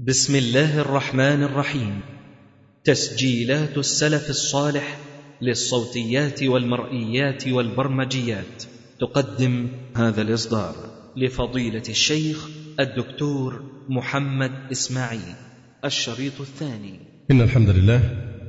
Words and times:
بسم 0.00 0.34
الله 0.34 0.80
الرحمن 0.80 1.42
الرحيم. 1.42 2.00
تسجيلات 2.84 3.78
السلف 3.78 4.30
الصالح 4.30 4.98
للصوتيات 5.42 6.42
والمرئيات 6.42 7.48
والبرمجيات. 7.48 8.64
تقدم 9.00 9.68
هذا 9.96 10.22
الإصدار 10.22 10.74
لفضيلة 11.16 11.82
الشيخ 11.88 12.48
الدكتور 12.80 13.62
محمد 13.88 14.50
إسماعيل. 14.72 15.34
الشريط 15.84 16.40
الثاني. 16.40 16.94
إن 17.30 17.40
الحمد 17.40 17.68
لله 17.68 18.00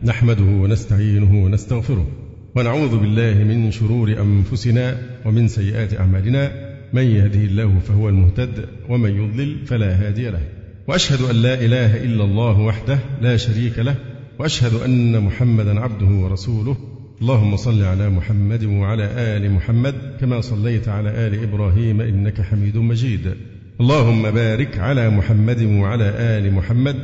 نحمده 0.03 0.43
ونستعينه 0.43 1.43
ونستغفره 1.45 2.07
ونعوذ 2.55 2.97
بالله 2.97 3.33
من 3.33 3.71
شرور 3.71 4.09
أنفسنا 4.09 4.97
ومن 5.25 5.47
سيئات 5.47 5.93
أعمالنا. 5.93 6.51
من 6.93 7.03
يهده 7.03 7.39
الله 7.39 7.79
فهو 7.79 8.09
المهتد 8.09 8.69
ومن 8.89 9.09
يضلل 9.09 9.65
فلا 9.65 10.07
هادي 10.07 10.29
له. 10.29 10.64
وأشهد 10.87 11.21
أن 11.21 11.35
لا 11.35 11.53
إله 11.53 12.03
إلا 12.03 12.23
الله 12.23 12.59
وحده 12.59 12.99
لا 13.21 13.37
شريك 13.37 13.79
له 13.79 13.95
وأشهد 14.39 14.73
أن 14.73 15.23
محمدا 15.23 15.79
عبده 15.79 16.05
ورسوله. 16.05 16.77
اللهم 17.21 17.55
صل 17.55 17.83
على 17.83 18.09
محمد 18.09 18.63
وعلى 18.63 19.03
آل 19.03 19.51
محمد 19.51 19.95
كما 20.21 20.41
صليت 20.41 20.87
على 20.87 21.09
آل 21.09 21.43
إبراهيم 21.43 22.01
إنك 22.01 22.41
حميد 22.41 22.77
مجيد. 22.77 23.33
اللهم 23.81 24.31
بارك 24.31 24.79
على 24.79 25.09
محمد 25.09 25.61
وعلى 25.61 26.13
آل 26.17 26.53
محمد 26.53 26.95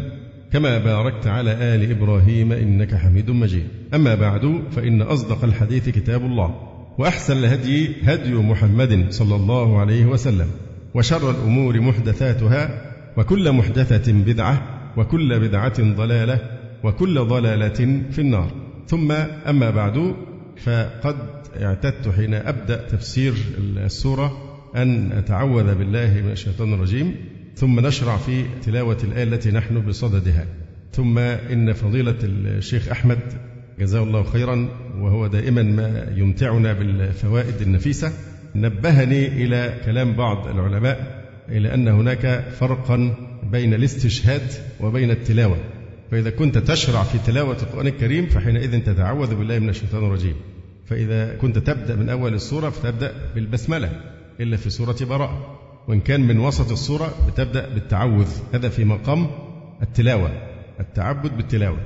كما 0.54 0.78
باركت 0.78 1.28
على 1.28 1.52
آل 1.52 1.92
إبراهيم 1.92 2.52
إنك 2.52 2.96
حميد 2.96 3.30
مجيد. 3.32 3.68
أما 3.94 4.16
بعد 4.16 4.62
فإن 4.72 5.02
أصدق 5.02 5.44
الحديث 5.44 5.90
كتاب 5.90 6.22
الله 6.26 6.56
وأحسن 6.98 7.38
الهدي 7.38 7.90
هدي 8.04 8.34
محمد 8.34 9.06
صلى 9.10 9.36
الله 9.36 9.80
عليه 9.80 10.06
وسلم 10.06 10.48
وشر 10.94 11.32
الأمور 11.32 11.82
محدثاتها 11.82 12.91
وكل 13.18 13.52
محدثة 13.52 14.14
بدعة 14.14 14.62
وكل 14.98 15.40
بدعة 15.40 15.96
ضلالة 15.96 16.40
وكل 16.84 17.20
ضلالة 17.20 18.02
في 18.12 18.20
النار. 18.20 18.52
ثم 18.88 19.12
أما 19.48 19.70
بعد 19.70 20.16
فقد 20.58 21.16
اعتدت 21.62 22.10
حين 22.16 22.34
أبدأ 22.34 22.88
تفسير 22.88 23.34
السورة 23.78 24.58
أن 24.76 25.12
أتعوذ 25.12 25.76
بالله 25.76 26.22
من 26.26 26.32
الشيطان 26.32 26.74
الرجيم 26.74 27.16
ثم 27.56 27.80
نشرع 27.80 28.18
في 28.18 28.44
تلاوة 28.66 28.98
الآية 29.04 29.24
التي 29.24 29.52
نحن 29.52 29.82
بصددها. 29.82 30.46
ثم 30.92 31.18
إن 31.18 31.74
فضيلة 31.74 32.16
الشيخ 32.24 32.90
أحمد 32.90 33.20
جزاه 33.80 34.04
الله 34.04 34.24
خيرا 34.24 34.70
وهو 35.00 35.28
دائما 35.28 35.64
ما 35.64 36.14
يمتعنا 36.16 36.74
بالفوائد 36.74 37.62
النفيسة 37.62 38.12
نبهني 38.56 39.28
إلى 39.28 39.74
كلام 39.86 40.14
بعض 40.14 40.48
العلماء 40.48 41.21
إلى 41.52 41.74
أن 41.74 41.88
هناك 41.88 42.44
فرقا 42.60 43.14
بين 43.52 43.74
الاستشهاد 43.74 44.42
وبين 44.80 45.12
التلاوة. 45.12 45.58
فإذا 46.12 46.30
كنت 46.30 46.58
تشرع 46.58 47.04
في 47.04 47.18
تلاوة 47.26 47.58
القرآن 47.64 47.88
الكريم 47.88 48.26
فحينئذ 48.26 48.84
تتعوذ 48.84 49.36
بالله 49.36 49.60
من 49.60 49.70
الشيطان 49.70 50.06
الرجيم. 50.06 50.36
فإذا 50.86 51.36
كنت 51.36 51.58
تبدأ 51.58 51.96
من 51.96 52.10
أول 52.10 52.34
السورة 52.34 52.70
فتبدأ 52.70 53.14
بالبسملة 53.36 53.90
إلا 54.40 54.58
في 54.58 54.70
سورة 54.70 54.98
براءة. 55.02 55.58
وإن 55.88 56.00
كان 56.00 56.22
من 56.22 56.40
وسط 56.40 56.72
السورة 56.72 57.14
بتبدأ 57.28 57.70
بالتعوذ. 57.74 58.30
هذا 58.54 58.70
في 58.70 58.86
مقام 58.86 59.28
التلاوة 59.82 60.32
التعبد 60.80 61.38
بالتلاوة. 61.38 61.78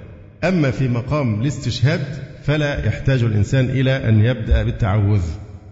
أما 0.43 0.71
في 0.71 0.87
مقام 0.87 1.41
الاستشهاد 1.41 2.01
فلا 2.43 2.85
يحتاج 2.85 3.23
الإنسان 3.23 3.69
إلى 3.69 4.09
أن 4.09 4.25
يبدأ 4.25 4.63
بالتعوذ 4.63 5.23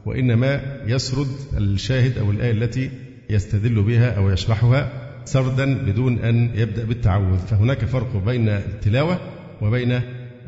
وإنما 0.06 0.62
يسرد 0.88 1.28
الشاهد 1.58 2.18
أو 2.18 2.32
الآية 2.32 2.52
التي 2.52 2.90
يستدل 3.34 3.82
بها 3.82 4.12
أو 4.18 4.32
يشرحها 4.32 4.92
سردا 5.26 5.74
بدون 5.74 6.20
أن 6.20 6.50
يبدأ 6.56 6.84
بالتعوذ 6.86 7.38
فهناك 7.38 7.86
فرق 7.86 8.18
بين 8.26 8.50
التلاوة 8.50 9.20
وبين 9.62 10.02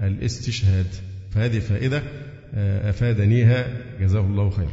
الاستشهاد. 0.03 0.86
فهذه 1.31 1.59
فائدة 1.59 2.03
أفادنيها. 2.89 3.67
جزاه 4.02 4.21
الله 4.21 4.49
خيرا 4.49 4.71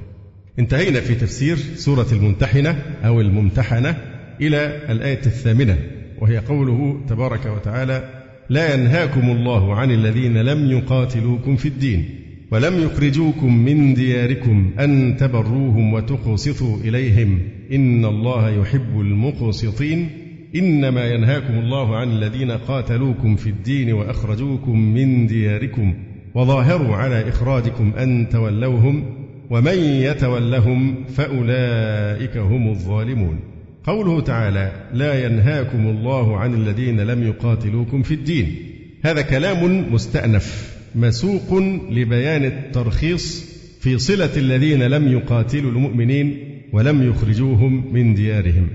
انتهينا 0.58 1.00
في 1.00 1.14
تفسير 1.14 1.56
سورة 1.56 2.06
الممتحنة 2.12 2.82
أو 3.04 3.20
الممتحنة 3.20 3.96
إلى 4.40 4.92
الآية 4.92 5.20
الثامنة 5.26 5.78
وهي 6.18 6.38
قوله 6.38 7.00
تبارك 7.08 7.46
وتعالى 7.46 8.22
لا 8.48 8.74
ينهاكم 8.74 9.30
الله 9.30 9.76
عن 9.76 9.90
الذين 9.90 10.38
لم 10.38 10.70
يقاتلوكم 10.70 11.56
في 11.56 11.68
الدين 11.68 12.21
ولم 12.52 12.82
يخرجوكم 12.82 13.56
من 13.56 13.94
دياركم 13.94 14.70
أن 14.80 15.16
تبروهم 15.16 15.92
وتقسطوا 15.92 16.76
إليهم. 16.76 17.38
إن 17.72 18.04
الله 18.04 18.50
يحب 18.50 19.00
المقسطين. 19.00 20.08
إنما 20.56 21.04
ينهاكم 21.04 21.54
الله 21.54 21.96
عن 21.96 22.10
الذين 22.10 22.50
قاتلوكم 22.50 23.36
في 23.36 23.46
الدين 23.46 23.92
وأخرجوكم 23.92 24.78
من 24.78 25.26
دياركم 25.26 25.94
وظاهروا 26.34 26.96
على 26.96 27.28
إخراجكم 27.28 27.92
أن 27.98 28.28
تولوهم 28.28 29.04
ومن 29.50 29.78
يتولهم 29.78 30.94
فأولئك 31.04 32.36
هم 32.36 32.68
الظالمون. 32.68 33.38
قوله 33.84 34.20
تعالى 34.20 34.72
لا 34.94 35.26
ينهاكم 35.26 35.86
الله 35.86 36.38
عن 36.38 36.54
الذين 36.54 37.00
لم 37.00 37.22
يقاتلوكم 37.22 38.02
في 38.02 38.14
الدين. 38.14 38.56
هذا 39.02 39.22
كلام 39.22 39.92
مستأنف. 39.94 40.71
مسوق 40.94 41.58
لبيان 41.90 42.44
الترخيص 42.44 43.52
في 43.80 43.98
صلة 43.98 44.36
الذين 44.36 44.82
لم 44.82 45.12
يقاتلوا 45.12 45.70
المؤمنين 45.70 46.38
ولم 46.72 47.10
يخرجوهم 47.10 47.92
من 47.94 48.14
ديارهم. 48.14 48.68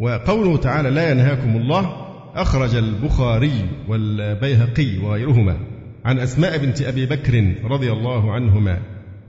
وقوله 0.00 0.56
تعالى 0.56 0.90
لا 0.90 1.10
ينهاكم 1.10 1.56
الله 1.56 1.96
أخرج 2.34 2.74
البخاري 2.74 3.52
والبيهقي 3.88 4.98
وغيرهما 4.98 5.56
عن 6.04 6.18
أسماء 6.18 6.58
بنت 6.58 6.82
أبي 6.82 7.06
بكر 7.06 7.54
رضي 7.64 7.92
الله 7.92 8.32
عنهما. 8.32 8.78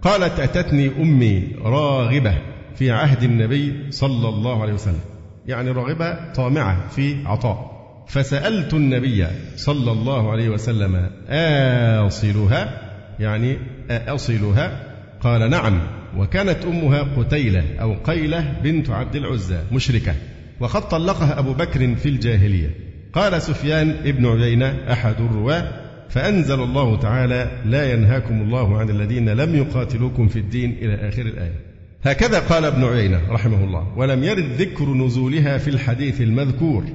قالت 0.01 0.39
أتتني 0.39 0.91
أمي 1.01 1.43
راغبة 1.61 2.37
في 2.75 2.91
عهد 2.91 3.23
النبي 3.23 3.73
صلى 3.89 4.29
الله 4.29 4.61
عليه 4.61 4.73
وسلم. 4.73 4.99
يعني 5.47 5.71
راغبة 5.71 6.33
طامعة 6.33 6.87
في 6.87 7.15
عطاء. 7.25 7.74
فسألت 8.07 8.73
النبي 8.73 9.27
صلى 9.55 9.91
الله 9.91 10.31
عليه 10.31 10.49
وسلم 10.49 11.09
آصلها؟ 12.07 12.81
يعني 13.19 13.57
أصلها 13.89 14.81
قال 15.21 15.49
نعم. 15.49 15.81
وكانت 16.17 16.65
أمها 16.65 17.01
قتيلة 17.17 17.63
أو 17.81 17.93
قيلة 17.93 18.55
بنت 18.63 18.89
عبد 18.89 19.15
العزى 19.15 19.59
مشركة. 19.71 20.13
وقد 20.59 20.89
طلقها 20.89 21.39
أبو 21.39 21.53
بكر 21.53 21.95
في 21.95 22.09
الجاهلية. 22.09 22.69
قال 23.13 23.41
سفيان 23.41 23.89
ابن 23.89 24.25
عيينة 24.25 24.75
أحد 24.91 25.15
الرواة 25.19 25.71
فأنزل 26.09 26.59
الله 26.63 26.99
تعالى 26.99 27.51
لا 27.65 27.93
ينهاكم 27.93 28.41
الله 28.41 28.77
عن 28.77 28.89
الذين 28.89 29.29
لم 29.29 29.55
يقاتلوكم 29.55 30.27
في 30.27 30.39
الدين 30.39 30.71
إلى 30.81 31.09
آخر 31.09 31.21
الآية. 31.21 31.59
هكذا 32.03 32.39
قال 32.39 32.65
ابن 32.65 32.83
عيينة 32.83 33.21
رحمه 33.29 33.63
الله 33.63 33.97
ولم 33.97 34.23
يرد 34.23 34.45
ذكر 34.57 34.93
نزولها 34.93 35.57
في 35.57 35.67
الحديث 35.67 36.21
المذكور. 36.21 36.85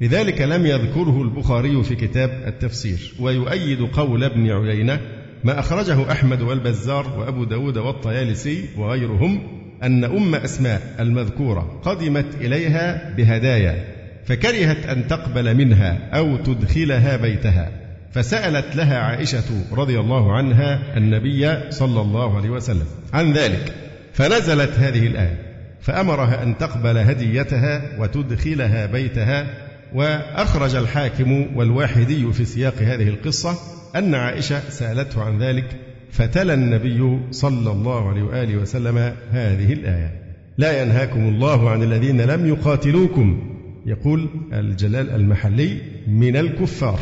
لذلك 0.00 0.40
لم 0.40 0.66
يذكره 0.66 1.22
البخاري 1.22 1.82
في 1.82 1.94
كتاب 1.94 2.30
التفسير 2.46 3.14
ويؤيد 3.20 3.80
قول 3.80 4.24
ابن 4.24 4.50
عيينة 4.50 5.00
ما 5.44 5.58
أخرجه 5.58 6.12
أحمد 6.12 6.42
والبزار 6.42 7.18
وأبو 7.18 7.44
داود 7.44 7.78
والطيالسي 7.78 8.64
وغيرهم 8.76 9.40
أن 9.82 10.04
أم 10.04 10.34
أسماء 10.34 10.96
المذكورة 11.00 11.80
قدمت 11.82 12.26
إليها 12.40 13.14
بهدايا 13.16 13.84
فكرهت 14.26 14.86
أن 14.86 15.08
تقبل 15.08 15.54
منها 15.54 15.98
أو 16.12 16.36
تدخلها 16.36 17.16
بيتها 17.16 17.70
فسألت 18.12 18.76
لها 18.76 18.98
عائشة 18.98 19.64
رضي 19.72 20.00
الله 20.00 20.32
عنها 20.32 20.96
النبي 20.96 21.70
صلى 21.70 22.00
الله 22.00 22.36
عليه 22.36 22.50
وسلم 22.50 22.86
عن 23.12 23.32
ذلك 23.32 23.72
فنزلت 24.12 24.70
هذه 24.70 25.06
الآية 25.06 25.38
فأمرها 25.80 26.42
أن 26.42 26.58
تقبل 26.58 26.98
هديتها 26.98 27.82
وتدخلها 28.00 28.86
بيتها 28.86 29.67
وأخرج 29.94 30.74
الحاكم 30.74 31.46
والواحدي 31.56 32.32
في 32.32 32.44
سياق 32.44 32.74
هذه 32.74 33.08
القصة 33.08 33.58
أن 33.96 34.14
عائشة 34.14 34.70
سألته 34.70 35.22
عن 35.22 35.38
ذلك 35.38 35.64
فتلا 36.10 36.54
النبي 36.54 37.20
صلى 37.30 37.70
الله 37.72 38.08
عليه 38.08 38.22
وآله 38.22 38.56
وسلم 38.56 38.98
هذه 39.30 39.72
الآية. 39.72 40.12
لا 40.58 40.82
ينهاكم 40.82 41.28
الله 41.28 41.70
عن 41.70 41.82
الذين 41.82 42.20
لم 42.20 42.46
يقاتلوكم. 42.46 43.54
يقول 43.86 44.28
الجلال 44.52 45.10
المحلي 45.10 45.78
من 46.06 46.36
الكفار. 46.36 47.00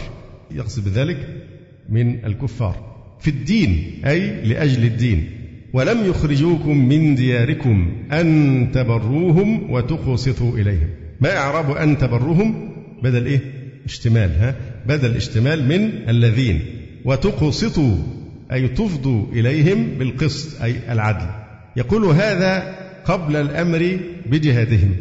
يقصد 0.51 0.85
بذلك 0.85 1.29
من 1.89 2.25
الكفار. 2.25 2.77
في 3.21 3.29
الدين 3.29 4.03
أي 4.07 4.43
لأجل 4.45 4.85
الدين. 4.85 5.31
ولم 5.73 6.07
يخرجوكم 6.11 6.89
من 6.89 7.15
دياركم 7.15 7.93
أن 8.13 8.69
تبروهم 8.75 9.71
وتقسطوا 9.71 10.59
إليهم. 10.59 10.89
ما 11.21 11.37
إعراب 11.37 11.71
أن 11.71 11.99
تبروهم؟ 11.99 12.66
بدل 13.03 13.27
إيه؟ 13.27 13.41
اشتمال 13.85 14.31
ها؟ 14.39 14.55
بدل 14.87 15.17
اشتمال 15.17 15.69
من 15.69 16.09
الذين. 16.09 16.61
وتقسطوا 17.05 17.97
أي 18.53 18.69
تفضوا 18.69 19.27
إليهم 19.33 19.99
بالقسط 19.99 20.63
أي 20.63 20.93
العدل. 20.93 21.27
يقول 21.77 22.05
هذا 22.05 22.75
قبل 23.05 23.37
الأمر 23.37 23.99
بجهادهم. 24.27 24.97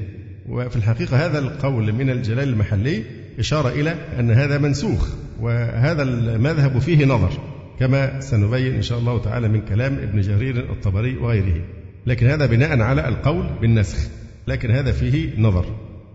وفي 0.50 0.76
الحقيقة 0.76 1.26
هذا 1.26 1.40
القول 1.40 1.94
من 1.94 2.10
الجلال 2.10 2.50
المحلي 2.50 3.04
إشارة 3.40 3.70
إلى 3.70 3.96
أن 4.20 4.32
هذا 4.32 4.58
منسوخ 4.58 5.10
وهذا 5.40 6.04
المذهب 6.04 6.80
فيه 6.80 7.06
نظر 7.06 7.32
كما 7.80 8.20
سنبين 8.20 8.76
إن 8.76 8.82
شاء 8.82 9.00
الله 9.00 9.22
تعالى 9.22 9.48
من 9.48 9.62
كلام 9.62 9.94
ابن 9.94 10.22
جرير 10.22 10.60
الطبري 10.72 11.18
وغيره. 11.18 11.62
لكن 12.06 12.28
هذا 12.28 12.46
بناء 12.46 12.80
على 12.80 13.08
القول 13.08 13.50
بالنسخ 13.62 13.98
لكن 14.48 14.72
هذا 14.72 14.92
فيه 14.92 15.30
نظر. 15.38 15.66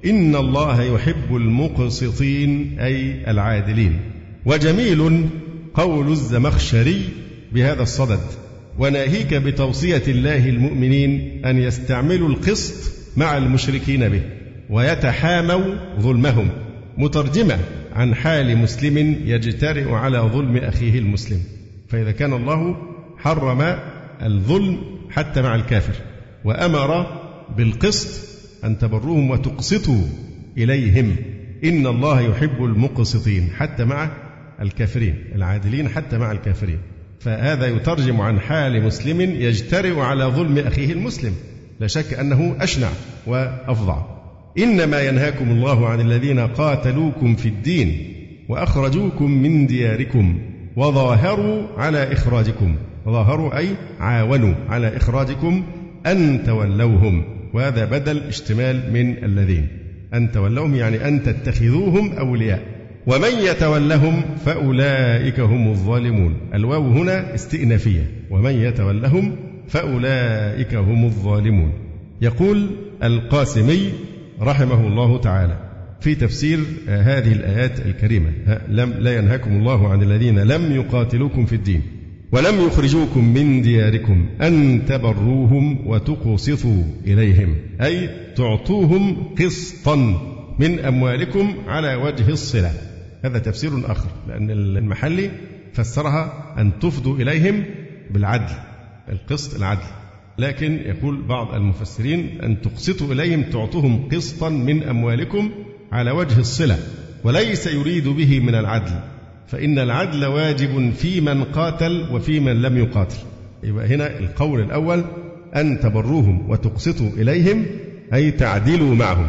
إن 0.06 0.36
الله 0.36 0.82
يحب 0.82 1.36
المقسطين 1.36 2.78
أي 2.80 3.30
العادلين. 3.30 4.00
وجميل 4.46 5.28
قول 5.74 6.08
الزمخشري 6.08 7.08
بهذا 7.52 7.82
الصدد 7.82 8.20
وناهيك 8.78 9.34
بتوصية 9.34 10.02
الله 10.08 10.48
المؤمنين 10.48 11.44
أن 11.44 11.58
يستعملوا 11.58 12.28
القسط 12.28 12.92
مع 13.16 13.36
المشركين 13.36 14.08
به 14.08 14.22
ويتحاموا 14.70 15.74
ظلمهم. 16.00 16.48
مترجمة 16.98 17.58
عن 17.92 18.14
حال 18.14 18.56
مسلم 18.56 19.16
يجترئ 19.24 19.90
على 19.90 20.18
ظلم 20.18 20.56
أخيه 20.56 20.98
المسلم. 20.98 21.40
فإذا 21.88 22.10
كان 22.10 22.32
الله 22.32 22.76
حرم 23.18 23.76
الظلم 24.22 24.78
حتى 25.10 25.42
مع 25.42 25.54
الكافر 25.54 25.94
وأمر 26.44 27.06
بالقسط 27.56 28.29
أن 28.64 28.78
تبروهم 28.78 29.30
وتقسطوا 29.30 30.02
إليهم. 30.58 31.16
إن 31.64 31.86
الله 31.86 32.20
يحب 32.20 32.64
المقسطين 32.64 33.50
حتى 33.56 33.84
مع 33.84 34.10
الكافرين 34.60 35.14
العادلين 35.34 35.88
حتى 35.88 36.18
مع 36.18 36.32
الكافرين. 36.32 36.78
فهذا 37.20 37.66
يترجم 37.66 38.20
عن 38.20 38.40
حال 38.40 38.82
مسلم 38.82 39.20
يجترئ 39.20 40.00
على 40.00 40.24
ظلم 40.24 40.58
أخيه 40.58 40.92
المسلم. 40.92 41.32
لا 41.80 41.86
شك 41.86 42.14
أنه 42.14 42.56
أشنع 42.60 42.88
وأفظع. 43.26 44.04
إنما 44.58 45.00
ينهاكم 45.00 45.50
الله 45.50 45.88
عن 45.88 46.00
الذين 46.00 46.38
قاتلوكم 46.38 47.36
في 47.36 47.48
الدين 47.48 48.14
وأخرجوكم 48.48 49.30
من 49.30 49.66
دياركم 49.66 50.38
وظاهروا 50.76 51.66
على 51.76 52.12
إخراجكم. 52.12 52.76
ظاهروا 53.06 53.58
أي 53.58 53.68
عاونوا 54.00 54.54
على 54.68 54.96
إخراجكم 54.96 55.64
أن 56.06 56.44
تولوهم. 56.46 57.39
وهذا 57.54 57.84
بدل 57.84 58.18
اشتمال 58.18 58.92
من 58.92 59.24
الذين. 59.24 59.68
أن 60.14 60.32
تولوهم 60.32 60.74
يعني 60.74 61.08
أن 61.08 61.22
تتخذوهم 61.22 62.12
أولياء. 62.12 62.62
ومن 63.06 63.38
يتولهم 63.42 64.22
فأولئك 64.44 65.40
هم 65.40 65.68
الظالمون. 65.68 66.36
الواو 66.54 66.92
هنا 66.92 67.34
استئنافية. 67.34 68.10
ومن 68.30 68.50
يتولهم 68.50 69.36
فأولئك 69.68 70.74
هم 70.74 71.04
الظالمون. 71.04 71.72
يقول 72.22 72.70
القاسمي 73.02 73.92
رحمه 74.40 74.86
الله 74.86 75.20
تعالى 75.20 75.56
في 76.00 76.14
تفسير 76.14 76.58
هذه 76.88 77.32
الآيات 77.32 77.86
الكريمة. 77.86 78.30
لم 78.68 78.94
لا 78.98 79.16
ينهاكم 79.16 79.50
الله 79.50 79.88
عن 79.88 80.02
الذين 80.02 80.38
لم 80.38 80.72
يقاتلوكم 80.72 81.46
في 81.46 81.54
الدين. 81.54 81.82
ولم 82.32 82.66
يخرجوكم 82.66 83.34
من 83.34 83.62
دياركم 83.62 84.26
أن 84.40 84.84
تبروهم 84.86 85.86
وتقسطوا 85.86 86.82
إليهم 87.06 87.56
أي 87.82 88.10
تعطوهم 88.36 89.34
قسطا 89.38 89.96
من 90.58 90.78
أموالكم 90.78 91.54
على 91.66 91.94
وجه 91.94 92.28
الصلة. 92.28 92.72
هذا 93.24 93.38
تفسير 93.38 93.92
آخر 93.92 94.08
لأن 94.28 94.50
المحلي 94.50 95.30
فسرها 95.72 96.54
أن 96.58 96.78
تفضوا 96.80 97.16
إليهم 97.16 97.64
بالعدل 98.10 98.54
القسط 99.08 99.56
العدل. 99.56 99.86
لكن 100.38 100.72
يقول 100.72 101.22
بعض 101.22 101.54
المفسرين 101.54 102.40
أن 102.42 102.60
تقسطوا 102.60 103.12
إليهم 103.12 103.42
تعطوهم 103.42 104.08
قسطا 104.08 104.48
من 104.48 104.82
أموالكم 104.82 105.50
على 105.92 106.10
وجه 106.10 106.38
الصلة 106.38 106.78
وليس 107.24 107.66
يريد 107.66 108.08
به 108.08 108.40
من 108.40 108.54
العدل. 108.54 109.00
فإن 109.50 109.78
العدل 109.78 110.24
واجب 110.24 110.92
في 110.92 111.20
من 111.20 111.44
قاتل 111.44 112.06
وفي 112.12 112.40
من 112.40 112.62
لم 112.62 112.78
يقاتل. 112.78 113.16
يبقى 113.62 113.86
هنا 113.86 114.18
القول 114.18 114.60
الأول 114.60 115.04
أن 115.56 115.80
تبروهم 115.80 116.50
وتقسطوا 116.50 117.10
إليهم 117.16 117.66
أي 118.14 118.30
تعدلوا 118.30 118.94
معهم. 118.94 119.26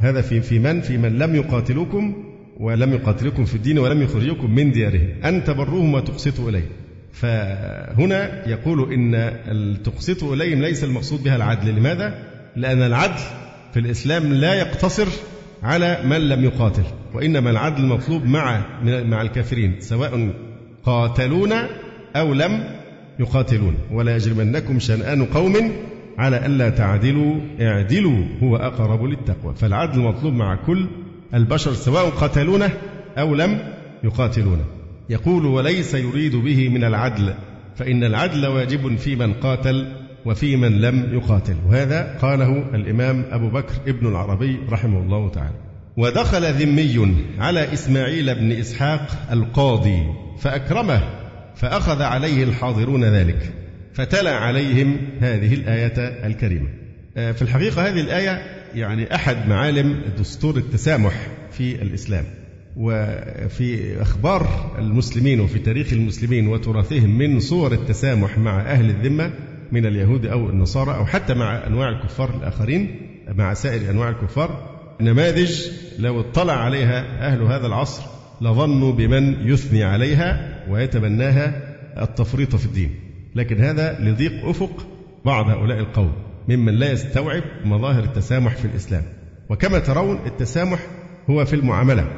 هذا 0.00 0.20
في 0.20 0.40
في 0.40 0.58
من؟ 0.58 0.80
في 0.80 0.98
من 0.98 1.18
لم 1.18 1.34
يقاتلوكم 1.34 2.24
ولم 2.60 2.92
يقاتلوكم 2.92 3.44
في 3.44 3.54
الدين 3.54 3.78
ولم 3.78 4.02
يخرجوكم 4.02 4.54
من 4.54 4.70
ديارهم. 4.72 5.08
أن 5.24 5.44
تبروهم 5.44 5.94
وتقسطوا 5.94 6.50
إليهم. 6.50 6.70
فهنا 7.12 8.48
يقول 8.48 8.92
إن 8.92 9.82
تقسطوا 9.84 10.34
إليهم 10.34 10.62
ليس 10.62 10.84
المقصود 10.84 11.24
بها 11.24 11.36
العدل. 11.36 11.76
لماذا؟ 11.76 12.14
لأن 12.56 12.82
العدل 12.82 13.22
في 13.72 13.80
الإسلام 13.80 14.32
لا 14.32 14.54
يقتصر 14.54 15.06
على 15.62 15.98
من 16.04 16.28
لم 16.28 16.44
يقاتل 16.44 16.82
وإنما 17.14 17.50
العدل 17.50 17.86
مطلوب 17.86 18.24
مع 18.24 18.62
مع 18.84 19.22
الكافرين 19.22 19.76
سواء 19.80 20.30
قاتلونا 20.84 21.68
أو 22.16 22.34
لم 22.34 22.64
يقاتلون. 23.20 23.74
ولا 23.92 24.16
يجرمنكم 24.16 24.78
شنآن 24.78 25.24
قوم 25.24 25.72
على 26.18 26.46
ألا 26.46 26.68
تعدلوا 26.70 27.40
اعدلوا 27.60 28.24
هو 28.42 28.56
أقرب 28.56 29.04
للتقوى. 29.04 29.54
فالعدل 29.54 30.00
مطلوب 30.00 30.34
مع 30.34 30.54
كل 30.66 30.86
البشر 31.34 31.72
سواء 31.72 32.10
قاتلونه 32.10 32.70
أو 33.18 33.34
لم 33.34 33.58
يقاتلونه 34.04 34.64
يقول 35.10 35.46
وليس 35.46 35.94
يريد 35.94 36.36
به 36.36 36.68
من 36.68 36.84
العدل 36.84 37.34
فإن 37.76 38.04
العدل 38.04 38.46
واجب 38.46 38.96
في 38.96 39.16
من 39.16 39.32
قاتل 39.32 39.86
وفي 40.28 40.56
من 40.56 40.80
لم 40.80 41.14
يقاتل. 41.14 41.56
وهذا 41.66 42.18
قاله 42.22 42.74
الإمام 42.74 43.24
أبو 43.30 43.48
بكر 43.48 43.74
ابن 43.86 44.06
العربي 44.06 44.58
رحمه 44.70 45.02
الله 45.02 45.30
تعالى. 45.30 45.54
ودخل 45.96 46.52
ذمي 46.52 47.16
على 47.38 47.72
إسماعيل 47.72 48.34
بن 48.34 48.52
إسحاق 48.52 49.28
القاضي 49.32 50.02
فأكرمه 50.38 51.02
فأخذ 51.54 52.02
عليه 52.02 52.44
الحاضرون 52.44 53.04
ذلك 53.04 53.52
فتلا 53.92 54.36
عليهم 54.36 54.96
هذه 55.20 55.54
الآية 55.54 56.26
الكريمة. 56.26 56.68
آه، 57.16 57.32
في 57.32 57.42
الحقيقة 57.42 57.88
هذه 57.88 58.00
الآية 58.00 58.42
يعني 58.74 59.14
أحد 59.14 59.48
معالم 59.48 60.00
دستور 60.18 60.56
التسامح 60.56 61.26
في 61.50 61.82
الإسلام 61.82 62.24
وفي 62.76 64.02
أخبار 64.02 64.74
المسلمين 64.78 65.40
وفي 65.40 65.58
تاريخ 65.58 65.92
المسلمين 65.92 66.48
وتراثهم 66.48 67.18
من 67.18 67.40
صور 67.40 67.72
التسامح 67.72 68.38
مع 68.38 68.60
أهل 68.60 68.90
الذمة 68.90 69.32
من 69.72 69.86
اليهود 69.86 70.26
أو 70.26 70.50
النصارى 70.50 70.94
أو 70.96 71.06
حتى 71.06 71.34
مع 71.34 71.66
أنواع 71.66 71.88
الكفار 71.88 72.34
الآخرين 72.34 73.00
مع 73.34 73.54
سائر 73.54 73.90
أنواع 73.90 74.08
الكفار. 74.08 74.78
نماذج 75.00 75.62
لو 75.98 76.20
اطلع 76.20 76.52
عليها 76.52 77.26
أهل 77.26 77.42
هذا 77.42 77.66
العصر 77.66 78.02
لظنوا 78.40 78.92
بمن 78.92 79.48
يثني 79.48 79.84
عليها 79.84 80.58
ويتبناها 80.68 81.62
التفريط 82.02 82.56
في 82.56 82.66
الدين. 82.66 82.94
لكن 83.34 83.60
هذا 83.60 83.98
لضيق 84.00 84.48
أفق 84.48 84.86
بعض 85.24 85.48
هؤلاء 85.48 85.78
القوم 85.78 86.12
ممن 86.48 86.74
لا 86.74 86.92
يستوعب 86.92 87.42
مظاهر 87.64 88.04
التسامح 88.04 88.56
في 88.56 88.64
الإسلام. 88.64 89.02
وكما 89.48 89.78
ترون 89.78 90.18
التسامح 90.26 90.78
هو 91.30 91.44
في 91.44 91.56
المعاملة. 91.56 92.08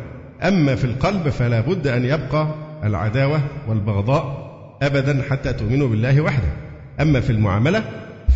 أما 0.42 0.75
في 0.75 0.84
القلب 0.84 1.28
فلا 1.28 1.60
بد 1.60 1.86
أن 1.86 2.04
يبقى 2.04 2.54
العداوة 2.84 3.40
والبغضاء 3.68 4.50
أبدا 4.82 5.22
حتى 5.30 5.52
تؤمنوا 5.52 5.88
بالله 5.88 6.20
وحده. 6.20 6.69
أما 7.00 7.21
في 7.21 7.30
المعاملة 7.30 7.85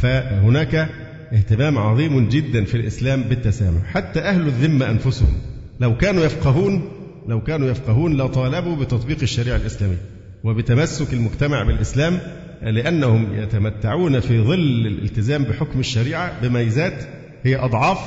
فهناك 0.02 0.88
اهتمام 1.33 1.78
عظيم 1.78 2.28
جدا 2.28 2.64
في 2.64 2.75
الإسلام 2.76 3.23
بالتسامح 3.23 3.85
حتى 3.85 4.21
أهل 4.21 4.47
الذمة 4.47 4.90
أنفسهم 4.90 5.33
لو 5.80 5.97
كانوا 5.97 6.25
يفقهون 6.25 6.88
لو 7.28 7.40
كانوا 7.42 7.68
يفقهون 7.71 8.16
لطالبوا 8.16 8.76
بتطبيق 8.76 9.18
الشريعة 9.23 9.56
الإسلامية 9.56 9.99
وبتمسك 10.44 11.12
المجتمع 11.12 11.62
بالإسلام 11.62 12.18
لأنهم 12.62 13.35
يتمتعون 13.35 14.21
في 14.21 14.40
ظل 14.40 14.87
الالتزام 14.87 15.44
بحكم 15.44 15.80
الشريعة 15.80 16.40
بميزات 16.42 17.04
هي 17.42 17.56
أضعاف 17.56 17.99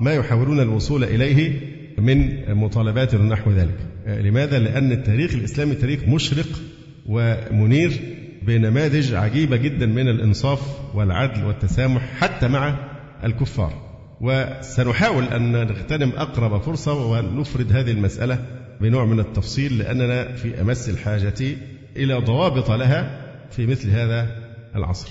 ما 0.00 0.12
يحاولون 0.14 0.60
الوصول 0.60 1.04
إليه 1.04 1.60
من 1.98 2.44
مطالبات 2.54 3.14
نحو 3.14 3.50
ذلك 3.50 3.76
لماذا؟ 4.06 4.58
لأن 4.58 4.92
التاريخ 4.92 5.34
الإسلامي 5.34 5.74
تاريخ 5.74 6.00
مشرق 6.08 6.46
ومنير 7.06 7.92
بنماذج 8.46 9.14
عجيبة 9.14 9.56
جدا 9.56 9.86
من 9.86 10.08
الإنصاف 10.08 10.60
والعدل 10.94 11.44
والتسامح 11.44 12.02
حتى 12.20 12.48
مع 12.48 12.74
الكفار. 13.24 13.72
وسنحاول 14.20 15.24
أن 15.24 15.52
نغتنم 15.52 16.12
أقرب 16.16 16.62
فرصة 16.62 17.06
ونفرد 17.06 17.72
هذه 17.72 17.90
المسألة 17.90 18.38
بنوع 18.80 19.04
من 19.04 19.20
التفصيل 19.20 19.78
لأننا 19.78 20.32
في 20.32 20.60
أمس 20.60 20.88
الحاجة 20.88 21.56
إلى 21.96 22.14
ضوابط 22.14 22.70
لها 22.70 23.20
في 23.50 23.66
مثل 23.66 23.90
هذا 23.90 24.26
العصر. 24.76 25.08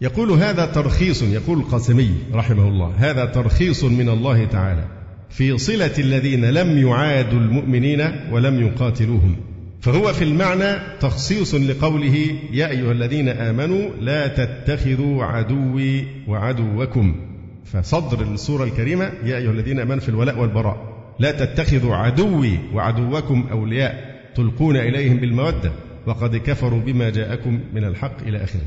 يقول 0.00 0.30
هذا 0.30 0.66
ترخيص 0.66 1.22
يقول 1.22 1.58
القاسمي 1.58 2.14
رحمه 2.32 2.68
الله 2.68 2.94
هذا 2.98 3.24
ترخيص 3.24 3.84
من 3.84 4.08
الله 4.08 4.44
تعالى 4.44 4.84
في 5.30 5.58
صلة 5.58 5.92
الذين 5.98 6.44
لم 6.44 6.78
يعادوا 6.78 7.38
المؤمنين 7.38 8.00
ولم 8.32 8.66
يقاتلوهم. 8.66 9.36
فهو 9.82 10.12
في 10.12 10.24
المعنى 10.24 10.98
تخصيص 11.00 11.54
لقوله 11.54 12.26
يا 12.52 12.68
أيها 12.70 12.92
الذين 12.92 13.28
آمنوا 13.28 13.90
لا 14.00 14.26
تتخذوا 14.26 15.24
عدوي 15.24 16.04
وعدوكم. 16.28 17.16
فصدر 17.64 18.22
السورة 18.22 18.64
الكريمة 18.64 19.12
يا 19.24 19.36
أيها 19.36 19.50
الذين 19.50 19.80
آمنوا 19.80 20.00
في 20.00 20.08
الولاء 20.08 20.38
والبراء. 20.38 20.76
لا 21.18 21.30
تتخذوا 21.30 21.96
عدوي 21.96 22.58
وعدوكم 22.74 23.46
أولياء 23.50 24.20
تلقون 24.34 24.76
إليهم 24.76 25.16
بالمودة 25.16 25.72
وقد 26.06 26.36
كفروا 26.36 26.80
بما 26.80 27.10
جاءكم 27.10 27.60
من 27.74 27.84
الحق 27.84 28.22
إلى 28.26 28.44
آخره. 28.44 28.66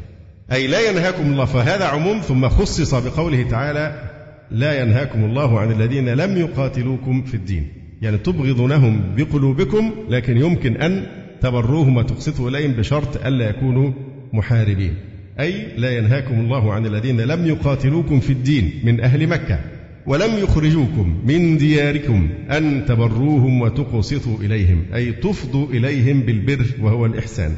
أي 0.52 0.68
لا 0.68 0.90
ينهاكم 0.90 1.24
الله 1.24 1.46
فهذا 1.46 1.86
عموم. 1.86 2.20
ثم 2.20 2.50
خصص 2.50 2.96
بقوله 2.96 3.44
تعالى 3.50 4.10
لا 4.52 4.82
ينهاكم 4.82 5.24
الله 5.26 5.60
عن 5.60 5.72
الذين 5.72 6.10
لم 6.10 6.38
يقاتلوكم 6.38 7.24
في 7.24 7.34
الدين. 7.34 7.85
يعني 8.06 8.18
تبغضونهم 8.18 9.02
بقلوبكم 9.18 9.92
لكن 10.10 10.38
يمكن 10.38 10.78
أن 10.78 11.06
تبروهم 11.42 11.98
وتقسطوا 11.98 12.50
إليهم 12.50 12.72
بشرط 12.72 13.26
ألا 13.26 13.50
يكونوا 13.50 13.92
محاربين. 14.34 14.94
أي 15.40 15.68
لا 15.78 15.98
ينهاكم 15.98 16.40
الله 16.40 16.74
عن 16.74 16.86
الذين 16.86 17.22
لم 17.22 17.48
يقاتلوكم 17.48 18.20
في 18.20 18.30
الدين 18.30 18.72
من 18.84 19.02
أهل 19.02 19.28
مكة 19.28 19.60
ولم 20.06 20.32
يخرجوكم 20.44 21.22
من 21.26 21.58
دياركم 21.58 22.30
أن 22.52 22.86
تبروهم 22.86 23.62
وتقسطوا 23.62 24.38
إليهم. 24.42 24.86
أي 24.96 25.12
تفضوا 25.12 25.68
إليهم 25.68 26.22
بالبر 26.22 26.66
وهو 26.82 27.06
الإحسان 27.06 27.52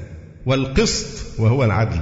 والقسط 0.46 1.40
وهو 1.40 1.64
العدل. 1.64 2.00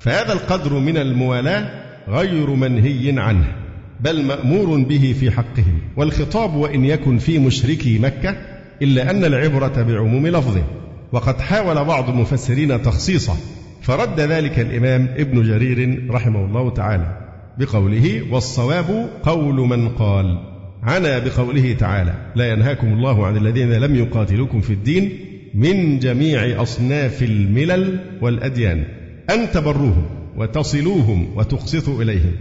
فهذا 0.00 0.32
القدر 0.32 0.78
من 0.78 0.96
الموالاة 0.96 1.70
غير 2.08 2.50
منهي 2.50 3.20
عنه. 3.20 3.57
بل 4.00 4.24
مأمور 4.24 4.82
به 4.82 5.14
في 5.20 5.30
حقهم. 5.30 5.78
والخطاب 5.96 6.54
وإن 6.54 6.84
يكن 6.84 7.18
في 7.18 7.38
مشركي 7.38 7.98
مكة 7.98 8.36
إلا 8.82 9.10
أن 9.10 9.24
العبرة 9.24 9.82
بعموم 9.82 10.26
لفظه. 10.26 10.64
وقد 11.12 11.40
حاول 11.40 11.84
بعض 11.84 12.08
المفسرين 12.08 12.82
تخصيصه. 12.82 13.36
فرد 13.82 14.20
ذلك 14.20 14.58
الإمام 14.58 15.08
ابن 15.16 15.42
جرير 15.42 16.06
رحمه 16.10 16.44
الله 16.44 16.70
تعالى 16.70 17.28
بقوله 17.58 18.22
والصواب 18.30 19.08
قول 19.22 19.54
من 19.54 19.88
قال 19.88 20.38
عنا 20.82 21.18
بقوله 21.18 21.72
تعالى 21.72 22.14
لا 22.34 22.52
ينهاكم 22.52 22.86
الله 22.86 23.26
عن 23.26 23.36
الذين 23.36 23.72
لم 23.72 23.94
يقاتلوكم 23.94 24.60
في 24.60 24.72
الدين 24.72 25.10
من 25.54 25.98
جميع 25.98 26.62
أصناف 26.62 27.22
الملل 27.22 27.98
والأديان. 28.20 28.84
أن 29.30 29.50
تبروهم 29.50 30.06
وتصلوهم 30.36 31.36
وتقسطوا 31.36 32.02
إليهم 32.02 32.32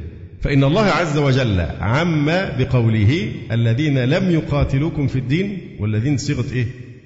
فإن 0.48 0.64
الله 0.64 0.86
عز 0.86 1.18
وجل 1.18 1.60
عم 1.80 2.26
بقوله 2.60 3.32
الذين 3.52 4.00
لم 4.00 4.32
يقاتلوكم 4.32 5.08
في 5.08 5.20
الدين 5.20 5.58
والذين 5.80 6.18
صيغة 6.18 6.54
إيه؟ 6.54 6.66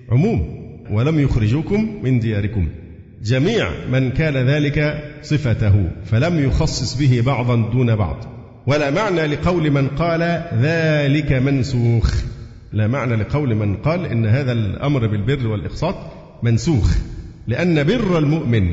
عموم 0.10 0.42
ولم 0.92 1.20
يخرجوكم 1.20 2.00
من 2.04 2.20
دياركم. 2.20 2.68
جميع 3.24 3.70
من 3.92 4.12
كان 4.12 4.38
ذلك 4.38 5.04
صفته 5.22 5.90
فلم 6.06 6.44
يخصص 6.44 6.98
به 6.98 7.22
بعضا 7.26 7.56
دون 7.72 7.96
بعض. 7.96 8.18
ولا 8.68 8.92
معنى 8.92 9.28
لقول 9.28 9.72
من 9.72 9.88
قال 9.88 10.44
ذلك 10.62 11.32
منسوخ. 11.32 12.24
لا 12.74 12.88
معنى 12.88 13.16
لقول 13.16 13.56
من 13.56 13.76
قال 13.76 14.06
إن 14.06 14.26
هذا 14.26 14.52
الأمر 14.52 15.08
بالبر 15.08 15.48
والإقساط 15.48 15.96
منسوخ. 16.44 16.98
لأن 17.48 17.84
بر 17.84 18.18
المؤمن 18.18 18.72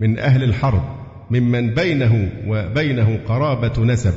من 0.00 0.18
أهل 0.18 0.42
الحرب 0.42 0.95
ممن 1.30 1.74
بينه 1.74 2.28
وبينه 2.46 3.18
قرابة 3.26 3.84
نسب 3.84 4.14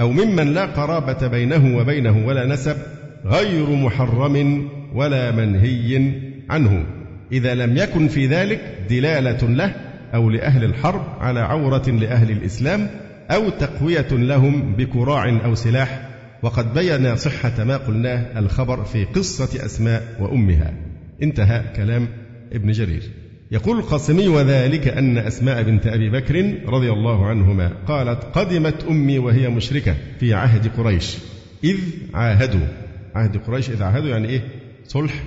أو 0.00 0.12
ممن 0.12 0.54
لا 0.54 0.66
قرابة 0.66 1.26
بينه 1.26 1.78
وبينه 1.78 2.26
ولا 2.26 2.46
نسب 2.46 2.76
غير 3.24 3.70
محرم 3.70 4.68
ولا 4.94 5.30
منهي 5.30 6.12
عنه. 6.50 6.86
إذا 7.32 7.54
لم 7.54 7.76
يكن 7.76 8.08
في 8.08 8.26
ذلك 8.26 8.60
دلالة 8.90 9.48
له 9.48 9.74
أو 10.14 10.30
لأهل 10.30 10.64
الحرب 10.64 11.02
على 11.20 11.40
عورة 11.40 11.90
لأهل 11.90 12.30
الإسلام 12.30 12.88
أو 13.30 13.48
تقوية 13.48 14.08
لهم 14.10 14.74
بكراع 14.76 15.40
أو 15.44 15.54
سلاح. 15.54 16.08
وقد 16.42 16.74
بين 16.74 17.16
صحة 17.16 17.64
ما 17.64 17.76
قلناه 17.76 18.38
الخبر 18.38 18.84
في 18.84 19.04
قصة 19.04 19.66
أسماء 19.66 20.02
وأمها. 20.20 20.74
انتهى 21.22 21.62
كلام 21.76 22.08
ابن 22.52 22.72
جرير. 22.72 23.02
يقول 23.50 23.78
القاسمي 23.78 24.28
وذلك 24.28 24.88
أن 24.88 25.18
أسماء 25.18 25.62
بنت 25.62 25.86
أبي 25.86 26.10
بكر 26.10 26.54
رضي 26.66 26.92
الله 26.92 27.26
عنهما 27.26 27.72
قالت 27.88 28.24
قدمت 28.24 28.84
أمي 28.84 29.18
وهي 29.18 29.48
مشركة 29.48 29.96
في 30.20 30.34
عهد 30.34 30.70
قريش. 30.76 31.16
إذ 31.64 31.78
عاهدوا. 32.14 32.66
عهد 33.14 33.36
قريش 33.36 33.70
إذ 33.70 33.82
عاهدوا 33.82 34.08
يعني 34.08 34.28
إيه؟ 34.28 34.42
صلح 34.84 35.24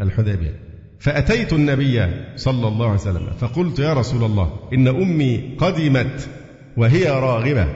الحديبية. 0.00 0.60
فأتيت 0.98 1.52
النبي 1.52 2.06
صلى 2.36 2.68
الله 2.68 2.86
عليه 2.86 3.00
وسلم 3.00 3.30
فقلت 3.40 3.78
يا 3.78 3.94
رسول 3.94 4.24
الله 4.24 4.52
إن 4.72 4.88
أمي 4.88 5.56
قدمت 5.58 6.28
وهي 6.76 7.10
راغبة 7.10 7.66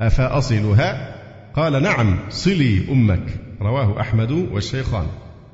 أفأصلها؟ 0.00 1.14
قال 1.56 1.82
نعم 1.82 2.18
صلي 2.28 2.80
أمك. 2.90 3.26
رواه 3.62 4.00
أحمد 4.00 4.30
والشيخان. 4.30 5.06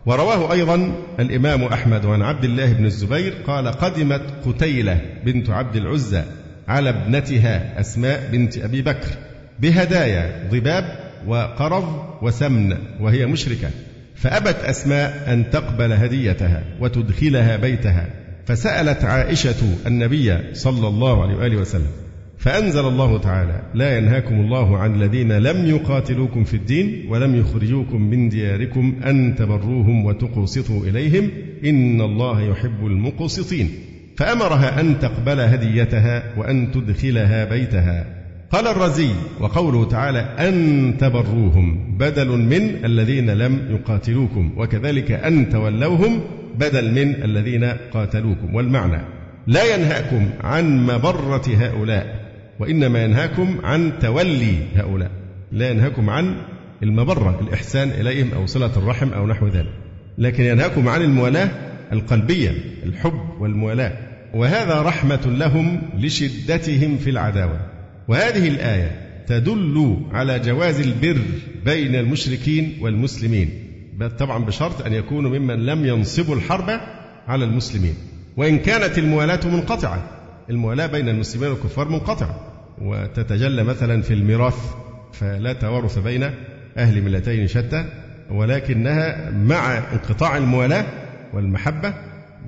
ورواه 0.07 0.53
أيضا 0.53 0.93
الإمام 1.21 1.65
أحمد 1.65 2.07
عن 2.07 2.23
عبد 2.23 2.45
الله 2.45 2.73
بن 2.73 2.85
الزبير 2.85 3.35
قال 3.47 3.69
قدمت 3.69 4.23
قتيلة 4.47 5.01
بنت 5.25 5.51
عبد 5.51 5.77
العزى 5.77 6.23
على 6.69 6.91
ابنتها 6.91 7.81
أسماء 7.81 8.29
بنت 8.33 8.59
أبي 8.59 8.83
بكر 8.83 9.09
بهدايا 9.61 10.49
ضباب 10.51 10.85
وقرض 11.27 12.05
وسمن 12.23 12.77
وهي 13.01 13.27
مشركة 13.27 13.71
فأبت 14.15 14.57
أسماء 14.65 15.25
أن 15.33 15.51
تقبل 15.51 15.93
هديتها 15.93 16.63
وتدخلها 16.81 17.57
بيتها 17.57 18.07
فسألت 18.47 19.05
عائشة 19.05 19.77
النبي 19.87 20.55
صلى 20.55 20.89
الله 20.89 21.23
عليه 21.23 21.37
وآله 21.37 21.57
وسلم 21.57 22.06
فأنزل 22.47 22.89
الله 22.89 23.19
تعالى 23.19 23.61
لا 23.75 23.99
ينهاكم 23.99 24.35
الله 24.35 24.79
عن 24.79 24.95
الذين 24.95 25.33
لم 25.33 25.67
يقاتلوكم 25.67 26.45
في 26.45 26.55
الدين 26.55 27.07
ولم 27.09 27.35
يخرجوكم 27.35 28.03
من 28.03 28.29
دياركم 28.29 28.95
أن 29.07 29.35
تبروهم 29.35 30.05
وتقسطوا 30.05 30.83
إليهم 30.83 31.31
إن 31.65 32.01
الله 32.01 32.41
يحب 32.41 32.87
المقسطين. 32.87 33.71
فأمرها 34.17 34.81
أن 34.81 34.99
تقبل 34.99 35.41
هديتها 35.41 36.23
وأن 36.37 36.71
تدخلها 36.73 37.45
بيتها. 37.45 38.05
قال 38.51 38.67
الرزي 38.67 39.09
وقوله 39.41 39.85
تعالى 39.85 40.21
أن 40.21 40.95
تبروهم 40.99 41.97
بدل 41.99 42.29
من 42.29 42.85
الذين 42.85 43.31
لم 43.31 43.61
يقاتلوكم 43.71 44.53
وكذلك 44.57 45.13
أن 45.13 45.49
تولوهم 45.49 46.21
بدل 46.59 46.91
من 46.91 47.25
الذين 47.25 47.65
قاتلوكم. 47.65 48.55
والمعنى 48.55 49.03
لا 49.47 49.75
ينهاكم 49.75 50.29
عن 50.41 50.87
مبرة 50.87 51.45
هؤلاء. 51.57 52.26
وإنما 52.59 53.05
ينهاكم 53.05 53.59
عن 53.65 53.93
تولي 54.01 54.57
هؤلاء 54.75 55.11
لا 55.53 55.71
ينهاكم 55.71 56.11
عن 56.11 56.35
المبرة 56.83 57.41
الإحسان 57.41 57.91
إليهم 57.91 58.33
أو 58.35 58.47
صلة 58.47 58.77
الرحم 58.77 59.13
أو 59.13 59.27
نحو 59.27 59.49
ذلك 59.49 59.73
لكن 60.19 60.45
ينهاكم 60.45 60.89
عن 60.89 61.03
الموالاة 61.03 61.51
القلبية 61.93 62.51
الحب 62.87 63.21
والموالاة. 63.41 63.93
وهذا 64.35 64.83
رحمة 64.83 65.21
لهم 65.27 65.83
لشدتهم 65.99 66.97
في 66.99 67.11
العداوة. 67.11 67.61
وهذه 68.09 68.49
الآية 68.49 69.07
تدل 69.27 69.97
على 70.13 70.39
جواز 70.39 70.81
البر 70.81 71.19
بين 71.65 71.95
المشركين 71.95 72.79
والمسلمين 72.81 73.51
طبعا 74.19 74.45
بشرط 74.45 74.87
أن 74.87 74.93
يكونوا 74.93 75.39
ممن 75.39 75.67
لم 75.67 75.87
ينصبوا 75.87 76.35
الحرب 76.35 76.81
على 77.27 77.45
المسلمين. 77.45 77.95
وإن 78.37 78.59
كانت 78.59 78.99
الموالاة 78.99 79.41
منقطعة 79.45 80.16
الموالاة 80.51 80.87
بين 80.87 81.09
المسلمين 81.09 81.51
والكفار 81.51 81.89
منقطعة 81.89 82.41
وتتجلى 82.83 83.65
مثلا 83.65 84.03
في 84.03 84.15
الميراث 84.15 84.75
فلا 85.13 85.53
توارث 85.53 85.99
بين 85.99 86.31
أهل 86.77 87.03
ملتين 87.03 87.47
شتى 87.47 87.85
ولكنها 88.31 89.31
مع 89.31 89.79
انقطاع 89.93 90.37
الموالاة 90.37 90.87
والمحبة 91.33 91.95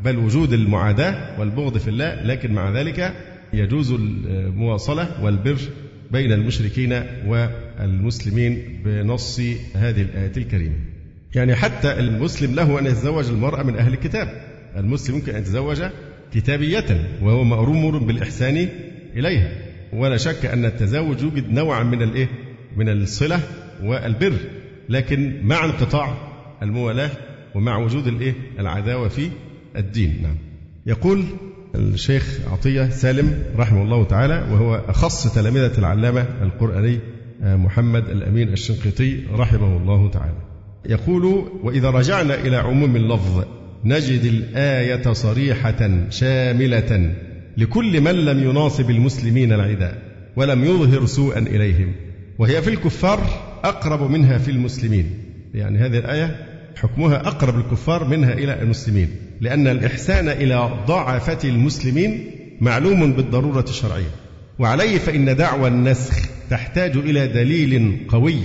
بل 0.04 0.16
وجود 0.16 0.52
المعاداة 0.52 1.40
والبغض 1.40 1.78
في 1.78 1.88
الله 1.88 2.22
لكن 2.22 2.52
مع 2.52 2.70
ذلك 2.70 3.12
يجوز 3.52 3.92
المواصلة 3.92 5.24
والبر 5.24 5.58
بين 6.10 6.32
المشركين 6.32 7.02
والمسلمين 7.26 8.80
بنص 8.84 9.40
هذه 9.74 10.02
الآية 10.02 10.32
الكريمة. 10.36 10.76
يعني 11.34 11.54
حتى 11.54 11.92
المسلم 11.92 12.54
له 12.54 12.78
أن 12.78 12.86
يتزوج 12.86 13.28
المرأة 13.28 13.62
من 13.62 13.76
أهل 13.76 13.92
الكتاب 13.92 14.28
المسلم 14.76 15.16
ممكن 15.16 15.34
أن 15.34 15.40
يتزوج 15.40 15.82
كتابية 16.34 17.08
وهو 17.22 17.44
مأمور 17.44 17.98
بالإحسان 17.98 18.68
إليها. 19.16 19.50
ولا 19.92 20.16
شك 20.16 20.46
أن 20.46 20.64
التزاوج 20.64 21.22
يوجد 21.22 21.50
نوعا 21.50 21.82
من 21.82 22.02
الإيه؟ 22.02 22.28
من 22.76 22.88
الصلة 22.88 23.40
والبر. 23.82 24.32
لكن 24.88 25.40
مع 25.42 25.64
انقطاع 25.64 26.14
الموالاة 26.62 27.10
ومع 27.54 27.76
وجود 27.76 28.06
الإيه؟ 28.06 28.34
العداوة 28.58 29.08
في 29.08 29.30
الدين. 29.76 30.22
نعم. 30.22 30.36
يقول 30.86 31.24
الشيخ 31.74 32.38
عطية 32.52 32.88
سالم 32.88 33.42
رحمه 33.56 33.82
الله 33.82 34.04
تعالى 34.04 34.34
وهو 34.34 34.74
أخص 34.74 35.34
تلامذة 35.34 35.78
العلامة 35.78 36.26
القرآني 36.42 36.98
آه، 37.42 37.56
محمد 37.56 38.08
الأمين 38.08 38.48
الشنقيطي 38.48 39.22
رحمه 39.32 39.76
الله 39.76 40.10
تعالى. 40.10 40.34
يقول 40.86 41.48
وإذا 41.62 41.90
رجعنا 41.90 42.34
إلى 42.34 42.56
عموم 42.56 42.96
اللفظ 42.96 43.44
نجد 43.84 44.24
الآية 44.24 45.12
صريحة 45.12 45.90
شاملة 46.10 47.14
لكل 47.56 48.00
من 48.00 48.24
لم 48.24 48.50
يناصب 48.50 48.90
المسلمين 48.90 49.52
العداء 49.52 50.02
ولم 50.36 50.64
يظهر 50.64 51.06
سوءا 51.06 51.38
إليهم 51.38 51.92
وهي 52.38 52.62
في 52.62 52.70
الكفار 52.70 53.20
أقرب 53.64 54.10
منها 54.10 54.38
في 54.38 54.50
المسلمين. 54.50 55.10
يعني 55.54 55.78
هذه 55.78 55.98
الآية 55.98 56.46
حكمها 56.76 57.16
أقرب 57.16 57.58
الكفار 57.58 58.04
منها 58.04 58.32
إلى 58.32 58.62
المسلمين 58.62 59.08
لأن 59.40 59.66
الإحسان 59.66 60.28
إلى 60.28 60.70
ضعفة 60.86 61.48
المسلمين 61.48 62.30
معلوم 62.60 63.12
بالضرورة 63.12 63.64
الشرعية. 63.68 64.10
وعليه 64.58 64.98
فإن 64.98 65.36
دعوى 65.36 65.68
النسخ 65.68 66.28
تحتاج 66.50 66.96
إلى 66.96 67.28
دليل 67.28 68.00
قوي 68.08 68.38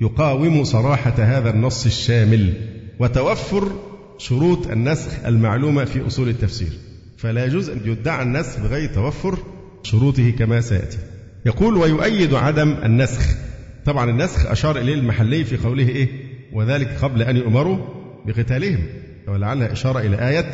يقاوم 0.00 0.64
صراحة 0.64 1.14
هذا 1.18 1.50
النص 1.50 1.86
الشامل 1.86 2.52
وتوفر 2.98 3.91
شروط 4.22 4.66
النسخ 4.66 5.24
المعلومة 5.26 5.84
في 5.84 6.06
أصول 6.06 6.28
التفسير. 6.28 6.72
فلا 7.18 7.44
يجوز 7.44 7.68
أن 7.70 7.80
يدعى 7.84 8.22
النسخ 8.22 8.60
بغير 8.60 8.94
توفر 8.94 9.38
شروطه 9.82 10.30
كما 10.30 10.60
سيأتي. 10.60 10.98
يقول 11.46 11.76
ويؤيد 11.76 12.34
عدم 12.34 12.70
النسخ. 12.84 13.36
طبعا 13.84 14.10
النسخ 14.10 14.46
أشار 14.46 14.78
إليه 14.78 14.94
المحلي 14.94 15.44
في 15.44 15.56
قوله 15.56 15.88
إيه؟ 15.88 16.08
وذلك 16.52 16.88
قبل 17.02 17.22
أن 17.22 17.36
يؤمروا 17.36 17.78
بقتالهم. 18.26 18.86
ولعلها 19.28 19.72
إشارة 19.72 19.98
إلى 19.98 20.28
آية 20.28 20.50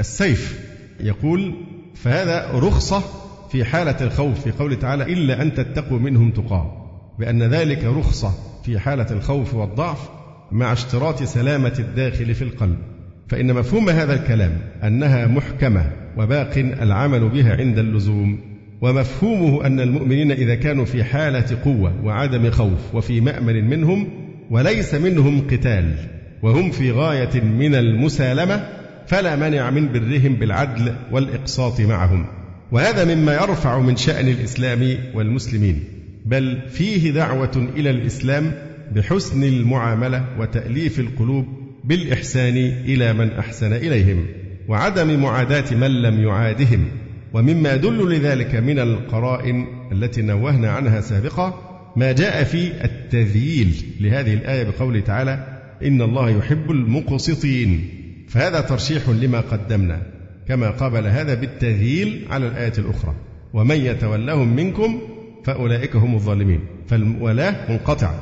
السيف. 0.00 0.60
يقول 1.00 1.54
فهذا 1.94 2.50
رخصة 2.54 3.02
في 3.50 3.64
حالة 3.64 3.96
الخوف 4.00 4.40
في 4.40 4.50
قوله 4.50 4.74
تعالى 4.74 5.04
إلا 5.04 5.42
أن 5.42 5.54
تتقوا 5.54 5.98
منهم 5.98 6.30
تقاة. 6.30 6.72
بأن 7.18 7.42
ذلك 7.42 7.84
رخصة 7.84 8.34
في 8.64 8.78
حالة 8.78 9.06
الخوف 9.10 9.54
والضعف 9.54 10.08
مع 10.52 10.72
اشتراط 10.72 11.22
سلامة 11.22 11.74
الداخل 11.78 12.34
في 12.34 12.42
القلب. 12.42 12.91
فإن 13.32 13.54
مفهوم 13.54 13.90
هذا 13.90 14.14
الكلام 14.14 14.52
أنها 14.84 15.26
محكمة 15.26 15.90
وباق 16.16 16.58
العمل 16.58 17.28
بها 17.28 17.56
عند 17.56 17.78
اللزوم 17.78 18.40
ومفهومه 18.80 19.66
أن 19.66 19.80
المؤمنين 19.80 20.32
إذا 20.32 20.54
كانوا 20.54 20.84
في 20.84 21.04
حالة 21.04 21.58
قوة 21.64 22.04
وعدم 22.04 22.50
خوف 22.50 22.94
وفي 22.94 23.20
مأمن 23.20 23.70
منهم 23.70 24.08
وليس 24.50 24.94
منهم 24.94 25.40
قتال 25.50 25.94
وهم 26.42 26.70
في 26.70 26.90
غاية 26.90 27.40
من 27.40 27.74
المسالمة 27.74 28.68
فلا 29.06 29.36
مانع 29.36 29.70
من 29.70 29.92
برهم 29.92 30.34
بالعدل 30.34 30.94
والإقساط 31.12 31.80
معهم. 31.80 32.26
وهذا 32.72 33.14
مما 33.14 33.34
يرفع 33.34 33.78
من 33.78 33.96
شأن 33.96 34.28
الإسلام 34.28 34.96
والمسلمين 35.14 35.84
بل 36.26 36.58
فيه 36.68 37.10
دعوة 37.10 37.68
إلى 37.76 37.90
الإسلام 37.90 38.52
بحسن 38.94 39.44
المعاملة 39.44 40.24
وتأليف 40.38 41.00
القلوب 41.00 41.61
بالإحسان 41.84 42.56
إلى 42.84 43.12
من 43.12 43.30
أحسن 43.32 43.72
إليهم 43.72 44.26
وعدم 44.68 45.20
معاداة 45.20 45.74
من 45.74 46.02
لم 46.02 46.22
يعادهم 46.22 46.88
ومما 47.32 47.74
يدل 47.74 48.16
لذلك 48.16 48.54
من 48.54 48.78
القرائن 48.78 49.66
التي 49.92 50.22
نوهنا 50.22 50.70
عنها 50.70 51.00
سابقا 51.00 51.72
ما 51.96 52.12
جاء 52.12 52.44
في 52.44 52.84
التذييل 52.84 53.84
لهذه 54.00 54.34
الآية 54.34 54.64
بقوله 54.64 55.00
تعالى 55.00 55.60
إن 55.84 56.02
الله 56.02 56.30
يحب 56.30 56.70
المقسطين. 56.70 57.88
فهذا 58.28 58.60
ترشيح 58.60 59.08
لما 59.08 59.40
قدمنا 59.40 60.02
كما 60.48 60.70
قابل 60.70 61.06
هذا 61.06 61.34
بالتذييل 61.34 62.26
على 62.30 62.46
الآية 62.46 62.72
الأخرى 62.78 63.14
ومن 63.54 63.76
يتولهم 63.76 64.56
منكم 64.56 65.00
فأولئك 65.44 65.96
هم 65.96 66.14
الظالمين. 66.14 66.60
فالولاة 66.88 67.70
منقطعة 67.72 68.14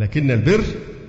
لكن 0.00 0.30
البر 0.30 0.64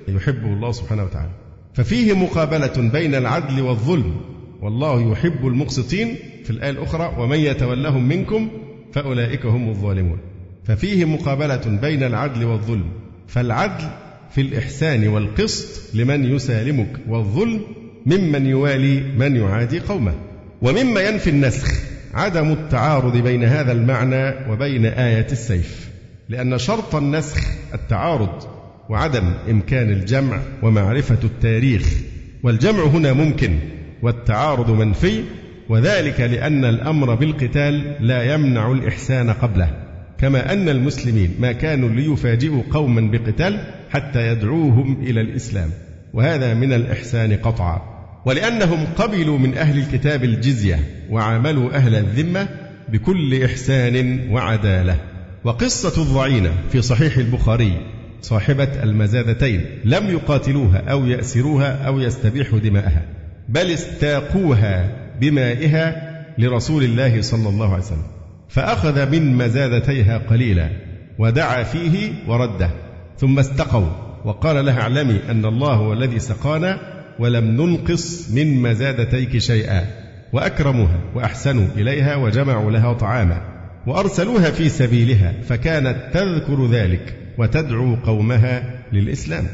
يحبه 0.07 0.53
الله 0.53 0.71
سبحانه 0.71 1.03
وتعالى. 1.03 1.46
ففيه 1.77 2.13
مقابلة 2.13 2.89
بين 2.91 3.15
العدل 3.15 3.61
والظلم. 3.61 4.15
والله 4.61 5.11
يحب 5.11 5.47
المقسطين. 5.47 6.15
في 6.43 6.49
الآية 6.49 6.69
الأخرى 6.69 7.15
ومن 7.17 7.39
يتولهم 7.39 8.07
منكم 8.07 8.49
فأولئك 8.93 9.45
هم 9.45 9.69
الظالمون. 9.69 10.19
ففيه 10.63 11.05
مقابلة 11.05 11.79
بين 11.81 12.03
العدل 12.03 12.45
والظلم. 12.45 12.89
فالعدل 13.27 13.87
في 14.31 14.41
الإحسان 14.41 15.07
والقسط 15.07 15.95
لمن 15.95 16.35
يسالمك 16.35 16.99
والظلم 17.07 17.61
ممن 18.05 18.45
يوالي 18.45 19.03
من 19.17 19.35
يعادي 19.35 19.79
قومه. 19.79 20.13
ومما 20.61 21.01
ينفي 21.01 21.29
النسخ 21.29 21.71
عدم 22.13 22.51
التعارض 22.51 23.17
بين 23.17 23.43
هذا 23.43 23.71
المعنى 23.71 24.51
وبين 24.51 24.85
آية 24.85 25.27
السيف. 25.31 25.89
لأن 26.29 26.57
شرط 26.57 26.95
النسخ 26.95 27.41
التعارض. 27.73 28.56
وعدم 28.89 29.33
إمكان 29.49 29.89
الجمع 29.89 30.39
ومعرفة 30.63 31.17
التاريخ. 31.23 31.93
والجمع 32.43 32.83
هنا 32.83 33.13
ممكن 33.13 33.59
والتعارض 34.01 34.71
منفي 34.71 35.23
وذلك 35.69 36.21
لأن 36.21 36.65
الأمر 36.65 37.15
بالقتال 37.15 37.95
لا 37.99 38.33
يمنع 38.33 38.71
الإحسان 38.71 39.29
قبله. 39.29 39.71
كما 40.17 40.53
أن 40.53 40.69
المسلمين 40.69 41.35
ما 41.39 41.51
كانوا 41.51 41.89
ليفاجئوا 41.89 42.63
قوما 42.71 43.01
بقتال 43.11 43.73
حتى 43.89 44.27
يدعوهم 44.27 45.03
إلى 45.03 45.21
الإسلام. 45.21 45.69
وهذا 46.13 46.53
من 46.53 46.73
الإحسان 46.73 47.33
قطعا. 47.33 47.81
ولأنهم 48.25 48.85
قبلوا 48.97 49.37
من 49.37 49.57
أهل 49.57 49.77
الكتاب 49.77 50.23
الجزية 50.23 50.79
وعاملوا 51.09 51.75
أهل 51.75 51.95
الذمة 51.95 52.47
بكل 52.89 53.43
إحسان 53.43 54.27
وعدالة. 54.31 54.95
وقصة 55.43 56.01
الضعينة 56.01 56.51
في 56.71 56.81
صحيح 56.81 57.17
البخاري 57.17 57.96
صاحبة 58.27 58.83
المزادتين 58.83 59.65
لم 59.85 60.09
يقاتلوها 60.09 60.77
أو 60.91 61.05
يأسروها 61.05 61.87
أو 61.87 61.99
يستبيحوا 61.99 62.59
دماءها 62.59 63.01
بل 63.49 63.71
استاقوها 63.71 64.91
بمائها 65.21 66.13
لرسول 66.37 66.83
الله 66.83 67.21
صلى 67.21 67.49
الله 67.49 67.73
عليه 67.73 67.83
وسلم 67.83 68.07
فأخذ 68.49 69.11
من 69.11 69.37
مزادتيها 69.37 70.17
قليلا 70.17 70.69
ودعا 71.19 71.63
فيه 71.63 72.11
ورده 72.27 72.69
ثم 73.17 73.39
استقوا 73.39 73.89
وقال 74.25 74.65
لها 74.65 74.81
اعلمي 74.81 75.19
أن 75.29 75.45
الله 75.45 75.73
هو 75.73 75.93
الذي 75.93 76.19
سقانا 76.19 76.79
ولم 77.19 77.45
ننقص 77.45 78.31
من 78.31 78.61
مزادتيك 78.61 79.37
شيئا 79.37 79.85
وأكرموها 80.33 80.99
وأحسنوا 81.15 81.67
إليها 81.77 82.15
وجمعوا 82.15 82.71
لها 82.71 82.93
طعاما 82.93 83.41
وأرسلوها 83.87 84.51
في 84.51 84.69
سبيلها 84.69 85.33
فكانت 85.43 85.97
تذكر 86.13 86.67
ذلك. 86.67 87.16
وتدعو 87.37 87.95
قومها 87.95 88.63
للإسلام. 88.93 89.47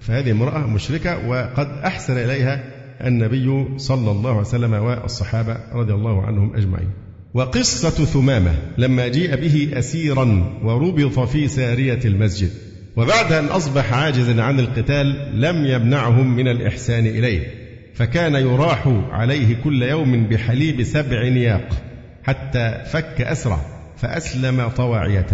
فهذه 0.00 0.30
امرأة 0.30 0.66
مشركة 0.66 1.28
وقد 1.28 1.68
أحسن 1.84 2.16
إليها 2.16 2.64
النبي 3.06 3.78
صلى 3.78 4.10
الله 4.10 4.30
عليه 4.30 4.40
وسلم 4.40 4.72
والصحابة 4.72 5.56
رضي 5.72 5.92
الله 5.92 6.22
عنهم 6.26 6.56
أجمعين. 6.56 6.90
وقصة 7.34 8.04
ثمامة 8.04 8.54
لما 8.78 9.08
جيء 9.08 9.36
به 9.36 9.78
أسيرا 9.78 10.58
وربط 10.62 11.18
في 11.18 11.48
سارية 11.48 12.00
المسجد 12.04 12.50
وبعد 12.96 13.32
أن 13.32 13.44
أصبح 13.44 13.92
عاجزا 13.92 14.42
عن 14.42 14.60
القتال 14.60 15.40
لم 15.40 15.66
يمنعهم 15.66 16.36
من 16.36 16.48
الإحسان 16.48 17.06
إليه. 17.06 17.46
فكان 17.94 18.34
يراح 18.34 18.88
عليه 19.10 19.56
كل 19.64 19.82
يوم 19.82 20.26
بحليب 20.26 20.82
سبع 20.82 21.28
نياق 21.28 21.68
حتى 22.22 22.82
فك 22.92 23.20
أسره 23.20 23.66
فأسلم 23.96 24.68
طواعية. 24.68 25.26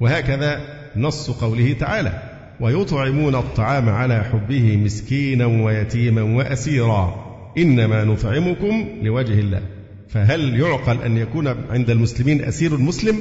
وهكذا 0.00 0.60
نص 0.96 1.30
قوله 1.30 1.72
تعالى 1.72 2.22
ويطعمون 2.60 3.34
الطعام 3.34 3.88
على 3.88 4.24
حبه 4.24 4.76
مسكينا 4.76 5.46
ويتيما 5.46 6.22
وأسيرا. 6.22 7.24
إنما 7.58 8.04
نطعمكم 8.04 8.88
لوجه 9.02 9.40
الله. 9.40 9.60
فهل 10.08 10.60
يعقل 10.60 11.02
أن 11.02 11.16
يكون 11.16 11.48
عند 11.70 11.90
المسلمين 11.90 12.44
أسير 12.44 12.76
مسلم؟ 12.76 13.16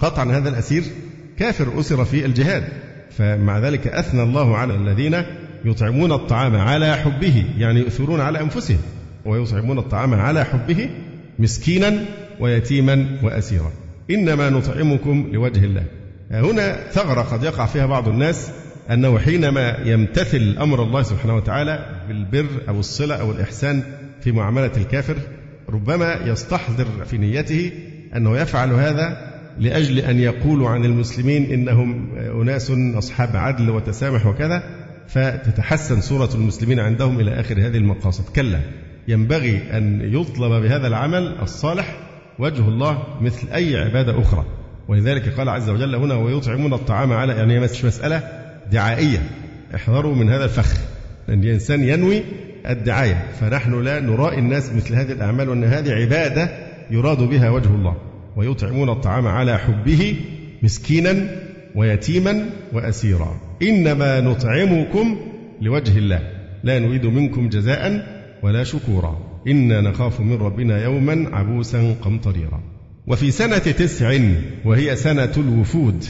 قطعا 0.00 0.24
هذا 0.24 0.48
الأسير 0.48 0.82
كافر 1.38 1.80
أسر 1.80 2.04
في 2.04 2.26
الجهاد. 2.26 2.68
فمع 3.10 3.58
ذلك 3.58 3.86
أثنى 3.86 4.22
الله 4.22 4.56
على 4.56 4.74
الذين 4.74 5.22
يطعمون 5.64 6.12
الطعام 6.12 6.56
على 6.56 6.96
حبه 6.96 7.44
يعني 7.58 7.80
يؤثرون 7.80 8.20
على 8.20 8.40
أنفسهم. 8.40 8.78
ويطعمون 9.24 9.78
الطعام 9.78 10.14
على 10.14 10.44
حبه 10.44 10.90
مسكينا 11.38 12.04
ويتيما 12.40 13.06
وأسيرا. 13.22 13.72
إنما 14.10 14.50
نطعمكم 14.50 15.28
لوجه 15.32 15.64
الله. 15.64 15.84
هنا 16.30 16.90
ثغرة 16.90 17.22
قد 17.22 17.42
يقع 17.42 17.66
فيها 17.66 17.86
بعض 17.86 18.08
الناس 18.08 18.50
أنه 18.90 19.18
حينما 19.18 19.76
يمتثل 19.84 20.56
أمر 20.60 20.82
الله 20.82 21.02
سبحانه 21.02 21.36
وتعالى 21.36 22.02
بالبر 22.08 22.48
أو 22.68 22.80
الصلة 22.80 23.14
أو 23.14 23.32
الإحسان 23.32 23.82
في 24.20 24.32
معاملة 24.32 24.72
الكافر 24.76 25.16
ربما 25.68 26.20
يستحضر 26.24 26.86
في 27.04 27.18
نيته 27.18 27.72
أنه 28.16 28.38
يفعل 28.38 28.72
هذا 28.72 29.28
لأجل 29.58 29.98
أن 29.98 30.20
يقولوا 30.20 30.68
عن 30.68 30.84
المسلمين 30.84 31.52
إنهم 31.52 32.18
أناس 32.18 32.72
أصحاب 32.94 33.36
عدل 33.36 33.70
وتسامح 33.70 34.26
وكذا 34.26 34.62
فتتحسن 35.08 36.00
صورة 36.00 36.30
المسلمين 36.34 36.80
عندهم 36.80 37.20
إلى 37.20 37.40
آخر 37.40 37.54
هذه 37.54 37.76
المقاصد. 37.76 38.28
كلا 38.28 38.60
ينبغي 39.08 39.62
أن 39.72 40.00
يطلب 40.14 40.62
بهذا 40.62 40.86
العمل 40.86 41.36
الصالح 41.42 41.96
وجه 42.38 42.68
الله 42.68 43.02
مثل 43.20 43.48
أي 43.52 43.76
عبادة 43.76 44.20
أخرى. 44.20 44.57
ولذلك 44.88 45.28
قال 45.28 45.48
عز 45.48 45.70
وجل 45.70 45.94
هنا 45.94 46.14
ويطعمون 46.14 46.72
الطعام 46.72 47.12
على 47.12 47.32
يعني 47.32 47.60
مش 47.60 47.84
مسألة 47.84 48.22
دعائية. 48.72 49.18
احذروا 49.74 50.14
من 50.14 50.30
هذا 50.30 50.44
الفخ 50.44 50.76
أن 51.28 51.42
الإنسان 51.42 51.88
ينوي 51.88 52.22
الدعاية. 52.68 53.28
فنحن 53.40 53.82
لا 53.82 54.00
نرائي 54.00 54.38
الناس 54.38 54.72
مثل 54.72 54.94
هذه 54.94 55.12
الأعمال 55.12 55.48
وأن 55.48 55.64
هذه 55.64 55.92
عبادة 55.92 56.50
يراد 56.90 57.22
بها 57.22 57.50
وجه 57.50 57.68
الله. 57.68 57.96
ويطعمون 58.36 58.88
الطعام 58.88 59.26
على 59.26 59.58
حبه 59.58 60.16
مسكينا 60.62 61.26
ويتيما 61.74 62.44
وأسيرا. 62.72 63.40
إنما 63.62 64.20
نطعمكم 64.20 65.16
لوجه 65.60 65.98
الله. 65.98 66.22
لا 66.64 66.78
نريد 66.78 67.06
منكم 67.06 67.48
جزاء 67.48 68.06
ولا 68.42 68.64
شكورا. 68.64 69.18
إنا 69.48 69.80
نخاف 69.80 70.20
من 70.20 70.36
ربنا 70.36 70.84
يوما 70.84 71.28
عبوسا 71.32 71.94
قمطريرا. 72.02 72.60
وفي 73.08 73.30
سنة 73.30 73.58
تسع 73.58 74.18
وهي 74.64 74.96
سنة 74.96 75.32
الوفود 75.36 76.04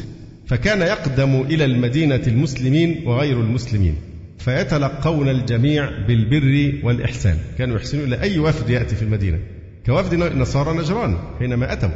فكان 0.46 0.80
يقدم 0.80 1.40
إلى 1.40 1.64
المدينة 1.64 2.22
المسلمين 2.26 3.02
وغير 3.06 3.40
المسلمين 3.40 3.94
فيتلقون 4.38 5.28
الجميع 5.28 5.90
بالبر 6.06 6.72
والإحسان. 6.82 7.36
كانوا 7.58 7.76
يحسنون 7.76 8.04
إلى 8.04 8.20
أي 8.22 8.38
وفد 8.38 8.70
يأتي 8.70 8.96
في 8.96 9.02
المدينة؟ 9.02 9.38
كوفد 9.86 10.14
نصارى 10.14 10.78
نجران 10.78 11.16
حينما 11.38 11.72
أتوا 11.72 11.88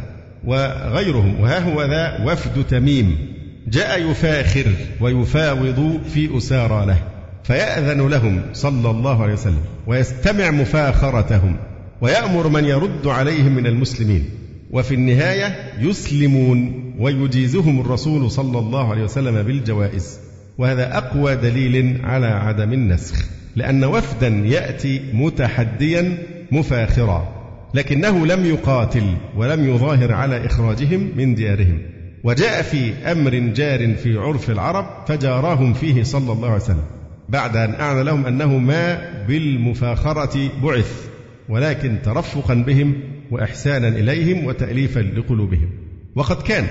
وغيرهم 0.44 1.40
وها 1.40 1.58
هو 1.58 1.82
ذا 1.82 2.24
وفد 2.24 2.64
تميم 2.64 3.16
جاء 3.68 4.10
يفاخر 4.10 4.66
ويفاوض 5.00 6.00
في 6.14 6.36
أسارى 6.38 6.86
له 6.86 6.98
فيأذن 7.44 8.08
لهم 8.08 8.42
صلى 8.52 8.90
الله 8.90 9.22
عليه 9.22 9.32
وسلم 9.32 9.64
ويستمع 9.86 10.50
مفاخرتهم 10.50 11.56
ويأمر 12.00 12.48
من 12.48 12.64
يرد 12.64 13.06
عليهم 13.06 13.54
من 13.56 13.66
المسلمين. 13.66 14.41
وفي 14.72 14.94
النهاية 14.94 15.56
يسلمون 15.80 16.82
ويجيزهم 16.98 17.80
الرسول 17.80 18.30
صلى 18.30 18.58
الله 18.58 18.90
عليه 18.90 19.04
وسلم 19.04 19.42
بالجوائز. 19.42 20.18
وهذا 20.58 20.98
أقوى 20.98 21.36
دليل 21.36 22.00
على 22.04 22.26
عدم 22.26 22.72
النسخ. 22.72 23.28
لأن 23.56 23.84
وفدا 23.84 24.28
يأتي 24.28 25.00
متحديا 25.12 26.18
مفاخرا. 26.52 27.42
لكنه 27.74 28.26
لم 28.26 28.46
يقاتل 28.46 29.04
ولم 29.36 29.74
يظاهر 29.74 30.12
على 30.12 30.46
إخراجهم 30.46 31.10
من 31.16 31.34
ديارهم. 31.34 31.78
وجاء 32.24 32.62
في 32.62 32.92
أمر 33.12 33.34
جار 33.34 33.94
في 33.94 34.18
عرف 34.18 34.50
العرب 34.50 34.86
فجاراهم 35.06 35.74
فيه 35.74 36.02
صلى 36.02 36.32
الله 36.32 36.48
عليه 36.48 36.62
وسلم. 36.62 36.84
بعد 37.28 37.56
أن 37.56 37.74
أعلن 37.74 38.00
لهم 38.00 38.26
أنه 38.26 38.58
ما 38.58 38.98
بالمفاخرة 39.28 40.50
بعث. 40.62 41.06
ولكن 41.48 41.96
ترفقا 42.04 42.54
بهم 42.54 42.94
وإحسانا 43.32 43.88
إليهم 43.88 44.46
وتأليفا 44.46 45.00
لقلوبهم. 45.00 45.70
وقد 46.14 46.42
كان 46.42 46.66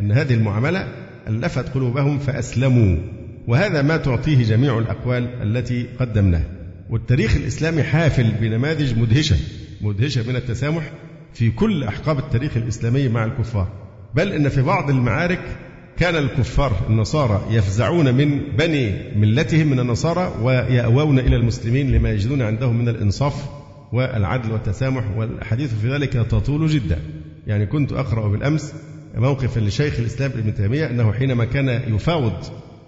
أن 0.00 0.12
هذه 0.12 0.34
المعاملة 0.34 0.88
ألفت 1.28 1.74
قلوبهم 1.74 2.18
فأسلموا 2.18 2.96
وهذا 3.48 3.82
ما 3.82 3.96
تعطيه 3.96 4.44
جميع 4.44 4.78
الأقوال 4.78 5.42
التي 5.42 5.86
قدمناها. 6.00 6.44
والتاريخ 6.90 7.36
الإسلامي 7.36 7.82
حافل 7.82 8.32
بنماذج 8.40 8.98
مدهشة 8.98 9.36
مدهشة 9.80 10.28
من 10.28 10.36
التسامح 10.36 10.92
في 11.34 11.50
كل 11.50 11.84
أحقاب 11.84 12.18
التاريخ 12.18 12.56
الإسلامي 12.56 13.08
مع 13.08 13.24
الكفار. 13.24 13.68
بل 14.14 14.32
إن 14.32 14.48
في 14.48 14.62
بعض 14.62 14.90
المعارك 14.90 15.40
كان 15.96 16.16
الكفار 16.16 16.72
النصارى 16.88 17.42
يفزعون 17.50 18.14
من 18.14 18.40
بني 18.58 18.92
ملتهم 19.16 19.66
من 19.66 19.80
النصارى 19.80 20.34
ويأوون 20.42 21.18
إلى 21.18 21.36
المسلمين 21.36 21.90
لما 21.90 22.10
يجدون 22.10 22.42
عندهم 22.42 22.78
من 22.78 22.88
الإنصاف 22.88 23.59
والعدل 23.92 24.52
والتسامح 24.52 25.16
والحديث 25.16 25.74
في 25.74 25.92
ذلك 25.92 26.12
تطول 26.12 26.66
جدا. 26.66 26.98
يعني 27.46 27.66
كنت 27.66 27.92
أقرأ 27.92 28.28
بالأمس 28.28 28.74
موقفا 29.14 29.60
لشيخ 29.60 29.98
الإسلام 29.98 30.30
ابن 30.30 30.54
تيمية 30.54 30.86
أنه 30.86 31.12
حينما 31.12 31.44
كان 31.44 31.68
يفاوض 31.68 32.32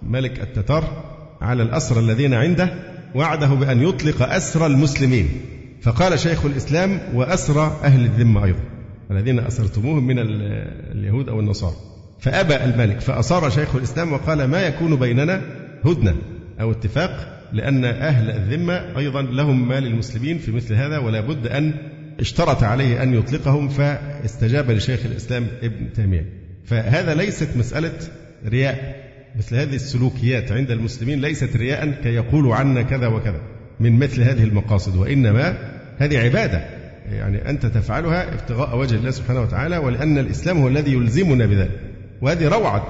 ملك 0.03 0.39
التتار 0.41 1.03
على 1.41 1.63
الأسرى 1.63 1.99
الذين 1.99 2.33
عنده 2.33 2.73
وعده 3.15 3.47
بأن 3.47 3.83
يطلق 3.83 4.21
أسرى 4.33 4.65
المسلمين. 4.65 5.29
فقال 5.81 6.19
شيخ 6.19 6.45
الإسلام 6.45 6.99
وأسرى 7.13 7.77
أهل 7.83 8.05
الذمة 8.05 8.45
أيضا 8.45 8.59
الذين 9.11 9.39
أسرتموهم 9.39 10.07
من 10.07 10.15
اليهود 10.19 11.29
أو 11.29 11.39
النصارى. 11.39 11.75
فأبى 12.19 12.55
الملك 12.55 13.01
فأصار 13.01 13.49
شيخ 13.49 13.75
الإسلام 13.75 14.13
وقال 14.13 14.45
ما 14.45 14.61
يكون 14.61 14.95
بيننا 14.95 15.41
هدنة 15.85 16.15
أو 16.61 16.71
اتفاق؟ 16.71 17.42
لأن 17.53 17.85
أهل 17.85 18.29
الذمة 18.29 18.97
أيضا 18.97 19.21
لهم 19.21 19.67
مال 19.67 19.87
المسلمين 19.87 20.37
في 20.37 20.51
مثل 20.51 20.73
هذا 20.73 20.97
ولا 20.97 21.21
بد 21.21 21.47
أن 21.47 21.73
اشترط 22.19 22.63
عليه 22.63 23.03
أن 23.03 23.13
يطلقهم 23.13 23.69
فاستجاب 23.69 24.71
لشيخ 24.71 24.99
الإسلام 25.05 25.47
ابن 25.63 25.93
تيمية. 25.93 26.25
فهذا 26.65 27.13
ليست 27.13 27.49
مسألة 27.57 27.93
رياء 28.47 29.03
مثل 29.37 29.55
هذه 29.55 29.75
السلوكيات 29.75 30.51
عند 30.51 30.71
المسلمين 30.71 31.21
ليست 31.21 31.55
رياء 31.55 31.91
كي 32.03 32.09
يقولوا 32.09 32.55
عنا 32.55 32.81
كذا 32.81 33.07
وكذا 33.07 33.41
من 33.79 33.99
مثل 33.99 34.21
هذه 34.21 34.43
المقاصد 34.43 34.95
وإنما 34.95 35.57
هذه 35.97 36.17
عبادة. 36.17 36.65
يعني 37.11 37.49
أنت 37.49 37.65
تفعلها 37.65 38.33
ابتغاء 38.33 38.77
وجه 38.77 38.95
الله 38.95 39.11
سبحانه 39.11 39.41
وتعالى 39.41 39.77
ولأن 39.77 40.17
الإسلام 40.17 40.57
هو 40.57 40.67
الذي 40.67 40.93
يلزمنا 40.93 41.45
بذلك. 41.45 41.79
وهذه 42.21 42.47
روعة 42.47 42.89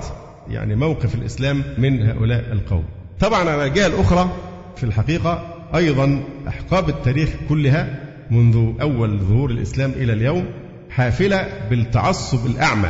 يعني 0.49 0.75
موقف 0.75 1.15
الإسلام 1.15 1.63
من 1.77 2.01
هؤلاء 2.01 2.51
القوم. 2.51 2.83
طبعا 3.19 3.49
على 3.49 3.65
الجهة 3.65 3.87
الأخرى 3.87 4.52
في 4.75 4.83
الحقيقة 4.83 5.63
أيضا 5.75 6.23
أحقاب 6.47 6.89
التاريخ 6.89 7.29
كلها 7.49 7.99
منذ 8.31 8.73
أول 8.81 9.19
ظهور 9.19 9.51
الإسلام 9.51 9.91
إلى 9.91 10.13
اليوم 10.13 10.45
حافلة 10.89 11.47
بالتعصب 11.69 12.45
الأعمى 12.45 12.89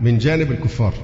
من 0.00 0.18
جانب 0.18 0.52
الكفار 0.52 0.94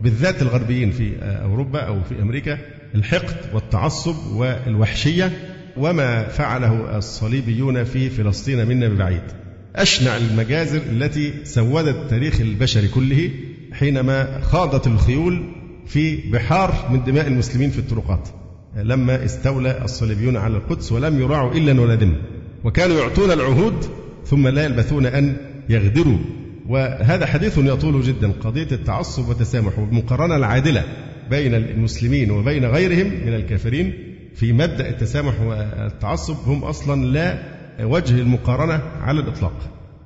بالذات 0.00 0.42
الغربيين 0.42 0.90
في 0.90 1.12
أوروبا 1.22 1.80
أو 1.80 2.02
في 2.02 2.22
أمريكا 2.22 2.58
الحقد 2.94 3.36
والتعصب 3.54 4.16
والوحشية 4.32 5.32
وما 5.76 6.28
فعله 6.28 6.98
الصليبيون 6.98 7.84
في 7.84 8.10
فلسطين 8.10 8.66
منا 8.66 8.88
ببعيد 8.88 9.22
أشنع 9.76 10.16
المجازر 10.16 10.82
التي 10.92 11.44
سودت 11.44 11.96
التاريخ 11.96 12.40
البشري 12.40 12.88
كله 12.88 13.30
حينما 13.72 14.40
خاضت 14.40 14.86
الخيول 14.86 15.44
في 15.86 16.16
بحار 16.16 16.88
من 16.90 17.04
دماء 17.04 17.26
المسلمين 17.26 17.70
في 17.70 17.78
الطرقات. 17.78 18.28
لما 18.76 19.24
استولى 19.24 19.84
الصليبيون 19.84 20.36
على 20.36 20.56
القدس 20.56 20.92
ولم 20.92 21.20
يراعوا 21.20 21.52
إلا 21.52 21.94
ذمة 21.94 22.16
وكانوا 22.64 22.98
يعطون 22.98 23.30
العهود 23.30 23.84
ثم 24.26 24.48
لا 24.48 24.64
يلبثون 24.64 25.06
أن 25.06 25.36
يغدروا. 25.68 26.18
وهذا 26.68 27.26
حديث 27.26 27.58
يطول 27.58 28.02
جدا. 28.02 28.32
قضية 28.40 28.68
التعصب 28.72 29.28
والتسامح 29.28 29.78
والمقارنة 29.78 30.36
العادلة 30.36 30.84
بين 31.30 31.54
المسلمين 31.54 32.30
وبين 32.30 32.64
غيرهم 32.64 33.06
من 33.06 33.34
الكافرين 33.34 33.94
في 34.34 34.52
مبدأ 34.52 34.88
التسامح 34.88 35.40
والتعصب 35.40 36.36
هم 36.46 36.64
أصلا 36.64 37.04
لا 37.04 37.38
وجه 37.82 38.20
المقارنة 38.20 38.82
على 39.00 39.20
الإطلاق. 39.20 39.54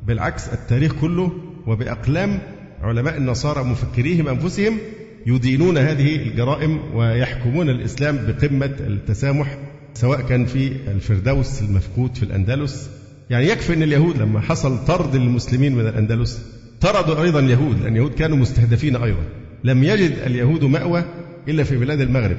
بالعكس 0.07 0.48
التاريخ 0.48 0.94
كله 1.00 1.33
وبأقلام 1.66 2.38
علماء 2.83 3.16
النصارى 3.16 3.64
مفكريهم 3.64 4.28
أنفسهم 4.28 4.78
يدينون 5.26 5.78
هذه 5.78 6.16
الجرائم 6.16 6.81
ويحكمون 6.94 7.70
الإسلام 7.70 8.18
بقمة 8.26 8.70
التسامح 8.81 9.59
سواء 9.94 10.20
كان 10.20 10.46
في 10.46 10.72
الفردوس 10.88 11.62
المفقود 11.62 12.16
في 12.16 12.22
الأندلس. 12.22 12.90
يعني 13.31 13.46
يكفي 13.46 13.74
أن 13.74 13.83
اليهود 13.83 14.16
لما 14.16 14.40
حصل 14.40 14.85
طرد 14.85 15.14
المسلمين 15.14 15.74
من 15.74 15.87
الأندلس 15.87 16.42
طردوا 16.81 17.22
أيضا 17.22 17.40
اليهود 17.40 17.81
لأن 17.81 17.92
اليهود 17.92 18.14
كانوا 18.14 18.37
مستهدفين 18.37 18.96
أيضا. 18.96 19.22
لم 19.64 19.85
يجد 19.85 20.12
اليهود 20.26 20.64
مأوى 20.64 21.04
إلا 21.48 21.64
في 21.64 21.76
بلاد 21.76 22.00
المغرب 22.00 22.37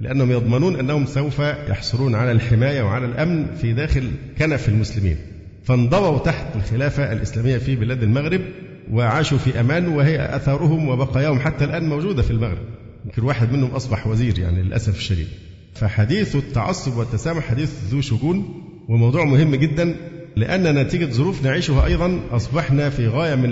لأنهم 0.00 0.30
يضمنون 0.30 0.78
أنهم 0.78 1.06
سوف 1.06 1.38
يحصلون 1.68 2.14
على 2.14 2.32
الحماية 2.32 2.82
وعلى 2.82 3.06
الأمن 3.06 3.46
في 3.60 3.72
داخل 3.72 4.10
كنف 4.38 4.68
المسلمين. 4.68 5.16
فانضووا 5.64 6.18
تحت 6.18 6.46
الخلافة 6.56 7.12
الإسلامية 7.12 7.58
في 7.58 7.76
بلاد 7.76 8.02
المغرب 8.02 8.40
وعاشوا 8.90 9.38
في 9.38 9.60
أمان 9.60 9.88
وهي 9.88 10.36
أثارهم 10.36 10.88
وبقاياهم 10.88 11.38
حتى 11.38 11.64
الآن 11.64 11.88
موجودة 11.88 12.22
في 12.22 12.30
المغرب. 12.30 12.66
يمكن 13.04 13.22
واحد 13.22 13.52
منهم 13.52 13.70
أصبح 13.70 14.06
وزير 14.06 14.38
يعني 14.38 14.62
للأسف 14.62 14.96
الشديد. 14.96 15.28
فحديث 15.74 16.36
التعصب 16.36 16.96
والتسامح 16.96 17.44
حديث 17.44 17.70
ذو 17.90 18.00
شجون 18.00 18.62
وموضوع 18.88 19.24
مهم 19.24 19.54
جدا 19.54 19.94
لأن 20.36 20.78
نتيجة 20.78 21.12
ظروف 21.12 21.44
نعيشها 21.44 21.86
أيضا 21.86 22.20
أصبحنا 22.30 22.90
في 22.90 23.08
غاية 23.08 23.34
من 23.34 23.50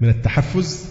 من 0.00 0.08
التحفز 0.08 0.86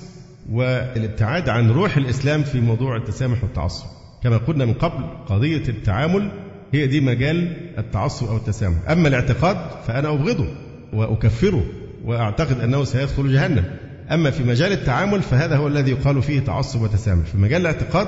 والابتعاد 0.51 1.49
عن 1.49 1.71
روح 1.71 1.97
الإسلام 1.97 2.43
في 2.43 2.61
موضوع 2.61 2.97
التسامح 2.97 3.43
والتعصب. 3.43 3.85
كما 4.23 4.37
قلنا 4.37 4.65
من 4.65 4.73
قبل 4.73 5.03
قضية 5.25 5.63
التعامل 5.69 6.31
هي 6.73 6.87
دي 6.87 7.01
مجال 7.01 7.57
التعصب 7.77 8.27
أو 8.27 8.37
التسامح. 8.37 8.89
أما 8.89 9.07
الاعتقاد 9.07 9.57
فأنا 9.87 10.09
أبغضه 10.09 10.47
وأكفره. 10.93 11.65
وأعتقد 12.05 12.59
أنه 12.59 12.83
سيدخل 12.83 13.33
جهنم. 13.33 13.63
أما 14.11 14.31
في 14.31 14.43
مجال 14.43 14.71
التعامل 14.71 15.21
فهذا 15.21 15.55
هو 15.57 15.67
الذي 15.67 15.91
يقال 15.91 16.21
فيه 16.21 16.39
تعصب 16.39 16.81
وتسامح. 16.81 17.25
في 17.25 17.37
مجال 17.37 17.61
الاعتقاد 17.61 18.07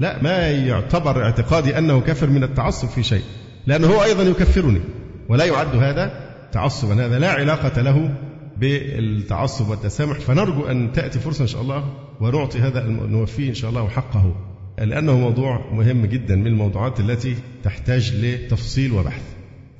لا 0.00 0.22
ما 0.22 0.50
يعتبر 0.50 1.22
اعتقادي 1.24 1.78
أنه 1.78 2.00
كفر 2.00 2.30
من 2.30 2.42
التعصب 2.44 2.88
في 2.88 3.02
شيء 3.02 3.22
لأنه 3.66 3.86
هو 3.86 4.04
أيضا 4.04 4.22
يكفرني 4.22 4.80
ولا 5.28 5.44
يعد 5.44 5.76
هذا 5.76 6.30
تعصبا. 6.52 7.06
هذا 7.06 7.18
لا 7.18 7.30
علاقة 7.30 7.82
له 7.82 8.14
بالتعصب 8.56 9.68
والتسامح. 9.68 10.20
فنرجو 10.20 10.66
أن 10.66 10.92
تأتي 10.92 11.18
فرصة 11.18 11.42
إن 11.42 11.48
شاء 11.48 11.62
الله 11.62 11.84
ونعطي 12.20 12.58
هذا 12.58 12.82
نوفيه 12.86 13.48
إن 13.48 13.54
شاء 13.54 13.70
الله 13.70 13.88
حقه 13.88 14.34
لأنه 14.78 15.18
موضوع 15.18 15.72
مهم 15.72 16.06
جدا 16.06 16.36
من 16.36 16.46
الموضوعات 16.46 17.00
التي 17.00 17.36
تحتاج 17.64 18.12
لتفصيل 18.16 18.92
وبحث. 18.92 19.22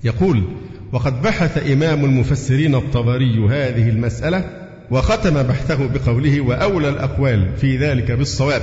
يقول 0.05 0.43
وقد 0.93 1.23
بحث 1.23 1.73
إمام 1.73 2.05
المفسرين 2.05 2.75
الطبري 2.75 3.47
هذه 3.51 3.89
المسألة 3.89 4.45
وختم 4.91 5.43
بحثه 5.43 5.87
بقوله 5.87 6.41
وأولى 6.41 6.89
الأقوال 6.89 7.57
في 7.57 7.77
ذلك 7.77 8.13
بالصواب. 8.13 8.63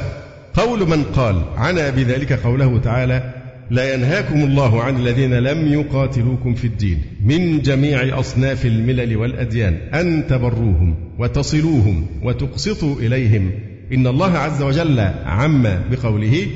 قول 0.53 0.89
من 0.89 1.03
قال 1.03 1.43
عنا 1.55 1.89
بذلك 1.89 2.33
قوله 2.33 2.79
تعالى 2.79 3.33
لا 3.71 3.93
ينهاكم 3.93 4.43
الله 4.43 4.83
عن 4.83 4.95
الذين 4.95 5.33
لم 5.33 5.73
يقاتلوكم 5.73 6.53
في 6.53 6.67
الدين 6.67 7.01
من 7.23 7.61
جميع 7.61 8.19
أصناف 8.19 8.65
الملل 8.65 9.17
والأديان 9.17 9.73
أن 9.73 10.27
تبروهم 10.27 10.95
وتصلوهم 11.19 12.05
وتقسطوا 12.23 12.95
إليهم. 12.95 13.51
إن 13.93 14.07
الله 14.07 14.37
عز 14.37 14.61
وجل 14.61 14.99
عم 15.25 15.63
بقوله 15.91 16.47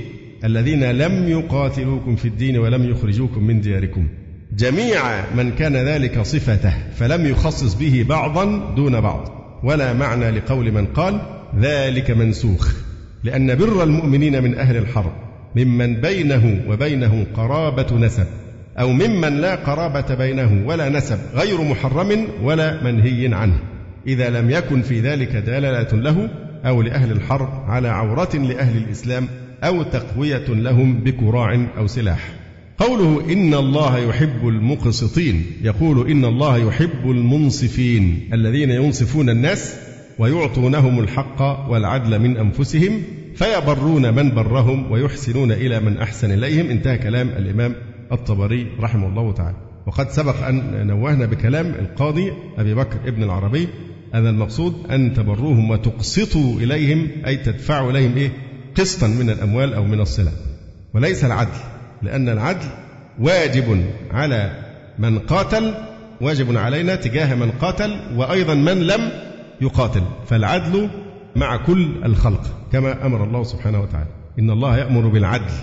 الذين 0.43 0.83
لم 0.83 1.29
يقاتلوكم 1.29 2.15
في 2.15 2.27
الدين 2.27 2.57
ولم 2.57 2.89
يخرجوكم 2.89 3.43
من 3.43 3.61
دياركم 3.61 4.07
جميع 4.57 5.01
من 5.35 5.51
كان 5.51 5.75
ذلك 5.75 6.21
صفته 6.21 6.73
فلم 6.95 7.25
يخصص 7.25 7.73
به 7.73 8.05
بعضا 8.09 8.73
دون 8.75 9.01
بعض. 9.01 9.41
ولا 9.63 9.93
معنى 9.93 10.31
لقول 10.31 10.71
من 10.71 10.85
قال 10.85 11.21
ذلك 11.59 12.11
منسوخ 12.11 12.73
لأن 13.23 13.55
بر 13.55 13.83
المؤمنين 13.83 14.43
من 14.43 14.57
أهل 14.57 14.77
الحرب 14.77 15.11
ممن 15.55 16.01
بينه 16.01 16.61
وبينه 16.67 17.25
قرابة 17.35 17.97
نسب 17.97 18.25
أو 18.79 18.91
ممن 18.91 19.37
لا 19.37 19.55
قرابة 19.55 20.15
بينه 20.15 20.63
ولا 20.65 20.89
نسب 20.89 21.17
غير 21.33 21.61
محرم 21.61 22.27
ولا 22.43 22.83
منهي 22.83 23.33
عنه. 23.33 23.59
إذا 24.07 24.29
لم 24.29 24.49
يكن 24.49 24.81
في 24.81 24.99
ذلك 24.99 25.35
دلالة 25.35 25.97
له 25.97 26.29
أو 26.65 26.81
لأهل 26.81 27.11
الحرب 27.11 27.49
على 27.67 27.87
عورة 27.87 28.35
لأهل 28.35 28.77
الإسلام 28.77 29.27
أو 29.63 29.83
تقوية 29.83 30.47
لهم 30.47 30.93
بكراع 31.03 31.67
أو 31.77 31.87
سلاح. 31.87 32.40
قوله 32.81 33.33
إن 33.33 33.53
الله 33.53 33.97
يحب 33.97 34.47
المقسطين 34.47 35.45
يقول 35.61 36.11
إن 36.11 36.25
الله 36.25 36.57
يحب 36.57 37.11
المنصفين 37.11 38.29
الذين 38.33 38.69
ينصفون 38.69 39.29
الناس 39.29 39.75
ويعطونهم 40.19 40.99
الحق 40.99 41.69
والعدل 41.69 42.19
من 42.19 42.37
أنفسهم 42.37 43.01
فيبرون 43.35 44.13
من 44.13 44.35
برهم 44.35 44.91
ويحسنون 44.91 45.51
إلى 45.51 45.79
من 45.79 45.97
أحسن 45.97 46.31
إليهم. 46.31 46.69
انتهى 46.69 46.97
كلام 46.97 47.29
الإمام 47.29 47.75
الطبري 48.11 48.67
رحمه 48.79 49.07
الله 49.07 49.33
تعالى. 49.33 49.57
وقد 49.87 50.09
سبق 50.09 50.45
أن 50.45 50.87
نوهنا 50.87 51.25
بكلام 51.25 51.65
القاضي 51.65 52.31
أبي 52.57 52.73
بكر 52.73 52.97
ابن 53.05 53.23
العربي 53.23 53.67
أن 54.13 54.27
المقصود 54.27 54.73
أن 54.91 55.13
تبروهم 55.13 55.69
وتقسطوا 55.69 56.59
إليهم 56.59 57.07
أي 57.27 57.37
تدفعوا 57.37 57.91
إليهم 57.91 58.17
إيه؟ 58.17 58.31
قسطا 58.75 59.07
من 59.07 59.29
الأموال 59.29 59.73
أو 59.73 59.83
من 59.83 59.99
الصلة 59.99 60.31
وليس 60.93 61.25
العدل. 61.25 61.70
لأن 62.03 62.29
العدل 62.29 62.67
واجب 63.19 63.85
على 64.11 64.51
من 64.99 65.19
قاتل 65.19 65.73
واجب 66.21 66.57
علينا 66.57 66.95
تجاه 66.95 67.35
من 67.35 67.51
قاتل 67.51 67.99
وأيضا 68.15 68.53
من 68.53 68.87
لم 68.87 69.09
يقاتل. 69.61 70.01
فالعدل 70.27 70.89
مع 71.35 71.57
كل 71.57 72.05
الخلق 72.05 72.41
كما 72.71 73.05
أمر 73.05 73.23
الله 73.23 73.43
سبحانه 73.43 73.81
وتعالى. 73.81 74.09
إن 74.39 74.49
الله 74.49 74.77
يأمر 74.77 75.07
بالعدل 75.07 75.53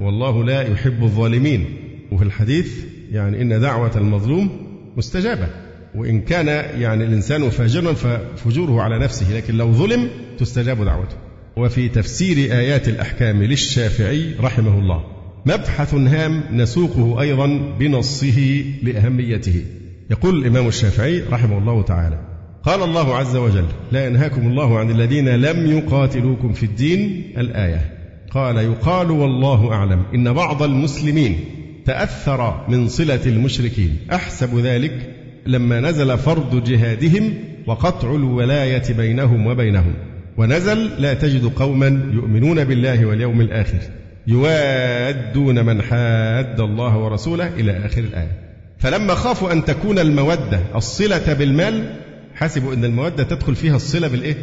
والله 0.00 0.44
لا 0.44 0.62
يحب 0.62 1.02
الظالمين. 1.02 1.66
وفي 2.12 2.24
الحديث 2.24 2.84
يعني 3.10 3.42
إن 3.42 3.60
دعوة 3.60 3.96
المظلوم 3.96 4.66
مستجابة. 4.96 5.48
وإن 5.94 6.20
كان 6.20 6.46
يعني 6.80 7.04
الإنسان 7.04 7.50
فاجرا 7.50 7.92
ففجوره 7.92 8.82
على 8.82 8.98
نفسه 8.98 9.36
لكن 9.36 9.56
لو 9.56 9.72
ظلم 9.72 10.08
تستجاب 10.38 10.84
دعوته. 10.84 11.16
وفي 11.56 11.88
تفسير 11.88 12.36
آيات 12.36 12.88
الأحكام 12.88 13.42
للشافعي 13.42 14.34
رحمه 14.40 14.78
الله. 14.78 15.15
مبحث 15.46 15.94
هام 15.94 16.42
نسوقه 16.52 17.20
أيضا 17.20 17.60
بنصه 17.78 18.64
لأهميته. 18.82 19.62
يقول 20.10 20.38
الإمام 20.38 20.68
الشافعي 20.68 21.20
رحمه 21.20 21.58
الله 21.58 21.82
تعالى 21.82 22.18
قال 22.62 22.82
الله 22.82 23.16
عز 23.16 23.36
وجل 23.36 23.64
لا 23.92 24.06
ينهاكم 24.06 24.46
الله 24.46 24.78
عن 24.78 24.90
الذين 24.90 25.28
لم 25.28 25.78
يقاتلوكم 25.78 26.52
في 26.52 26.62
الدين 26.62 27.32
الآية. 27.38 27.92
قال 28.30 28.56
يقال 28.56 29.10
والله 29.10 29.72
أعلم 29.72 30.02
إن 30.14 30.32
بعض 30.32 30.62
المسلمين 30.62 31.40
تأثر 31.84 32.64
من 32.68 32.88
صلة 32.88 33.26
المشركين. 33.26 33.96
أحسب 34.12 34.58
ذلك 34.58 35.14
لما 35.46 35.80
نزل 35.80 36.18
فرض 36.18 36.64
جهادهم 36.64 37.34
وقطع 37.66 38.14
الولاية 38.14 38.92
بينهم 38.92 39.46
وبينهم. 39.46 39.94
ونزل 40.36 40.90
لا 40.98 41.14
تجد 41.14 41.44
قوما 41.44 42.10
يؤمنون 42.12 42.64
بالله 42.64 43.06
واليوم 43.06 43.40
الآخر. 43.40 43.80
يوادون 44.26 45.64
من 45.64 45.82
حاد 45.82 46.60
الله 46.60 46.98
ورسوله 46.98 47.48
إلى 47.48 47.86
آخر 47.86 48.00
الآية. 48.00 48.30
فلما 48.78 49.14
خافوا 49.14 49.52
أن 49.52 49.64
تكون 49.64 49.98
المودة 49.98 50.60
الصلة 50.74 51.32
بالمال 51.32 51.94
حسبوا 52.34 52.74
أن 52.74 52.84
المودة 52.84 53.22
تدخل 53.22 53.54
فيها 53.54 53.76
الصلة 53.76 54.08
بالإيه؟ 54.08 54.36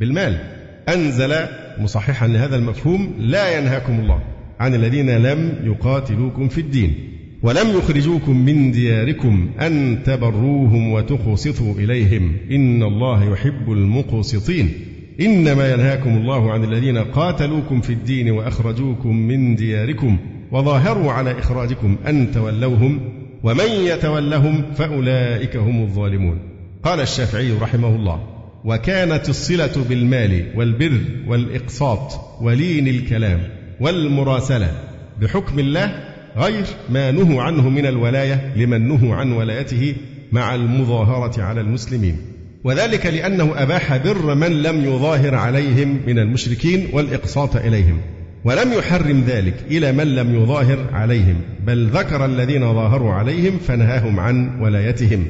بالمال. 0.00 0.38
أنزل 0.88 1.34
مصححا 1.78 2.26
لهذا 2.26 2.56
المفهوم 2.56 3.14
لا 3.18 3.58
ينهاكم 3.58 4.00
الله 4.00 4.22
عن 4.60 4.74
الذين 4.74 5.10
لم 5.10 5.52
يقاتلوكم 5.64 6.48
في 6.48 6.60
الدين 6.60 6.94
ولم 7.42 7.78
يخرجوكم 7.78 8.44
من 8.44 8.72
دياركم 8.72 9.50
أن 9.60 9.98
تبروهم 10.04 10.92
وتقسطوا 10.92 11.74
إليهم. 11.74 12.36
إن 12.50 12.82
الله 12.82 13.32
يحب 13.32 13.72
المقسطين. 13.72 14.72
إنما 15.20 15.72
ينهاكم 15.72 16.16
الله 16.16 16.52
عن 16.52 16.64
الذين 16.64 16.98
قاتلوكم 16.98 17.80
في 17.80 17.92
الدين 17.92 18.30
وأخرجوكم 18.30 19.16
من 19.16 19.56
دياركم 19.56 20.18
وظاهروا 20.52 21.12
على 21.12 21.38
إخراجكم 21.38 21.96
أن 22.06 22.32
تولوهم 22.32 23.00
ومن 23.42 23.70
يتولهم 23.70 24.62
فأولئك 24.74 25.56
هم 25.56 25.82
الظالمون. 25.82 26.38
قال 26.82 27.00
الشافعي 27.00 27.52
رحمه 27.52 27.88
الله 27.88 28.26
وكانت 28.64 29.28
الصلة 29.28 29.84
بالمال 29.88 30.46
والبر 30.54 31.00
والإقساط 31.26 32.20
ولين 32.40 32.88
الكلام 32.88 33.40
والمراسلة 33.80 34.72
بحكم 35.20 35.58
الله 35.58 35.94
غير 36.36 36.64
ما 36.90 37.10
نهوا 37.10 37.42
عنه 37.42 37.68
من 37.68 37.86
الولاية 37.86 38.52
لمن 38.56 38.88
نهوا 38.88 39.14
عن 39.14 39.32
ولايته 39.32 39.94
مع 40.32 40.54
المظاهرة 40.54 41.42
على 41.42 41.60
المسلمين. 41.60 42.16
وذلك 42.68 43.06
لأنه 43.06 43.62
أباح 43.62 43.96
بر 43.96 44.34
من 44.34 44.62
لم 44.62 44.84
يظاهر 44.84 45.34
عليهم 45.34 46.00
من 46.06 46.18
المشركين 46.18 46.88
والإقساط 46.92 47.56
إليهم 47.56 48.00
ولم 48.44 48.72
يحرم 48.72 49.24
ذلك 49.26 49.54
إلى 49.70 49.92
من 49.92 50.14
لم 50.14 50.34
يظاهر 50.42 50.78
عليهم 50.92 51.36
بل 51.66 51.86
ذكر 51.86 52.24
الذين 52.24 52.74
ظاهروا 52.74 53.12
عليهم 53.12 53.58
فنهاهم 53.58 54.20
عن 54.20 54.60
ولايتهم 54.60 55.26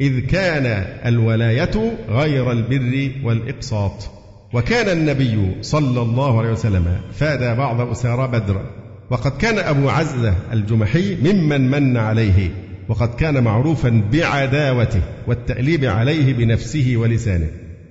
إذ 0.00 0.20
كان 0.20 0.66
الولاية 1.06 1.92
غير 2.08 2.52
البر 2.52 3.10
والإقساط. 3.24 4.10
وكان 4.52 4.98
النبي 4.98 5.52
صلى 5.62 6.02
الله 6.02 6.38
عليه 6.38 6.50
وسلم 6.50 6.84
فادى 7.12 7.54
بعض 7.54 7.80
أسارى 7.80 8.28
بدر 8.28 8.62
وقد 9.10 9.32
كان 9.36 9.58
أبو 9.58 9.88
عزة 9.88 10.34
الجمحي 10.52 11.16
ممن 11.22 11.70
من 11.70 11.96
عليه 11.96 12.50
وقد 12.88 13.14
كان 13.14 13.44
معروفا 13.44 14.02
بعداوته 14.12 15.00
والتأليب 15.26 15.84
عليه 15.84 16.34
بنفسه 16.34 16.94
ولسانه. 16.96 17.46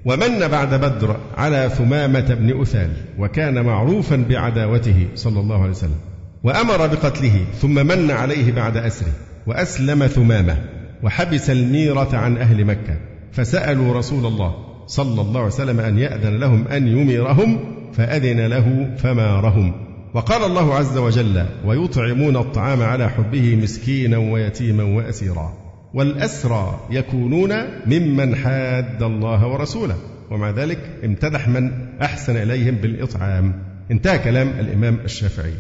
ومن 0.06 0.48
بعد 0.48 0.76
بدر 0.76 1.18
على 1.38 1.70
ثمامة 1.78 2.34
بن 2.34 2.62
أثال 2.62 2.90
وكان 3.20 3.66
معروفا 3.66 4.26
بعداوته 4.30 5.08
صلى 5.16 5.40
الله 5.40 5.62
عليه 5.62 5.72
وسلم. 5.72 6.00
وأمر 6.44 6.88
بقتله 6.88 7.46
ثم 7.62 7.88
من 7.88 8.12
عليه 8.12 8.52
بعد 8.52 8.78
أسره 8.78 9.12
وأسلم 9.48 10.08
ثمامة 10.08 10.58
وحبس 11.04 11.50
الميرة 11.50 12.10
عن 12.14 12.38
أهل 12.38 12.66
مكة. 12.66 12.98
فسألوا 13.32 13.94
رسول 13.94 14.26
الله 14.26 14.56
صلى 14.88 15.22
الله 15.22 15.40
عليه 15.40 15.54
وسلم 15.54 15.80
أن 15.80 16.00
يأذن 16.00 16.40
لهم 16.40 16.68
أن 16.68 16.88
يميرهم 16.88 17.60
فأذن 17.94 18.40
له 18.40 18.96
فمارهم. 18.98 19.91
وقال 20.14 20.44
الله 20.44 20.76
عز 20.76 20.98
وجل 20.98 21.46
ويطعمون 21.66 22.38
الطعام 22.38 22.82
على 22.82 23.10
حبه 23.10 23.56
مسكينا 23.56 24.18
ويتيما 24.18 24.84
وأسيرا 24.84 25.54
والأسرى 25.94 26.80
يكونون 26.92 27.54
ممن 27.86 28.36
حاد 28.36 29.04
الله 29.04 29.48
ورسوله 29.48 29.96
ومع 30.32 30.50
ذلك 30.50 30.80
امتدح 31.06 31.48
من 31.48 31.72
أحسن 32.02 32.36
إليهم 32.36 32.76
بالإطعام. 32.76 33.64
انتهى 33.92 34.20
كلام 34.20 34.48
الإمام 34.60 34.98
الشافعي. 35.06 35.54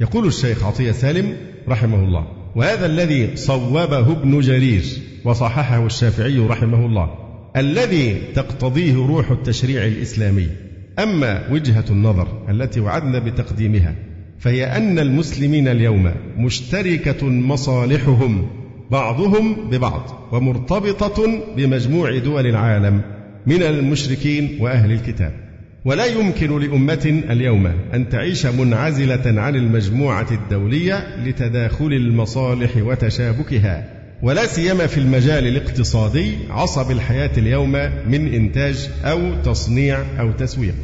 يقول 0.00 0.26
الشيخ 0.26 0.64
عطية 0.64 0.92
سالم 0.92 1.36
رحمه 1.68 2.04
الله 2.04 2.26
وهذا 2.56 2.86
الذي 2.86 3.36
صوبه 3.36 4.12
ابن 4.12 4.40
جرير 4.40 4.84
وصححه 5.24 5.86
الشافعي 5.86 6.38
رحمه 6.38 6.86
الله 6.86 7.10
الذي 7.56 8.22
تقتضيه 8.34 8.94
روح 8.94 9.30
التشريع 9.30 9.84
الإسلامي 9.86 10.48
أما 10.98 11.42
وجهة 11.50 11.84
النظر 11.90 12.28
التي 12.50 12.80
وعدنا 12.80 13.18
بتقديمها 13.18 13.94
فهي 14.38 14.76
أن 14.76 14.98
المسلمين 14.98 15.68
اليوم 15.68 16.12
مشتركة 16.36 17.26
مصالحهم 17.28 18.46
بعضهم 18.90 19.70
ببعض 19.70 20.28
ومرتبطة 20.32 21.40
بمجموع 21.56 22.18
دول 22.18 22.46
العالم 22.46 23.00
من 23.46 23.62
المشركين 23.62 24.58
وأهل 24.60 24.92
الكتاب. 24.92 25.32
ولا 25.84 26.04
يمكن 26.04 26.58
لأمة 26.58 27.22
اليوم 27.30 27.66
أن 27.94 28.08
تعيش 28.08 28.46
منعزلة 28.46 29.40
عن 29.40 29.56
المجموعة 29.56 30.26
الدولية 30.30 31.24
لتداخل 31.24 31.92
المصالح 31.92 32.76
وتشابكها. 32.76 33.93
ولا 34.24 34.46
سيما 34.46 34.86
في 34.86 34.98
المجال 34.98 35.46
الاقتصادي 35.46 36.32
عصب 36.50 36.90
الحياة 36.90 37.30
اليوم 37.38 37.72
من 38.06 38.34
إنتاج 38.34 38.90
أو 39.04 39.42
تصنيع 39.42 40.20
أو 40.20 40.32
تسويق. 40.32 40.74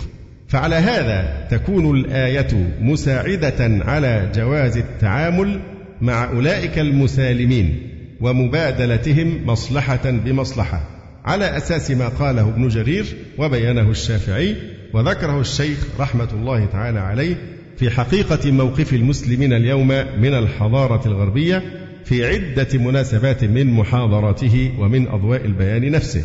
فعلى 0.49 0.75
هذا 0.75 1.47
تكون 1.51 1.97
الآية 1.97 2.77
مساعدة 2.81 3.85
على 3.85 4.31
جواز 4.35 4.77
التعامل 4.77 5.61
مع 6.01 6.31
أولئك 6.31 6.79
المسالمين 6.79 7.91
ومبادلتهم 8.21 9.47
مصلحة 9.47 10.11
بمصلحة 10.11 10.83
على 11.25 11.57
أساس 11.57 11.91
ما 11.91 12.09
قاله 12.09 12.49
ابن 12.49 12.69
جرير 12.69 13.07
وبينه 13.39 13.91
الشافعي 13.91 14.57
وذكره 14.93 15.41
الشيخ 15.41 15.87
رحمة 16.01 16.29
الله 16.33 16.67
تعالى 16.67 16.99
عليه 16.99 17.37
في 17.77 17.91
حقيقة 17.91 18.51
موقف 18.51 18.95
المسلمين 18.95 19.53
اليوم 19.53 19.89
من 20.21 20.35
الحضارة 20.35 21.09
الغربية 21.09 21.63
في 22.05 22.27
عدة 22.27 22.79
مناسبات 22.79 23.45
من 23.45 23.67
محاضراته 23.67 24.73
ومن 24.79 25.09
أضواء 25.09 25.45
البيان 25.45 25.91
نفسه. 25.91 26.23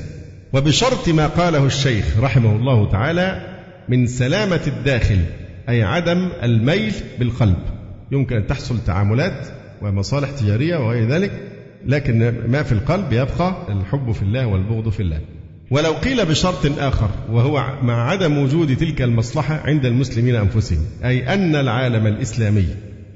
وبشرط 0.54 1.10
ما 1.10 1.28
قاله 1.28 1.66
الشيخ 1.66 2.20
رحمه 2.20 2.56
الله 2.56 2.92
تعالى 2.92 3.42
من 3.90 4.08
سلامة 4.08 4.62
الداخل 4.68 5.20
أي 5.70 5.84
عدم 5.84 6.30
الميل 6.44 6.94
بالقلب. 7.20 7.58
يمكن 8.12 8.36
أن 8.36 8.48
تحصل 8.48 8.76
تعاملات 8.86 9.48
ومصالح 9.82 10.30
تجارية 10.32 10.78
وغير 10.78 11.10
ذلك 11.10 11.32
لكن 11.86 12.34
ما 12.48 12.64
في 12.64 12.72
القلب 12.72 13.14
يبقى 13.14 13.56
الحب 13.70 14.12
في 14.12 14.22
الله 14.22 14.48
والبغض 14.48 14.90
في 14.90 15.00
الله. 15.00 15.20
ولو 15.72 15.92
قيل 15.92 16.26
بشرط 16.26 16.80
آخر 16.80 17.10
وهو 17.32 17.54
مع 17.82 18.10
عدم 18.10 18.38
وجود 18.38 18.76
تلك 18.78 19.02
المصلحة 19.02 19.62
عند 19.66 19.86
المسلمين 19.86 20.36
أنفسهم 20.36 20.80
أي 21.06 21.34
أن 21.34 21.56
العالم 21.56 22.08
الإسلامي 22.08 22.66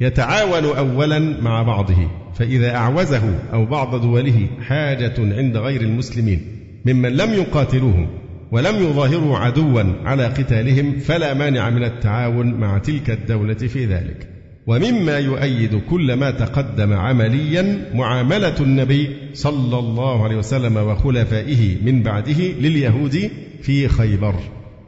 يتعاون 0.01 0.77
أولا 0.77 1.19
مع 1.19 1.63
بعضه 1.63 2.07
فإذا 2.33 2.75
أعوزه 2.75 3.39
أو 3.53 3.65
بعض 3.65 4.01
دوله 4.01 4.47
حاجة 4.67 5.13
عند 5.19 5.57
غير 5.57 5.81
المسلمين 5.81 6.41
ممن 6.85 7.09
لم 7.09 7.33
يقاتلوهم 7.33 8.07
ولم 8.51 8.75
يظاهروا 8.75 9.37
عدوا 9.37 9.83
على 10.03 10.25
قتالهم 10.25 10.99
فلا 10.99 11.33
مانع 11.33 11.69
من 11.69 11.83
التعاون 11.83 12.53
مع 12.53 12.77
تلك 12.77 13.09
الدولة 13.09 13.53
في 13.53 13.85
ذلك. 13.85 14.27
ومما 14.67 15.17
يؤيد 15.17 15.81
كل 15.89 16.13
ما 16.13 16.31
تقدم 16.31 16.93
عمليا 16.93 17.89
معاملة 17.93 18.55
النبي 18.59 19.09
صلى 19.33 19.79
الله 19.79 20.23
عليه 20.23 20.35
وسلم 20.35 20.77
وخلفائه 20.77 21.77
من 21.83 22.03
بعده 22.03 22.41
لليهود 22.61 23.29
في 23.61 23.87
خيبر. 23.87 24.35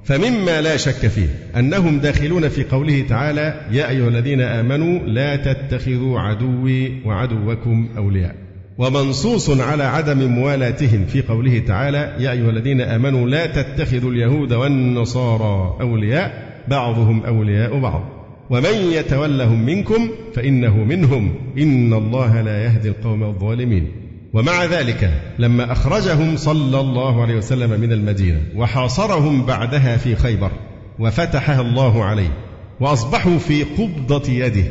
فمما 0.03 0.61
لا 0.61 0.77
شك 0.77 1.07
فيه 1.07 1.27
أنهم 1.57 1.99
داخلون 1.99 2.49
في 2.49 2.63
قوله 2.63 3.05
تعالى 3.09 3.61
يا 3.71 3.89
أيها 3.89 4.07
الذين 4.07 4.41
آمنوا 4.41 4.99
لا 4.99 5.35
تتخذوا 5.35 6.19
عدوي 6.19 6.91
وعدوكم 7.05 7.89
أولياء. 7.97 8.35
ومنصوص 8.77 9.49
على 9.49 9.83
عدم 9.83 10.31
موالاتهم 10.31 11.05
في 11.05 11.21
قوله 11.21 11.59
تعالى 11.59 12.15
يا 12.19 12.31
أيها 12.31 12.49
الذين 12.49 12.81
آمنوا 12.81 13.29
لا 13.29 13.45
تتخذوا 13.45 14.11
اليهود 14.11 14.53
والنصارى 14.53 15.77
أولياء. 15.81 16.51
بعضهم 16.67 17.25
أولياء 17.25 17.79
بعض. 17.79 18.09
ومن 18.49 18.91
يتولهم 18.93 19.65
منكم 19.65 20.09
فإنه 20.33 20.83
منهم. 20.83 21.33
إن 21.57 21.93
الله 21.93 22.41
لا 22.41 22.63
يهدي 22.63 22.89
القوم 22.89 23.23
الظالمين. 23.23 23.87
ومع 24.33 24.65
ذلك 24.65 25.11
لما 25.39 25.71
أخرجهم 25.71 26.37
صلى 26.37 26.79
الله 26.79 27.21
عليه 27.21 27.35
وسلم 27.35 27.81
من 27.81 27.91
المدينة 27.91 28.41
وحاصرهم 28.55 29.45
بعدها 29.45 29.97
في 29.97 30.15
خيبر 30.15 30.51
وفتحها 30.99 31.61
الله 31.61 32.03
عليه 32.03 32.37
وأصبحوا 32.79 33.37
في 33.37 33.63
قبضة 33.63 34.31
يده 34.31 34.65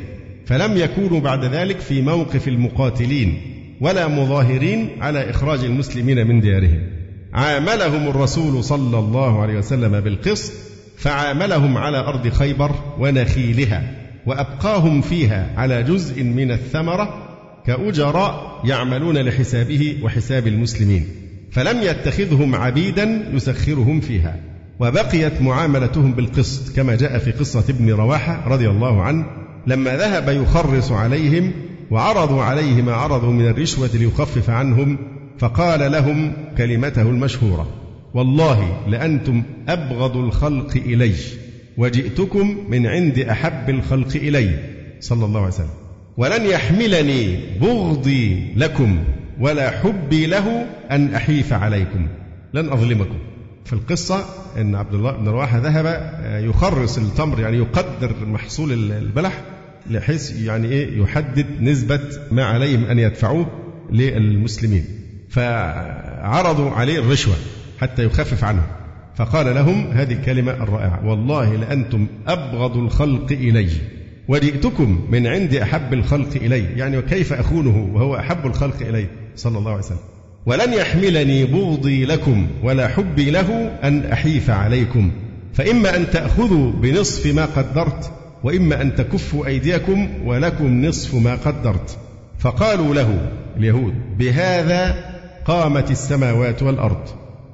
فلم 0.47 0.77
يكونوا 0.77 1.21
بعد 1.21 1.45
ذلك 1.45 1.81
في 1.81 2.03
موقف 2.03 2.49
المقاتلين 2.49 3.43
ولا 3.81 4.09
مظاهرين 4.09 4.89
على 5.01 5.31
إخراج 5.31 5.65
المسلمين 5.65 6.27
من 6.27 6.41
ديارهم. 6.41 6.83
عاملهم 7.33 8.09
الرسول 8.09 8.65
صلى 8.65 8.99
الله 8.99 9.43
عليه 9.43 9.59
وسلم 9.59 10.01
بالقسط 10.01 10.53
فعاملهم 10.99 11.79
على 11.79 11.99
أرض 11.99 12.29
خيبر 12.29 12.75
ونخيلها 12.99 13.95
وأبقاهم 14.27 15.01
فيها 15.01 15.55
على 15.57 15.83
جزء 15.83 16.23
من 16.23 16.51
الثمرة 16.51 17.30
كأجراء 17.67 18.61
يعملون 18.65 19.19
لحسابه 19.19 19.99
وحساب 20.03 20.47
المسلمين 20.47 21.07
فلم 21.53 21.83
يتخذهم 21.83 22.55
عبيدا 22.55 23.31
يسخرهم 23.33 24.01
فيها. 24.01 24.37
وبقيت 24.81 25.43
معاملتهم 25.43 26.13
بالقسط 26.13 26.77
كما 26.77 26.95
جاء 26.97 27.19
في 27.19 27.31
قصة 27.31 27.65
ابن 27.69 27.91
رواحة 27.91 28.49
رضي 28.49 28.69
الله 28.69 29.03
عنه 29.03 29.25
لما 29.67 29.97
ذهب 29.97 30.29
يخرص 30.29 30.93
عليهم 30.93 31.53
وعرضوا 31.91 32.43
عليه 32.43 32.83
ما 32.83 32.93
عرضوا 32.93 33.33
من 33.33 33.47
الرشوة 33.49 33.91
ليخفف 33.95 34.51
عنهم 34.51 34.99
فقال 35.39 35.93
لهم 35.93 36.33
كلمته 36.59 37.03
المشهورة 37.03 37.69
والله 38.15 38.89
لأنتم 38.89 39.43
أبغض 39.69 40.17
الخلق 40.17 40.77
إلي 40.77 41.15
وجئتكم 41.77 42.57
من 42.69 42.87
عند 42.87 43.19
أحب 43.19 43.71
الخلق 43.71 44.17
إلي. 44.17 44.59
صلى 45.01 45.25
الله 45.25 45.41
عليه 45.41 45.55
وسلم. 45.55 45.80
ولن 46.21 46.47
يحملني 46.47 47.39
بغضي 47.61 48.53
لكم 48.57 48.99
ولا 49.39 49.71
حبي 49.71 50.27
له 50.27 50.67
أن 50.91 51.15
أحيف 51.15 51.53
عليكم. 51.53 52.09
لن 52.55 52.69
أظلمكم. 52.69 53.19
في 53.65 53.73
القصة 53.73 54.25
أن 54.57 54.75
عبد 54.75 54.95
الله 54.95 55.13
بن 55.13 55.29
رواحة 55.29 55.59
ذهب 55.59 56.13
يخرص 56.45 56.99
التمر 56.99 57.41
يعني 57.41 57.57
يقدر 57.57 58.27
محصول 58.27 58.93
البلح 58.93 59.43
بحيث 59.91 60.41
يعني 60.41 60.69
إيه 60.69 61.03
يحدد 61.03 61.47
نسبة 61.61 62.01
ما 62.31 62.45
عليهم 62.45 62.85
أن 62.85 62.99
يدفعوه 62.99 63.47
للمسلمين. 63.93 64.85
فعرضوا 65.29 66.71
عليه 66.71 66.99
الرشوة 66.99 67.35
حتى 67.81 68.05
يخفف 68.05 68.45
عنه. 68.45 68.63
فقال 69.17 69.55
لهم 69.55 69.91
هذه 69.91 70.13
الكلمة 70.13 70.53
الرائعة 70.53 71.07
والله 71.07 71.57
لأنتم 71.57 72.07
أبغض 72.27 72.77
الخلق 72.77 73.33
إلي. 73.33 73.69
وجئتكم 74.31 75.07
من 75.11 75.27
عند 75.27 75.55
أحب 75.55 75.93
الخلق 75.93 76.37
إلي. 76.37 76.65
يعني 76.77 76.99
وكيف 76.99 77.33
أخونه 77.33 77.91
وهو 77.93 78.17
أحب 78.17 78.47
الخلق 78.47 78.77
إلي؟ 78.81 79.07
صلى 79.37 79.59
الله 79.59 79.71
عليه 79.71 79.81
وسلم. 79.81 79.99
ولن 80.47 80.73
يحملني 80.73 81.45
بغضي 81.45 82.05
لكم 82.05 82.47
ولا 82.63 82.89
حبي 82.89 83.31
له 83.31 83.79
أن 83.83 84.05
أحيف 84.05 84.51
عليكم. 84.51 85.11
فإما 85.55 85.97
أن 85.97 86.11
تأخذوا 86.11 86.73
بنصف 86.73 87.35
ما 87.35 87.45
قدرت 87.45 88.13
وإما 88.45 88.83
أن 88.83 88.95
تكفوا 88.95 89.47
أيديكم 89.47 90.09
ولكم 90.25 90.85
نصف 90.85 91.15
ما 91.15 91.35
قدرت. 91.35 91.99
فقالوا 92.39 92.95
له 92.95 93.33
اليهود 93.57 93.95
بهذا 94.19 95.05
قامت 95.45 95.91
السماوات 95.91 96.63
والأرض 96.63 97.09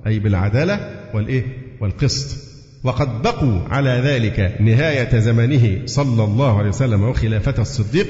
أي 0.06 0.18
بالعدالة 0.18 0.90
والإيه؟ 1.14 1.44
والقسط. 1.80 2.45
وقد 2.87 3.22
بقوا 3.22 3.61
على 3.70 3.90
ذلك 3.90 4.57
نهاية 4.61 5.18
زمنه 5.18 5.87
صلى 5.87 6.25
الله 6.25 6.59
عليه 6.59 6.68
وسلم 6.68 7.03
وخلافة 7.03 7.62
الصديق 7.62 8.07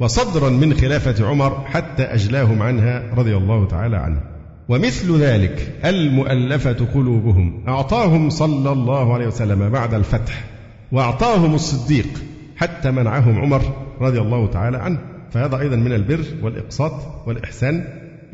وصدرا 0.00 0.50
من 0.50 0.74
خلافة 0.74 1.26
عمر 1.26 1.64
حتى 1.64 2.02
أجلاهم 2.02 2.62
عنها 2.62 3.14
رضي 3.16 3.36
الله 3.36 3.66
تعالى 3.66 3.96
عنه. 3.96 4.20
ومثل 4.68 5.18
ذلك 5.18 5.72
المؤلفة 5.84 6.86
قلوبهم. 6.94 7.64
أعطاهم 7.68 8.30
صلى 8.30 8.72
الله 8.72 9.14
عليه 9.14 9.26
وسلم 9.26 9.68
بعد 9.70 9.94
الفتح 9.94 10.44
وأعطاهم 10.92 11.54
الصديق 11.54 12.08
حتى 12.56 12.90
منعهم 12.90 13.38
عمر 13.38 13.62
رضي 14.00 14.20
الله 14.20 14.46
تعالى 14.46 14.76
عنه. 14.76 14.98
فهذا 15.30 15.60
أيضا 15.60 15.76
من 15.76 15.92
البر 15.92 16.24
والإقساط 16.42 17.26
والإحسان 17.26 17.84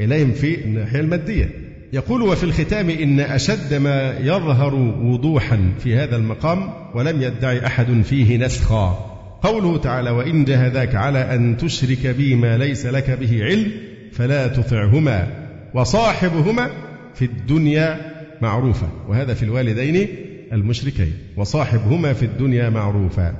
إليهم 0.00 0.32
في 0.32 0.64
الناحية 0.64 1.00
المادية. 1.00 1.69
يقول 1.92 2.22
وفي 2.22 2.44
الختام 2.44 2.90
إن 2.90 3.20
أشد 3.20 3.74
ما 3.74 4.18
يظهر 4.20 4.74
وضوحا 4.74 5.72
في 5.78 5.96
هذا 5.96 6.16
المقام 6.16 6.72
ولم 6.94 7.22
يدعي 7.22 7.66
أحد 7.66 8.02
فيه 8.02 8.36
نسخا. 8.36 9.06
قوله 9.42 9.78
تعالى 9.78 10.10
وإن 10.10 10.44
جاهداك 10.44 10.94
على 10.94 11.34
أن 11.34 11.56
تشرك 11.56 12.06
بي 12.06 12.34
ما 12.34 12.58
ليس 12.58 12.86
لك 12.86 13.10
به 13.10 13.44
علم 13.44 13.72
فلا 14.12 14.48
تطعهما 14.48 15.26
وصاحبهما 15.74 16.70
في 17.14 17.24
الدنيا 17.24 18.00
معروفا. 18.42 18.88
وهذا 19.08 19.34
في 19.34 19.42
الوالدين 19.42 20.08
المشركين. 20.52 21.12
وصاحبهما 21.36 22.12
في 22.12 22.24
الدنيا 22.24 22.70
معروفا. 22.70 23.34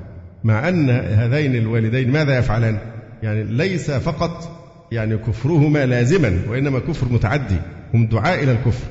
مع 0.45 0.69
أن 0.69 0.91
هذين 0.91 1.57
الوالدين 1.57 2.11
ماذا 2.11 2.39
يفعلان؟ 2.39 2.79
يعني 3.23 3.45
ليس 3.45 3.91
فقط 3.91 4.60
يعني 4.93 5.17
كفرهما 5.19 5.87
لازما 5.87 6.43
وإنما 6.49 6.79
كفر 6.79 7.13
متعدي 7.13 7.57
هم 7.95 8.07
دعاء 8.07 8.45
إلى 8.45 8.53
الكفر 8.53 8.85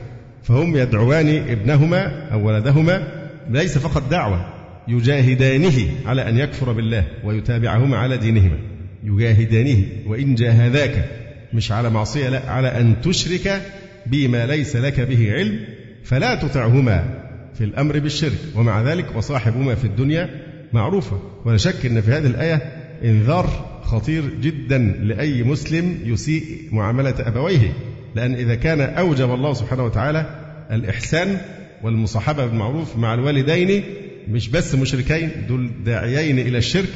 فهم 0.43 0.77
يدعوان 0.77 1.27
ابنهما 1.27 2.29
أو 2.33 2.47
ولدهما 2.47 3.07
ليس 3.49 3.77
فقط 3.77 4.09
دعوة 4.09 4.45
يجاهدانه 4.87 5.89
على 6.05 6.29
أن 6.29 6.37
يكفر 6.37 6.71
بالله 6.71 7.03
ويتابعهما 7.23 7.97
على 7.97 8.17
دينهما 8.17 8.57
يجاهدانه 9.03 9.83
وإن 10.07 10.35
جاهداك 10.35 11.05
مش 11.53 11.71
على 11.71 11.89
معصية 11.89 12.29
لا 12.29 12.51
على 12.51 12.67
أن 12.67 13.01
تشرك 13.01 13.61
بما 14.05 14.45
ليس 14.45 14.75
لك 14.75 14.99
به 14.99 15.33
علم 15.33 15.59
فلا 16.03 16.35
تطعهما 16.35 17.03
في 17.57 17.63
الأمر 17.63 17.99
بالشرك 17.99 18.37
ومع 18.55 18.81
ذلك 18.81 19.05
وصاحبهما 19.15 19.75
في 19.75 19.85
الدنيا 19.85 20.29
معروفة 20.73 21.19
ولا 21.45 21.57
شك 21.57 21.85
أن 21.85 22.01
في 22.01 22.11
هذه 22.11 22.27
الآية 22.27 22.78
إنذار 23.03 23.69
خطير 23.83 24.23
جدا 24.41 24.77
لأي 24.77 25.43
مسلم 25.43 25.99
يسيء 26.03 26.45
معاملة 26.71 27.15
أبويه 27.19 27.73
لأن 28.15 28.33
إذا 28.33 28.55
كان 28.55 28.81
أوجب 28.81 29.33
الله 29.33 29.53
سبحانه 29.53 29.85
وتعالى 29.85 30.25
الإحسان 30.71 31.37
والمصاحبة 31.83 32.45
بالمعروف 32.45 32.97
مع 32.97 33.13
الوالدين 33.13 33.83
مش 34.27 34.49
بس 34.49 34.75
مشركين 34.75 35.31
دول 35.47 35.71
داعيين 35.85 36.39
إلى 36.39 36.57
الشرك 36.57 36.89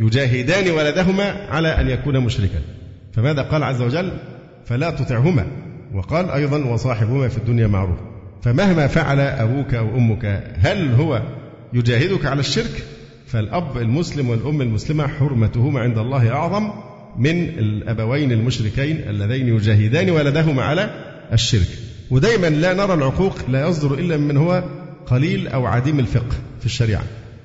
يجاهدان 0.00 0.70
ولدهما 0.70 1.24
على 1.24 1.68
أن 1.68 1.88
يكون 1.88 2.20
مشركا. 2.20 2.60
فماذا 3.12 3.42
قال 3.42 3.62
عز 3.62 3.82
وجل؟ 3.82 4.12
فلا 4.66 4.90
تطعهما. 4.90 5.46
وقال 5.94 6.30
أيضا 6.30 6.64
وصاحبهما 6.64 7.28
في 7.28 7.38
الدنيا 7.38 7.66
معروف. 7.66 7.98
فمهما 8.42 8.86
فعل 8.86 9.20
أبوك 9.20 9.74
أو 9.74 9.96
أمك 9.96 10.42
هل 10.58 10.94
هو 10.94 11.22
يجاهدك 11.72 12.26
على 12.26 12.40
الشرك؟ 12.40 12.84
فالأب 13.34 13.78
المسلم 13.78 14.30
والأم 14.30 14.62
المسلمة 14.62 15.06
حرمتهما 15.06 15.80
عند 15.80 15.98
الله 15.98 16.30
أعظم 16.30 16.70
من 17.18 17.48
الأبوين 17.48 18.32
المشركين 18.32 18.96
اللذين 19.08 19.48
يجاهدان 19.48 20.10
ولدهما 20.10 20.62
على 20.62 20.90
الشرك. 21.32 21.68
ودائما 22.10 22.46
لا 22.46 22.74
نرى 22.74 22.94
العقوق 22.94 23.36
لا 23.48 23.68
يصدر 23.68 23.94
إلا 23.94 24.16
من 24.16 24.36
هو 24.36 24.64
قليل 25.06 25.48
أو 25.48 25.66
عديم 25.66 25.98
الفقه 25.98 26.36
في 26.60 26.66
الشريعة. 26.66 27.02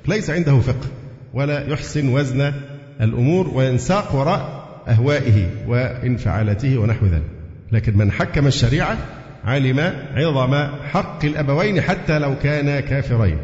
ليس 0.07 0.29
عنده 0.29 0.59
فقه 0.59 0.87
ولا 1.33 1.69
يحسن 1.69 2.09
وزن 2.09 2.53
الأمور 3.01 3.47
وينساق 3.47 4.15
وراء 4.15 4.69
أهوائه 4.87 5.49
وانفعالته 5.67 6.77
ونحو 6.77 7.05
ذلك. 7.05 7.31
لكن 7.71 7.97
من 7.97 8.11
حكم 8.11 8.47
الشريعة 8.47 8.97
علم 9.45 9.79
عظم 10.13 10.67
حق 10.83 11.25
الأبوين 11.25 11.81
حتى 11.81 12.19
لو 12.19 12.35
كانا 12.43 12.79
كافرين. 12.79 13.37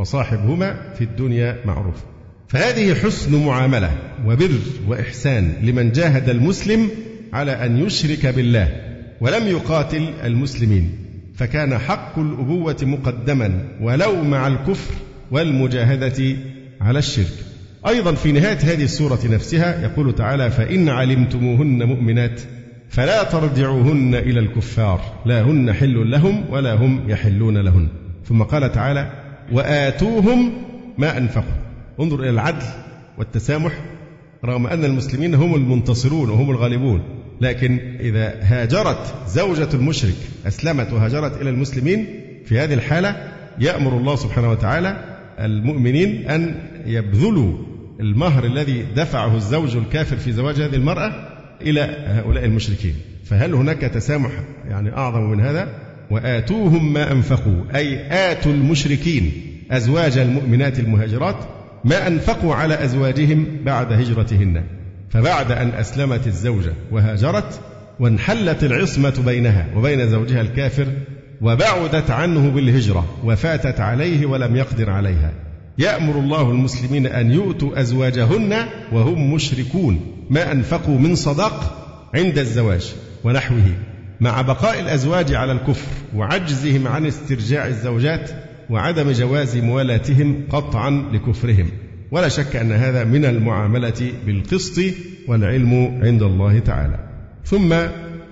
وصاحبهما 0.00 0.76
في 0.98 1.04
الدنيا 1.04 1.56
معروف. 1.64 1.94
فهذه 2.48 2.94
حسن 2.94 3.44
معاملة 3.44 3.90
وبر 4.26 4.50
وإحسان 4.88 5.52
لمن 5.62 5.92
جاهد 5.92 6.28
المسلم 6.28 6.88
على 7.32 7.52
أن 7.52 7.86
يشرك 7.86 8.26
بالله 8.26 8.68
ولم 9.20 9.46
يقاتل 9.46 10.08
المسلمين. 10.24 10.92
فكان 11.34 11.78
حق 11.78 12.18
الأبوة 12.18 12.76
مقدما 12.82 13.64
ولو 13.80 14.24
مع 14.24 14.46
الكفر 14.46 14.94
والمجاهدة 15.30 16.36
على 16.80 16.98
الشرك. 16.98 17.34
أيضا 17.86 18.12
في 18.12 18.32
نهاية 18.32 18.58
هذه 18.58 18.84
السورة 18.84 19.20
نفسها 19.24 19.82
يقول 19.82 20.14
تعالى 20.14 20.50
فإن 20.50 20.88
علمتموهن 20.88 21.82
مؤمنات 21.82 22.40
فلا 22.88 23.22
ترجعوهن 23.22 24.14
إلى 24.14 24.40
الكفار. 24.40 25.00
لا 25.26 25.42
هن 25.42 25.72
حل 25.72 26.10
لهم 26.10 26.44
ولا 26.50 26.74
هم 26.74 27.10
يحلون 27.10 27.58
لهن. 27.58 27.88
ثم 28.24 28.42
قال 28.42 28.72
تعالى 28.72 29.19
وآتوهم 29.52 30.52
ما 30.98 31.18
أنفقوا. 31.18 31.70
انظر 32.00 32.20
إلى 32.20 32.30
العدل 32.30 32.66
والتسامح 33.18 33.72
رغم 34.44 34.66
أن 34.66 34.84
المسلمين 34.84 35.34
هم 35.34 35.54
المنتصرون 35.54 36.30
وهم 36.30 36.50
الغالبون 36.50 37.02
لكن 37.40 37.78
إذا 38.00 38.34
هاجرت 38.42 39.14
زوجة 39.28 39.68
المشرك 39.74 40.16
أسلمت 40.46 40.92
وهاجرت 40.92 41.42
إلى 41.42 41.50
المسلمين 41.50 42.06
في 42.46 42.58
هذه 42.58 42.74
الحالة 42.74 43.28
يأمر 43.58 43.96
الله 43.96 44.16
سبحانه 44.16 44.50
وتعالى 44.50 45.04
المؤمنين 45.38 46.30
أن 46.30 46.54
يبذلوا 46.86 47.52
المهر 48.00 48.44
الذي 48.44 48.86
دفعه 48.96 49.36
الزوج 49.36 49.76
الكافر 49.76 50.16
في 50.16 50.32
زواج 50.32 50.60
هذه 50.60 50.74
المرأة 50.74 51.12
إلى 51.62 51.80
هؤلاء 52.06 52.44
المشركين. 52.44 52.94
فهل 53.24 53.54
هناك 53.54 53.80
تسامح 53.80 54.30
يعني 54.68 54.96
أعظم 54.96 55.30
من 55.30 55.40
هذا؟ 55.40 55.68
وآتوهم 56.10 56.92
ما 56.92 57.12
أنفقوا 57.12 57.62
أي 57.74 58.06
آتوا 58.32 58.52
المشركين 58.52 59.32
أزواج 59.70 60.18
المؤمنات 60.18 60.78
المهاجرات 60.78 61.36
ما 61.84 62.06
أنفقوا 62.06 62.54
على 62.54 62.84
أزواجهم 62.84 63.46
بعد 63.64 63.92
هجرتهن. 63.92 64.62
فبعد 65.10 65.52
أن 65.52 65.68
أسلمت 65.68 66.26
الزوجة 66.26 66.72
وهاجرت 66.90 67.60
وانحلت 68.00 68.64
العصمة 68.64 69.22
بينها 69.26 69.66
وبين 69.76 70.08
زوجها 70.08 70.40
الكافر 70.40 70.86
وبعدت 71.40 72.10
عنه 72.10 72.50
بالهجرة 72.50 73.06
وفاتت 73.24 73.80
عليه 73.80 74.26
ولم 74.26 74.56
يقدر 74.56 74.90
عليها. 74.90 75.32
يأمر 75.78 76.18
الله 76.18 76.50
المسلمين 76.50 77.06
أن 77.06 77.32
يؤتوا 77.32 77.80
أزواجهن 77.80 78.54
وهم 78.92 79.34
مشركون 79.34 80.00
ما 80.30 80.52
أنفقوا 80.52 80.98
من 80.98 81.14
صداق 81.14 81.86
عند 82.14 82.38
الزواج 82.38 82.94
ونحوه. 83.24 83.89
مع 84.20 84.40
بقاء 84.40 84.80
الأزواج 84.80 85.34
على 85.34 85.52
الكفر 85.52 85.88
وعجزهم 86.16 86.88
عن 86.88 87.06
استرجاع 87.06 87.66
الزوجات 87.66 88.30
وعدم 88.70 89.10
جواز 89.10 89.56
موالاتهم 89.56 90.44
قطعا 90.50 90.90
لكفرهم. 91.12 91.68
ولا 92.10 92.28
شك 92.28 92.56
أن 92.56 92.72
هذا 92.72 93.04
من 93.04 93.24
المعاملة 93.24 94.12
بالقسط 94.26 94.80
والعلم 95.28 96.00
عند 96.02 96.22
الله 96.22 96.58
تعالى. 96.58 96.98
ثم 97.44 97.74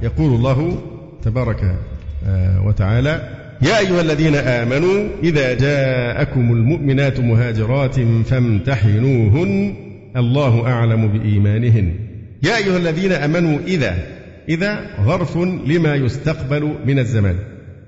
يقول 0.02 0.34
الله 0.34 0.82
تبارك 1.22 1.78
آه، 2.26 2.66
وتعالى 2.66 3.28
يا 3.62 3.78
أيها 3.78 4.00
الذين 4.00 4.34
آمنوا 4.34 5.08
إذا 5.22 5.54
جاءكم 5.54 6.52
المؤمنات 6.52 7.20
مهاجرات 7.20 8.00
فامتحنوهن 8.00 9.74
الله 10.16 10.66
أعلم 10.66 11.08
بإيمانهن. 11.08 11.94
يا 12.42 12.56
أيها 12.56 12.76
الذين 12.76 13.12
آمنوا 13.12 13.58
إذا 13.66 14.17
إذا 14.48 14.90
ظرف 15.04 15.36
لما 15.66 15.94
يستقبل 15.94 16.74
من 16.86 16.98
الزمان 16.98 17.36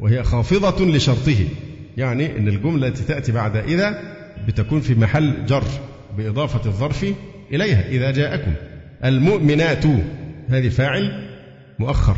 وهي 0.00 0.22
خافضة 0.22 0.86
لشرطه. 0.86 1.44
يعني 1.96 2.38
أن 2.38 2.48
الجملة 2.48 2.86
التي 2.86 3.04
تأتي 3.04 3.32
بعد 3.32 3.56
إذا 3.56 3.98
بتكون 4.48 4.80
في 4.80 4.94
محل 4.94 5.46
جر 5.46 5.64
بإضافة 6.16 6.66
الظرف 6.66 7.06
إليها 7.52 7.88
إذا 7.88 8.10
جاءكم. 8.10 8.52
المؤمنات 9.04 9.84
هذه 10.48 10.68
فاعل 10.68 11.28
مؤخر. 11.78 12.16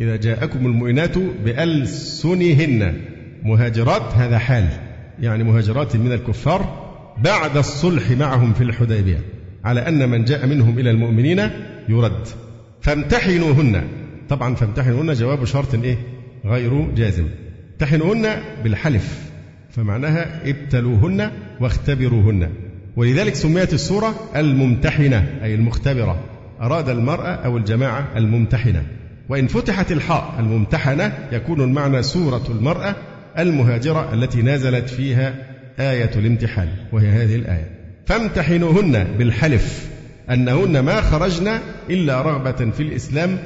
إذا 0.00 0.16
جاءكم 0.16 0.66
المؤمنات 0.66 1.18
بألسنهن 1.44 3.00
مهاجرات 3.42 4.14
هذا 4.14 4.38
حال. 4.38 4.68
يعني 5.20 5.44
مهاجرات 5.44 5.96
من 5.96 6.12
الكفار 6.12 6.86
بعد 7.24 7.56
الصلح 7.56 8.10
معهم 8.10 8.52
في 8.52 8.64
الحديبية. 8.64 9.20
على 9.64 9.88
أن 9.88 10.08
من 10.08 10.24
جاء 10.24 10.46
منهم 10.46 10.78
إلى 10.78 10.90
المؤمنين 10.90 11.50
يرد. 11.88 12.26
فامتحنوهن. 12.86 13.82
طبعا 14.28 14.54
فامتحنوهن 14.54 15.12
جواب 15.12 15.44
شرط 15.44 15.74
إيه؟ 15.74 15.96
غير 16.44 16.90
جازم. 16.94 17.26
امتحنوهن 17.72 18.42
بالحلف 18.64 19.30
فمعناها 19.70 20.50
ابتلوهن 20.50 21.30
واختبروهن. 21.60 22.50
ولذلك 22.96 23.34
سميت 23.34 23.74
السورة 23.74 24.14
الممتحنة 24.36 25.26
أي 25.42 25.54
المختبرة. 25.54 26.20
أراد 26.60 26.88
المرأة 26.88 27.34
أو 27.34 27.56
الجماعة 27.56 28.08
الممتحنة. 28.16 28.82
وإن 29.28 29.46
فتحت 29.46 29.92
الحاء 29.92 30.34
الممتحنة 30.38 31.12
يكون 31.32 31.60
المعنى 31.60 32.02
سورة 32.02 32.44
المرأة 32.50 32.96
المهاجرة 33.38 34.14
التي 34.14 34.42
نزلت 34.42 34.90
فيها 34.90 35.34
آية 35.78 36.10
الامتحان 36.16 36.68
وهي 36.92 37.08
هذه 37.08 37.36
الآية. 37.36 37.70
فامتحنوهن 38.06 39.06
بالحلف. 39.18 39.95
أنهن 40.30 40.78
ما 40.78 41.00
خرجن 41.00 41.58
إلا 41.90 42.22
رغبة 42.22 42.70
في 42.70 42.82
الإسلام 42.82 43.38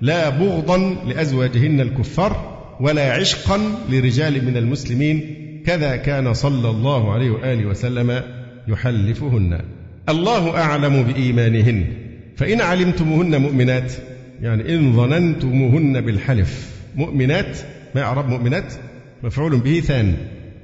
لا 0.00 0.28
بغضا 0.28 0.78
لأزواجهن 1.06 1.80
الكفار 1.80 2.58
ولا 2.80 3.12
عشقا 3.12 3.60
لرجال 3.90 4.44
من 4.44 4.56
المسلمين 4.56 5.34
كذا 5.66 5.96
كان 5.96 6.34
صلى 6.34 6.70
الله 6.70 7.12
عليه 7.12 7.30
وآله 7.30 7.66
وسلم 7.66 8.22
يحلفهن. 8.68 9.60
الله 10.08 10.56
أعلم 10.56 11.02
بإيمانهن. 11.02 11.84
فإن 12.36 12.60
علمتموهن 12.60 13.40
مؤمنات 13.40 13.92
يعني 14.42 14.74
إن 14.74 14.92
ظننتموهن 14.92 16.00
بالحلف. 16.00 16.70
مؤمنات 16.96 17.58
ما 17.94 18.02
أعرب 18.02 18.28
مؤمنات؟ 18.28 18.72
مفعول 19.22 19.56
به 19.56 19.80
ثاني 19.80 20.14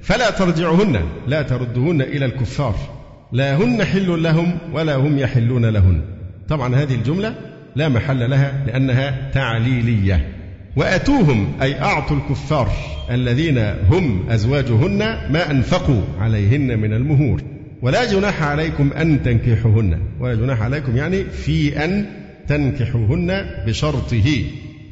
فلا 0.03 0.31
ترجعهن 0.31 1.01
لا 1.27 1.43
تردهن 1.43 2.03
إلى 2.03 2.25
الكفار. 2.25 3.04
لا 3.35 3.57
هن 3.57 3.85
حل 3.85 4.23
لهم 4.23 4.59
ولا 4.73 4.97
هم 4.97 5.19
يحلون 5.19 5.67
لهن. 5.67 6.01
طبعا 6.49 6.75
هذه 6.75 6.95
الجملة 6.95 7.35
لا 7.77 7.89
محل 7.89 8.31
لها 8.31 8.65
لأنها 8.67 9.31
تعليلية. 9.31 10.29
وأتوهم 10.77 11.53
أي 11.63 11.81
أعطوا 11.81 12.17
الكفار 12.17 12.73
الذين 13.11 13.59
هم 13.91 14.31
أزواجهن 14.31 14.99
ما 15.33 15.51
أنفقوا 15.51 16.03
عليهن 16.19 16.79
من 16.79 16.93
المهور. 16.93 17.43
ولا 17.83 18.13
جناح 18.13 18.43
عليكم 18.43 18.93
أن 18.93 19.23
تنكحوهن. 19.23 19.99
ولا 20.21 20.35
جناح 20.35 20.63
عليكم 20.63 20.97
يعني 20.97 21.25
في 21.25 21.85
أن 21.85 22.07
تنكحوهن 22.49 23.47
بشرطه 23.67 24.45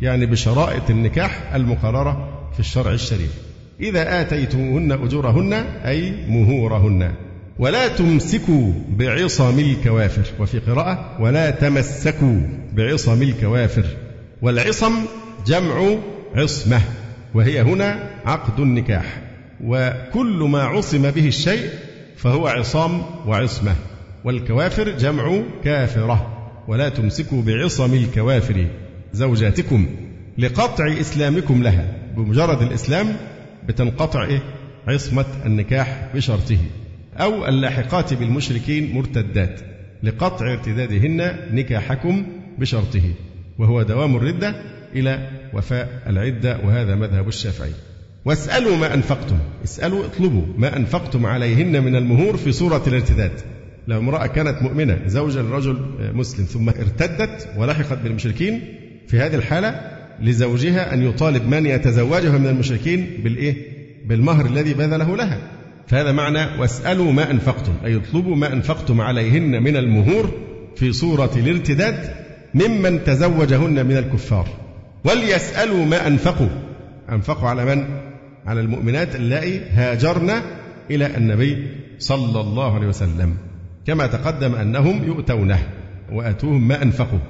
يعني 0.03 0.26
بشرائط 0.26 0.90
النكاح 0.90 1.55
المقررة 1.55 2.49
في 2.53 2.61
الشرع 2.61 2.93
الشريف. 2.93 3.34
إذا 3.80 4.20
آتيتموهن 4.20 4.93
أجورهن 4.93 5.53
أي 5.84 6.12
مهورهن. 6.28 7.12
ولا 7.62 7.88
تمسكوا 7.88 8.72
بعصم 8.88 9.58
الكوافر. 9.58 10.22
وفي 10.40 10.58
قراءة 10.58 11.16
ولا 11.20 11.50
تمسكوا 11.50 12.40
بعصم 12.72 13.22
الكوافر. 13.22 13.84
والعصم 14.42 14.92
جمع 15.46 15.96
عصمة 16.34 16.80
وهي 17.34 17.60
هنا 17.60 18.10
عقد 18.24 18.60
النكاح. 18.60 19.22
وكل 19.64 20.48
ما 20.50 20.62
عصم 20.62 21.10
به 21.10 21.28
الشيء 21.28 21.70
فهو 22.16 22.46
عصام 22.46 23.02
وعصمة. 23.26 23.74
والكوافر 24.24 24.88
جمع 24.90 25.42
كافرة. 25.64 26.48
ولا 26.68 26.88
تمسكوا 26.88 27.42
بعصم 27.42 27.94
الكوافر 27.94 28.66
زوجاتكم 29.12 29.86
لقطع 30.38 30.92
إسلامكم 31.00 31.62
لها 31.62 31.96
بمجرد 32.16 32.62
الإسلام 32.62 33.16
بتنقطع 33.68 34.24
إيه؟ 34.24 34.42
عصمة 34.88 35.26
النكاح 35.46 36.08
بشرطه. 36.14 36.58
أو 37.22 37.46
اللاحقات 37.48 38.14
بالمشركين 38.14 38.94
مرتدات 38.94 39.60
لقطع 40.02 40.52
ارتدادهن 40.52 41.36
نكاحكم 41.52 42.26
بشرطه 42.58 43.02
وهو 43.58 43.82
دوام 43.82 44.16
الردة 44.16 44.54
إلى 44.94 45.28
وفاء 45.54 46.02
العدة 46.06 46.58
وهذا 46.64 46.94
مذهب 46.94 47.28
الشافعي. 47.28 47.70
واسألوا 48.24 48.76
ما 48.76 48.94
أنفقتم 48.94 49.38
اسألوا 49.64 50.06
اطلبوا 50.06 50.42
ما 50.58 50.76
أنفقتم 50.76 51.26
عليهن 51.26 51.84
من 51.84 51.96
المهور 51.96 52.36
في 52.36 52.52
صورة 52.52 52.82
الارتداد. 52.86 53.32
لو 53.88 53.98
امرأة 53.98 54.26
كانت 54.26 54.62
مؤمنة 54.62 54.98
زوجة 55.06 55.42
لرجل 55.42 55.76
مسلم 56.14 56.44
ثم 56.44 56.68
ارتدت 56.68 57.48
ولحقت 57.56 57.98
بالمشركين 57.98 58.60
في 59.08 59.18
هذه 59.18 59.34
الحالة 59.34 59.80
لزوجها 60.20 60.94
أن 60.94 61.02
يطالب 61.02 61.48
من 61.48 61.66
يتزوجها 61.66 62.38
من 62.38 62.46
المشركين 62.46 63.20
بالإيه؟ 63.24 63.56
بالمهر 64.06 64.46
الذي 64.46 64.74
بذله 64.74 65.16
لها. 65.16 65.38
فهذا 65.93 66.12
معنى 66.12 66.61
واسألوا 66.61 67.12
ما 67.12 67.30
أنفقتم 67.30 67.72
أي 67.84 67.97
اطلبوا 67.97 68.36
ما 68.36 68.53
أنفقتم 68.53 69.01
عليهن 69.01 69.62
من 69.62 69.76
المهور 69.76 70.30
في 70.76 70.93
صورة 70.93 71.30
الارتداد 71.36 72.14
ممن 72.55 73.05
تزوجهن 73.05 73.86
من 73.86 73.97
الكفار. 73.97 74.49
وليسألوا 75.05 75.84
ما 75.84 76.07
أنفقوا. 76.07 76.49
أنفقوا 77.11 77.49
على 77.49 77.64
من؟ 77.64 77.84
على 78.47 78.61
المؤمنات 78.61 79.16
اللائي 79.16 79.61
هاجرن 79.70 80.30
إلى 80.90 81.16
النبي 81.16 81.66
صلى 81.99 82.40
الله 82.40 82.74
عليه 82.74 82.86
وسلم. 82.86 83.36
كما 83.86 84.07
تقدم 84.07 84.55
أنهم 84.55 85.05
يؤتونه 85.05 85.59
وآتوهم 86.12 86.68
ما 86.68 86.82
أنفقوا 86.82 87.20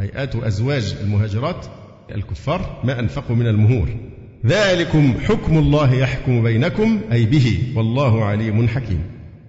أي 0.00 0.10
آتوا 0.14 0.46
أزواج 0.46 0.96
المهاجرات 1.00 1.66
الكفار 2.14 2.80
ما 2.84 3.00
أنفقوا 3.00 3.36
من 3.36 3.46
المهور. 3.46 3.88
ذلكم 4.46 5.14
حكم 5.24 5.58
الله 5.58 5.94
يحكم 5.94 6.42
بينكم 6.42 7.00
أي 7.12 7.24
به 7.24 7.62
والله 7.76 8.24
عليم 8.24 8.68
حكيم. 8.68 9.00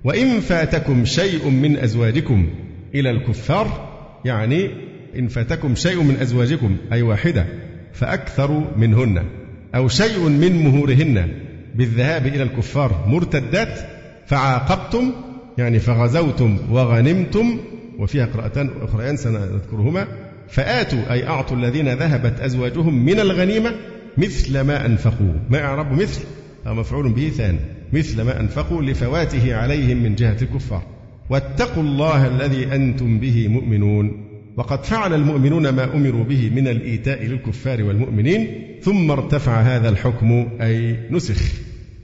وإن 0.03 0.39
فاتكم 0.39 1.05
شيء 1.05 1.49
من 1.49 1.77
أزواجكم 1.77 2.47
إلى 2.95 3.11
الكفار 3.11 3.89
يعني 4.25 4.69
إن 5.19 5.27
فاتكم 5.27 5.75
شيء 5.75 6.03
من 6.03 6.17
أزواجكم 6.21 6.77
أي 6.91 7.01
واحدة 7.01 7.45
فأكثر 7.93 8.77
منهن. 8.77 9.23
أو 9.75 9.87
شيء 9.87 10.29
من 10.29 10.63
مهورهن 10.63 11.27
بالذهاب 11.75 12.27
إلى 12.27 12.43
الكفار 12.43 13.05
مرتدات 13.07 13.79
فعاقبتم 14.25 15.11
يعني 15.57 15.79
فغزوتم 15.79 16.57
وغنمتم 16.71 17.59
وفيها 17.99 18.25
قراءتان 18.25 18.69
أخريان 18.81 19.17
سنذكرهما 19.17 20.07
فآتوا 20.49 21.13
أي 21.13 21.27
أعطوا 21.27 21.57
الذين 21.57 21.93
ذهبت 21.93 22.39
أزواجهم 22.39 23.05
من 23.05 23.19
الغنيمة 23.19 23.71
مثل 24.18 24.61
ما 24.61 24.86
أنفقوا. 24.86 25.34
ما 25.49 25.59
إعراب 25.59 26.01
مثل؟ 26.01 26.22
أو 26.68 26.74
مفعول 26.74 27.14
به 27.14 27.30
ثاني. 27.30 27.59
مثل 27.93 28.22
ما 28.22 28.39
أنفقوا 28.39 28.82
لفواته 28.82 29.55
عليهم 29.55 30.03
من 30.03 30.16
جهة 30.16 30.38
الكفار. 30.41 30.84
واتقوا 31.30 31.84
الله 31.84 32.28
الذي 32.28 32.76
أنتم 32.76 33.20
به 33.20 33.47
مؤمنون. 33.47 34.30
وقد 34.57 34.84
فعل 34.86 35.14
المؤمنون 35.14 35.70
ما 35.70 35.95
أمروا 35.95 36.24
به 36.24 36.51
من 36.55 36.68
الإيتاء 36.68 37.26
للكفار 37.26 37.84
والمؤمنين 37.84 38.47
ثم 38.82 39.11
ارتفع 39.11 39.61
هذا 39.61 39.89
الحكم 39.89 40.47
أي 40.61 40.97
نسخ. 41.11 41.41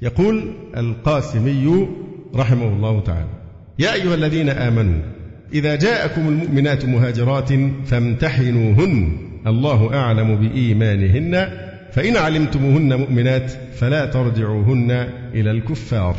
يقول 0.01 0.53
القاسمي 0.77 1.87
رحمه 2.35 2.67
الله 2.67 2.99
تعالى 2.99 3.29
يا 3.79 3.93
أيها 3.93 4.15
الذين 4.15 4.49
آمنوا 4.49 5.01
إذا 5.53 5.75
جاءكم 5.75 6.27
المؤمنات 6.27 6.85
مهاجرات 6.85 7.49
فامتحنوهن. 7.85 9.17
الله 9.47 9.93
أعلم 9.93 10.35
بإيمانهن. 10.35 11.68
فإن 11.91 12.17
علمتموهن 12.17 12.99
مؤمنات 12.99 13.51
فلا 13.75 14.05
ترجعوهن 14.05 14.91
إلى 15.33 15.51
الكفار. 15.51 16.15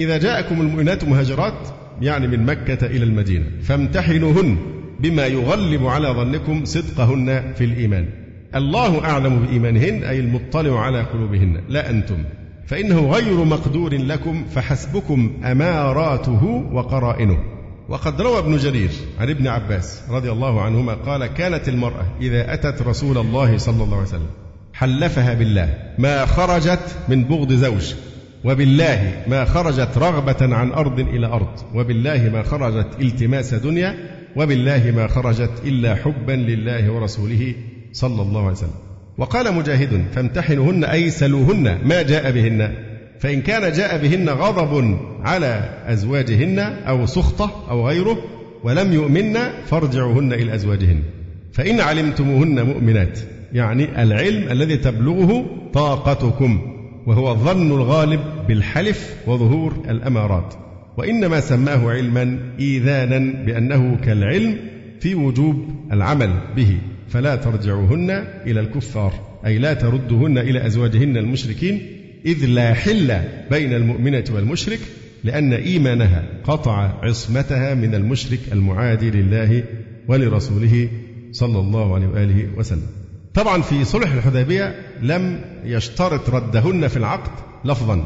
إذا 0.00 0.18
جاءكم 0.18 0.60
المؤمنات 0.60 1.04
مهاجرات 1.04 1.68
يعني 2.00 2.26
من 2.26 2.46
مكة 2.46 2.86
إلى 2.86 3.04
المدينة 3.04 3.44
فامتحنوهن 3.62 4.56
بما 5.00 5.26
يغلب 5.26 5.86
على 5.86 6.08
ظنكم 6.08 6.64
صدقهن 6.64 7.52
في 7.54 7.64
الإيمان. 7.64 8.08
الله 8.54 9.04
أعلم 9.04 9.38
بإيمانهن 9.38 10.02
أي 10.02 10.20
المطلع 10.20 10.80
على 10.80 11.02
قلوبهن 11.02 11.60
لا 11.68 11.90
أنتم. 11.90 12.24
فإنه 12.66 13.10
غير 13.10 13.44
مقدور 13.44 13.94
لكم 13.94 14.44
فحسبكم 14.44 15.32
أماراته 15.44 16.44
وقرائنه. 16.72 17.38
وقد 17.88 18.20
روى 18.20 18.38
ابن 18.38 18.56
جرير 18.56 18.90
عن 19.18 19.30
ابن 19.30 19.46
عباس 19.46 20.02
رضي 20.10 20.30
الله 20.30 20.60
عنهما 20.60 20.94
قال 20.94 21.26
كانت 21.26 21.68
المرأة 21.68 22.06
إذا 22.20 22.54
أتت 22.54 22.82
رسول 22.82 23.18
الله 23.18 23.58
صلى 23.58 23.84
الله 23.84 23.96
عليه 23.96 24.06
وسلم 24.06 24.45
حلفها 24.78 25.34
بالله. 25.34 25.74
ما 25.98 26.26
خرجت 26.26 26.96
من 27.08 27.24
بغض 27.24 27.52
زوج. 27.52 27.94
وبالله 28.44 29.22
ما 29.28 29.44
خرجت 29.44 29.98
رغبة 29.98 30.54
عن 30.54 30.72
أرض 30.72 31.00
إلى 31.00 31.26
أرض. 31.26 31.60
وبالله 31.74 32.30
ما 32.32 32.42
خرجت 32.42 32.86
التماس 33.00 33.54
دنيا. 33.54 33.94
وبالله 34.36 34.92
ما 34.96 35.06
خرجت 35.06 35.50
إلا 35.64 35.94
حبا 35.94 36.32
لله 36.32 36.90
ورسوله 36.92 37.54
صلى 37.92 38.22
الله 38.22 38.42
عليه 38.42 38.52
وسلم. 38.52 38.70
وقال 39.18 39.54
مجاهد 39.54 40.04
فامتحنوهن 40.14 40.84
أي 40.84 41.10
سلوهن 41.10 41.78
ما 41.84 42.02
جاء 42.02 42.30
بهن. 42.30 42.74
فإن 43.20 43.42
كان 43.42 43.72
جاء 43.72 43.98
بهن 43.98 44.28
غضب 44.28 44.98
على 45.22 45.68
أزواجهن 45.86 46.58
أو 46.58 47.06
سخطة 47.06 47.64
أو 47.70 47.88
غيره 47.88 48.18
ولم 48.64 48.92
يؤمن 48.92 49.38
فارجعوهن 49.66 50.32
إلى 50.32 50.54
أزواجهن. 50.54 51.02
فإن 51.52 51.80
علمتموهن 51.80 52.62
مؤمنات. 52.62 53.18
يعني 53.52 54.02
العلم 54.02 54.50
الذي 54.50 54.76
تبلغه 54.76 55.46
طاقتكم 55.72 56.60
وهو 57.06 57.30
الظن 57.30 57.72
الغالب 57.72 58.20
بالحلف 58.48 59.14
وظهور 59.26 59.72
الأمارات. 59.90 60.54
وإنما 60.96 61.40
سماه 61.40 61.90
علما 61.90 62.38
إيذانا 62.60 63.44
بأنه 63.44 63.96
كالعلم 63.96 64.56
في 65.00 65.14
وجوب 65.14 65.68
العمل 65.92 66.30
به. 66.56 66.78
فلا 67.08 67.36
ترجعوهن 67.36 68.10
إلى 68.46 68.60
الكفار 68.60 69.12
أي 69.46 69.58
لا 69.58 69.74
تردهن 69.74 70.38
إلى 70.38 70.66
أزواجهن 70.66 71.16
المشركين 71.16 71.82
إذ 72.26 72.46
لا 72.46 72.74
حل 72.74 73.20
بين 73.50 73.72
المؤمنة 73.72 74.24
والمشرك 74.30 74.80
لأن 75.24 75.52
إيمانها 75.52 76.24
قطع 76.44 76.92
عصمتها 77.02 77.74
من 77.74 77.94
المشرك 77.94 78.38
المعادي 78.52 79.10
لله 79.10 79.62
ولرسوله 80.08 80.88
صلى 81.32 81.58
الله 81.58 81.94
عليه 81.94 82.06
وآله 82.06 82.48
وسلم. 82.56 83.05
طبعا 83.36 83.62
في 83.62 83.84
صلح 83.84 84.12
الحديبية 84.12 84.74
لم 85.02 85.40
يشترط 85.64 86.30
ردهن 86.30 86.88
في 86.88 86.96
العقد 86.96 87.30
لفظا 87.64 88.04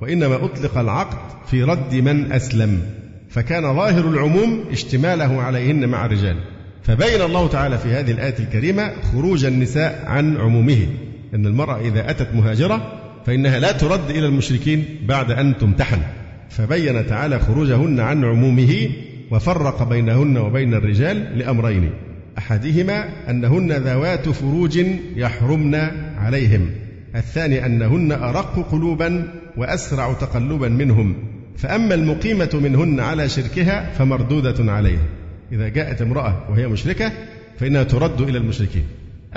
وإنما 0.00 0.44
أطلق 0.44 0.78
العقد 0.78 1.18
في 1.46 1.62
رد 1.62 1.94
من 1.94 2.32
أسلم 2.32 2.82
فكان 3.30 3.62
ظاهر 3.62 4.08
العموم 4.08 4.64
اشتماله 4.70 5.42
عليهن 5.42 5.88
مع 5.88 6.06
الرجال. 6.06 6.36
فبين 6.82 7.22
الله 7.22 7.48
تعالى 7.48 7.78
في 7.78 7.88
هذه 7.88 8.10
الآية 8.10 8.34
الكريمة 8.38 8.92
خروج 9.12 9.44
النساء 9.44 10.04
عن 10.06 10.36
عمومه. 10.36 10.86
أن 11.34 11.46
المرأة 11.46 11.80
إذا 11.80 12.10
أتت 12.10 12.34
مهاجرة 12.34 12.92
فإنها 13.26 13.58
لا 13.58 13.72
ترد 13.72 14.10
إلى 14.10 14.26
المشركين 14.26 14.84
بعد 15.08 15.30
أن 15.30 15.58
تمتحن. 15.58 16.02
فبين 16.50 17.06
تعالى 17.06 17.38
خروجهن 17.38 18.00
عن 18.00 18.24
عمومه 18.24 18.90
وفرق 19.30 19.82
بينهن 19.82 20.38
وبين 20.38 20.74
الرجال 20.74 21.38
لأمرين. 21.38 21.90
أحدهما 22.38 23.08
أنهن 23.30 23.72
ذوات 23.72 24.28
فروج 24.28 24.76
يحرمن 25.16 25.74
عليهم 26.18 26.70
الثاني 27.14 27.66
أنهن 27.66 28.12
أرق 28.12 28.68
قلوبا 28.72 29.28
وأسرع 29.56 30.12
تقلبا 30.12 30.68
منهم 30.68 31.14
فأما 31.56 31.94
المقيمة 31.94 32.50
منهن 32.54 33.00
على 33.00 33.28
شركها 33.28 33.90
فمردودة 33.98 34.72
عليها 34.72 35.06
إذا 35.52 35.68
جاءت 35.68 36.02
امرأة 36.02 36.50
وهي 36.50 36.68
مشركة 36.68 37.12
فإنها 37.60 37.82
ترد 37.82 38.20
إلى 38.20 38.38
المشركين 38.38 38.84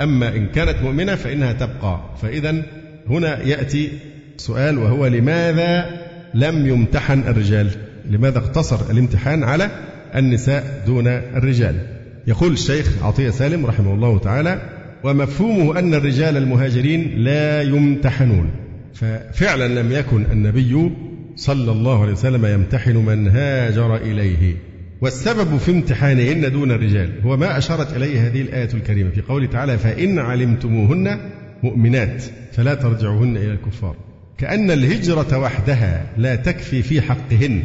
أما 0.00 0.36
إن 0.36 0.46
كانت 0.46 0.82
مؤمنة 0.82 1.14
فإنها 1.14 1.52
تبقى. 1.52 2.00
فإذا 2.22 2.62
هنا 3.10 3.42
يأتي 3.42 3.90
سؤال 4.36 4.78
وهو 4.78 5.06
لماذا 5.06 6.00
لم 6.34 6.66
يمتحن 6.66 7.20
الرجال؟ 7.20 7.70
لماذا 8.10 8.38
اقتصر 8.38 8.90
الامتحان 8.90 9.44
على 9.44 9.70
النساء 10.14 10.82
دون 10.86 11.06
الرجال؟ 11.06 11.95
يقول 12.26 12.52
الشيخ 12.52 13.02
عطية 13.02 13.30
سالم 13.30 13.66
رحمه 13.66 13.94
الله 13.94 14.18
تعالى 14.18 14.62
ومفهومه 15.04 15.78
أن 15.78 15.94
الرجال 15.94 16.36
المهاجرين 16.36 17.12
لا 17.16 17.62
يمتحنون. 17.62 18.50
ففعلا 18.94 19.80
لم 19.82 19.92
يكن 19.92 20.24
النبي 20.32 20.90
صلى 21.36 21.72
الله 21.72 22.02
عليه 22.02 22.12
وسلم 22.12 22.46
يمتحن 22.46 22.96
من 22.96 23.28
هاجر 23.28 23.96
إليه. 23.96 24.56
والسبب 25.00 25.58
في 25.58 25.70
امتحانهن 25.70 26.52
دون 26.52 26.70
الرجال 26.70 27.10
هو 27.24 27.36
ما 27.36 27.58
أشارت 27.58 27.96
إليه 27.96 28.26
هذه 28.26 28.40
الآية 28.40 28.68
الكريمة 28.74 29.10
في 29.10 29.20
قوله 29.20 29.46
تعالى 29.46 29.78
فإن 29.78 30.18
علمتموهن 30.18 31.18
مؤمنات 31.62 32.24
فلا 32.52 32.74
ترجعوهن 32.74 33.36
إلى 33.36 33.52
الكفار. 33.52 33.96
كأن 34.38 34.70
الهجرة 34.70 35.38
وحدها 35.38 36.06
لا 36.18 36.36
تكفي 36.36 36.82
في 36.82 37.00
حقهن 37.00 37.62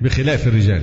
بخلاف 0.00 0.46
الرجال. 0.46 0.82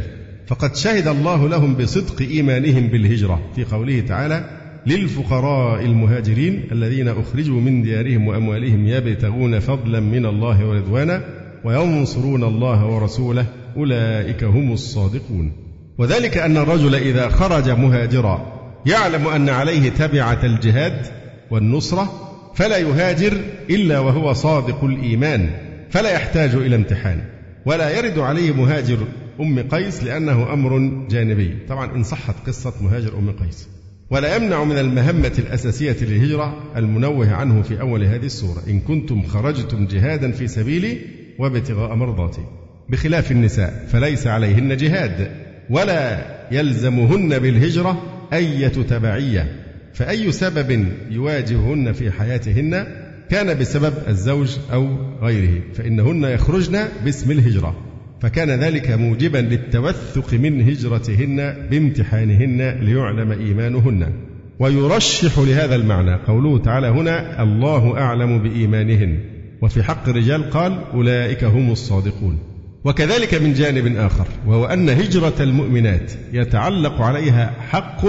فقد 0.52 0.76
شهد 0.76 1.08
الله 1.08 1.49
لهم 1.49 1.76
بصدق 1.76 2.22
إيمانهم 2.22 2.88
بالهجرة 2.88 3.41
في 3.56 3.64
قوله 3.64 3.99
تعالى 3.99 4.43
للفقراء 4.88 5.86
المهاجرين 5.86 6.68
الذين 6.72 7.08
أخرجوا 7.08 7.62
من 7.62 7.84
ديارهم 7.84 8.28
وأموالهم 8.28 8.88
يبتغون 8.88 9.60
فضلا 9.60 9.99
من 9.99 10.26
الله 10.26 10.68
ورضوانا 10.68 11.22
وينصرون 11.64 12.43
الله 12.43 12.86
ورسوله 12.86 13.45
أولئك 13.78 14.43
هم 14.43 14.74
الصادقون. 14.74 15.52
وذلك 15.97 16.38
أن 16.38 16.58
الرجل 16.58 16.95
إذا 16.95 17.30
خرج 17.30 17.70
مهاجرا 17.70 18.62
يعلم 18.86 19.28
أن 19.28 19.49
عليه 19.49 19.89
تبعة 19.89 20.39
الجهاد 20.43 21.06
والنصرة 21.52 22.12
فلا 22.56 22.78
يهاجر 22.78 23.38
إلا 23.70 23.99
وهو 23.99 24.34
صادق 24.34 24.84
الإيمان 24.84 25.49
فلا 25.89 26.12
يحتاج 26.12 26.56
إلى 26.56 26.76
امتحان 26.76 27.22
ولا 27.66 27.97
يرد 27.97 28.20
عليه 28.20 28.52
مهاجر 28.52 28.97
أم 29.41 29.59
قيس 29.59 30.03
لأنه 30.03 30.53
أمر 30.53 31.05
جانبي. 31.09 31.57
طبعا 31.69 31.95
إن 31.95 32.03
صحت 32.03 32.35
قصة 32.47 32.73
مهاجر 32.81 33.17
أم 33.17 33.31
قيس. 33.31 33.69
ولا 34.09 34.35
يمنع 34.35 34.63
من 34.63 34.77
المهمة 34.77 35.31
الأساسية 35.39 35.97
للهجرة 36.01 36.63
المنوه 36.77 37.31
عنه 37.33 37.61
في 37.61 37.81
أول 37.81 38.03
هذه 38.03 38.25
السورة. 38.25 38.63
إن 38.67 38.79
كنتم 38.79 39.23
خرجتم 39.23 39.87
جهادا 39.87 40.31
في 40.31 40.47
سبيلي 40.47 40.97
وابتغاء 41.39 41.95
مرضاتي. 41.95 42.41
بخلاف 42.89 43.31
النساء 43.31 43.87
فليس 43.91 44.27
عليهن 44.27 44.77
جهاد. 44.77 45.31
ولا 45.69 46.25
يلزمهن 46.51 47.39
بالهجرة 47.39 48.01
أية 48.33 48.67
تبعية. 48.67 49.55
فأي 49.93 50.31
سبب 50.31 50.85
يواجههن 51.09 51.91
في 51.91 52.11
حياتهن 52.11 52.87
كان 53.29 53.59
بسبب 53.59 53.93
الزوج 54.07 54.57
أو 54.73 54.87
غيره. 55.21 55.61
فإنهن 55.73 56.23
يخرجن 56.23 56.87
باسم 57.05 57.31
الهجرة. 57.31 57.90
فكان 58.22 58.49
ذلك 58.49 58.91
موجبا 58.91 59.38
للتوثق 59.38 60.34
من 60.34 60.61
هجرتهن 60.69 61.67
بامتحانهن 61.72 62.80
ليعلم 62.82 63.32
إيمانهن. 63.32 64.13
ويرشح 64.59 65.39
لهذا 65.39 65.76
المعنى 65.76 66.15
قوله 66.15 66.57
تعالى 66.57 66.88
هنا 66.88 67.43
الله 67.43 67.97
أعلم 67.97 68.43
بإيمانهن 68.43 69.19
وفي 69.61 69.84
حق 69.84 70.09
الرجال 70.09 70.49
قال 70.49 70.80
أولئك 70.93 71.43
هم 71.43 71.72
الصادقون 71.72 72.39
وكذلك 72.84 73.34
من 73.34 73.53
جانب 73.53 73.95
آخر 73.97 74.28
وهو 74.47 74.65
أن 74.65 74.89
هجرة 74.89 75.34
المؤمنات 75.39 76.11
يتعلق 76.34 77.01
عليها 77.01 77.53
حق 77.69 78.05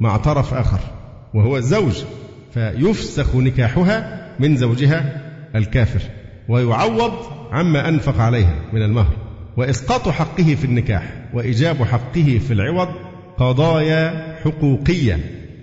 مع 0.00 0.16
طرف 0.16 0.54
آخر 0.54 0.80
وهو 1.34 1.56
الزوج 1.56 2.02
فيفسخ 2.54 3.36
نكاحها 3.36 4.26
من 4.40 4.56
زوجها 4.56 5.22
الكافر 5.54 6.00
ويعوض 6.48 7.12
عما 7.52 7.88
أنفق 7.88 8.20
عليها 8.20 8.54
من 8.72 8.82
المهر. 8.82 9.27
وإسقاط 9.58 10.08
حقه 10.08 10.54
في 10.54 10.64
النكاح 10.64 11.02
وإيجاب 11.34 11.82
حقه 11.82 12.40
في 12.48 12.50
العوض 12.50 12.88
قضايا 13.38 14.36
حقوقية 14.44 15.18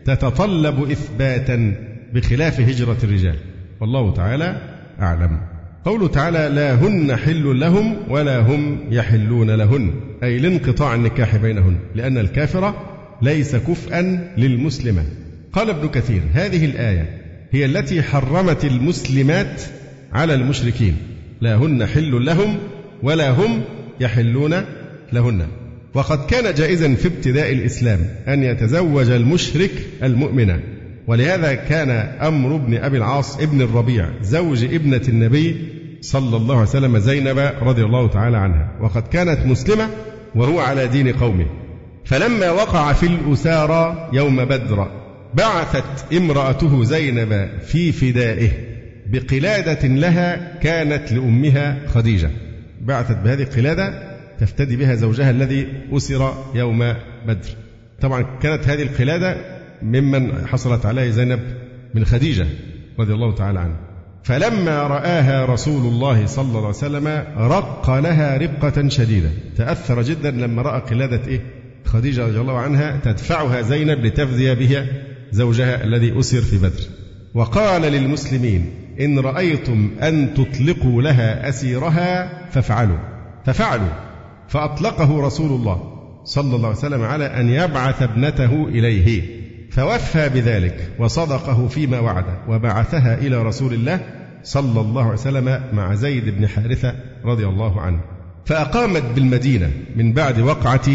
تتطلب 0.06 0.92
إثباتا 0.92 1.74
بخلاف 2.14 2.60
هجرة 2.60 2.98
الرجال. 3.04 3.36
والله 3.82 4.14
تعالى 4.14 4.62
أعلم. 5.02 5.40
قوله 5.86 6.08
تعالى 6.08 6.50
لا 6.56 6.74
هن 6.74 7.16
حل 7.16 7.60
لهم 7.60 7.96
ولا 8.10 8.40
هم 8.40 8.80
يحلون 8.92 9.52
لهن 9.52 9.94
أي 10.24 10.38
لانقطاع 10.38 10.96
النكاح 10.96 11.36
بينهن 11.36 11.78
لأن 11.96 12.18
الكافرة 12.18 12.76
ليس 13.22 13.56
كفءا 13.56 14.34
للمسلمة. 14.38 15.04
قال 15.54 15.70
ابن 15.70 15.88
كثير 15.88 16.22
هذه 16.34 16.66
الآية 16.66 17.22
هي 17.52 17.66
التي 17.66 18.02
حرمت 18.02 18.66
المسلمات 18.66 19.62
على 20.14 20.34
المشركين. 20.34 20.98
لا 21.42 21.56
هن 21.56 21.86
حل 21.86 22.26
لهم 22.26 22.58
ولا 23.04 23.32
هم 23.32 23.62
يحلون 24.00 24.56
لهن. 25.14 25.48
وقد 25.94 26.26
كان 26.26 26.54
جائزا 26.54 26.96
في 26.96 27.08
ابتداء 27.08 27.54
الإسلام 27.54 28.00
أن 28.28 28.44
يتزوج 28.44 29.10
المشرك 29.10 29.72
المؤمنة 30.04 30.60
ولهذا 31.08 31.54
كان 31.54 31.90
أمر 32.22 32.58
بن 32.58 32.78
أبي 32.78 32.98
العاص 32.98 33.40
ابن 33.40 33.62
الربيع 33.62 34.10
زوج 34.22 34.64
ابنة 34.64 35.02
النبي 35.10 35.56
صلى 36.02 36.38
الله 36.38 36.56
عليه 36.56 36.70
وسلم 36.70 36.98
زينب 36.98 37.40
رضي 37.62 37.84
الله 37.84 38.08
تعالى 38.08 38.38
عنها. 38.38 38.72
وقد 38.82 39.08
كانت 39.08 39.46
مسلمة 39.46 39.90
وهو 40.36 40.60
على 40.60 40.88
دين 40.88 41.14
قومه. 41.14 41.46
فلما 42.06 42.52
وقع 42.52 42.94
في 42.94 43.06
الأسارى 43.06 44.10
يوم 44.14 44.46
بدر 44.46 44.88
بعثت 45.34 46.14
امرأته 46.14 46.84
زينب 46.84 47.50
في 47.66 47.92
فدائه 47.92 48.50
بقلادة 49.12 49.88
لها 49.88 50.58
كانت 50.62 51.12
لأمها 51.12 51.78
خديجة. 51.88 52.30
بعثت 52.82 53.18
بهذه 53.18 53.44
القلادة 53.44 54.16
تفتدي 54.40 54.76
بها 54.76 54.96
زوجها 54.96 55.30
الذي 55.30 55.68
أسر 55.92 56.34
يوم 56.56 56.94
بدر. 57.28 57.50
طبعا 58.02 58.26
كانت 58.42 58.68
هذه 58.68 58.82
القلادة 58.82 59.38
ممن 59.82 60.48
حصلت 60.48 60.86
عليه 60.86 61.10
زينب 61.10 61.40
من 61.94 62.06
خديجة 62.06 62.46
رضي 63.00 63.14
الله 63.14 63.36
تعالى 63.36 63.60
عنها. 63.60 63.80
فلما 64.24 64.84
رآها 64.84 65.46
رسول 65.46 65.94
الله 65.94 66.26
صلى 66.26 66.46
الله 66.46 66.60
عليه 66.60 66.70
وسلم 66.70 67.08
رق 67.38 67.90
لها 67.90 68.38
رقة 68.38 68.88
شديدة. 68.90 69.30
تأثر 69.58 70.02
جدا 70.02 70.32
لما 70.32 70.62
رأى 70.62 70.82
قلادة 70.82 71.28
إيه؟ 71.28 71.42
خديجة 71.86 72.28
رضي 72.28 72.40
الله 72.40 72.58
عنها 72.58 73.00
تدفعها 73.04 73.62
زينب 73.62 74.06
لتفدي 74.06 74.56
بها 74.56 74.86
زوجها 75.32 75.84
الذي 75.84 76.20
أسر 76.20 76.42
في 76.42 76.58
بدر. 76.58 76.82
وقال 77.34 77.82
للمسلمين 77.82 78.72
إن 79.02 79.20
رأيتم 79.20 79.90
أن 80.02 80.34
تطلقوا 80.34 81.02
لها 81.02 81.50
أسيرها 81.50 82.30
فافعلوا. 82.50 82.98
ففعلوا. 83.46 83.90
فأطلقه 84.48 85.22
رسول 85.22 85.52
الله 85.52 85.96
صلى 86.24 86.56
الله 86.56 86.68
عليه 86.68 86.78
وسلم 86.78 87.02
على 87.02 87.26
أن 87.26 87.50
يبعث 87.50 88.02
ابنته 88.02 88.68
إليه. 88.68 89.22
فوفى 89.72 90.30
بذلك 90.30 90.90
وصدقه 91.00 91.68
فيما 91.68 92.00
وعده 92.00 92.38
وبعثها 92.48 93.18
إلى 93.18 93.44
رسول 93.44 93.74
الله 93.74 94.00
صلى 94.44 94.82
الله 94.82 95.04
عليه 95.04 95.14
وسلم 95.14 95.62
مع 95.74 95.96
زيد 95.96 96.30
بن 96.38 96.48
حارثة 96.48 96.94
رضي 97.26 97.46
الله 97.46 97.82
عنه. 97.82 98.00
فأقامت 98.46 99.04
بالمدينة 99.16 99.72
من 99.96 100.14
بعد 100.14 100.40
وقعة 100.40 100.90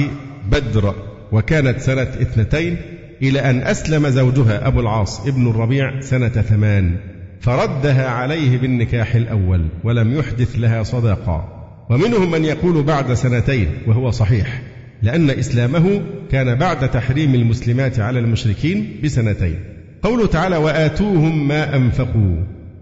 بدر 0.50 0.94
وكانت 1.32 1.80
سنة 1.80 2.02
اثنتين 2.02 2.76
إلى 3.22 3.40
أن 3.40 3.58
أسلم 3.62 4.08
زوجها 4.08 4.66
أبو 4.66 4.80
العاص 4.80 5.26
ابن 5.26 5.50
الربيع 5.50 6.00
سنة 6.00 6.28
ثمان. 6.28 6.96
فردها 7.40 8.08
عليه 8.08 8.58
بالنكاح 8.58 9.14
الأول 9.14 9.66
ولم 9.84 10.18
يحدث 10.18 10.58
لها 10.58 10.82
صداقة. 10.82 11.56
ومنهم 11.90 12.30
من 12.30 12.44
يقول 12.44 12.82
بعد 12.82 13.14
سنتين 13.14 13.68
وهو 13.86 14.10
صحيح 14.10 14.62
لأن 15.02 15.30
إسلامه 15.30 16.02
كان 16.30 16.54
بعد 16.54 16.90
تحريم 16.90 17.34
المسلمات 17.34 18.00
على 18.00 18.18
المشركين 18.18 19.00
بسنتين. 19.04 19.58
قوله 20.02 20.26
تعالى 20.26 20.56
وآتوهم 20.56 21.48
ما 21.48 21.76
أنفقوا 21.76 22.36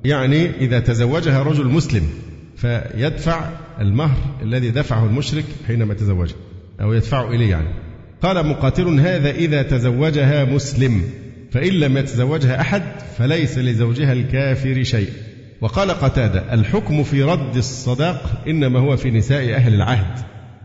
يعني 0.05 0.51
إذا 0.61 0.81
تزوجها 0.81 1.43
رجل 1.43 1.67
مسلم 1.67 2.03
فيدفع 2.57 3.49
المهر 3.81 4.17
الذي 4.43 4.71
دفعه 4.71 5.07
المشرك 5.07 5.45
حينما 5.67 5.95
تزوجها 5.95 6.37
أو 6.81 6.93
يدفعه 6.93 7.31
إليه 7.31 7.51
يعني. 7.51 7.69
قال 8.23 8.47
مقاتل 8.47 9.01
هذا 9.01 9.31
إذا 9.31 9.63
تزوجها 9.63 10.45
مسلم 10.45 11.03
فإن 11.51 11.73
لم 11.73 11.97
يتزوجها 11.97 12.61
أحد 12.61 12.83
فليس 13.19 13.59
لزوجها 13.59 14.13
الكافر 14.13 14.83
شيء. 14.83 15.09
وقال 15.61 15.91
قتادة 15.91 16.55
الحكم 16.55 17.03
في 17.03 17.23
رد 17.23 17.57
الصداق 17.57 18.45
إنما 18.49 18.79
هو 18.79 18.97
في 18.97 19.11
نساء 19.11 19.55
أهل 19.55 19.75
العهد. 19.75 20.19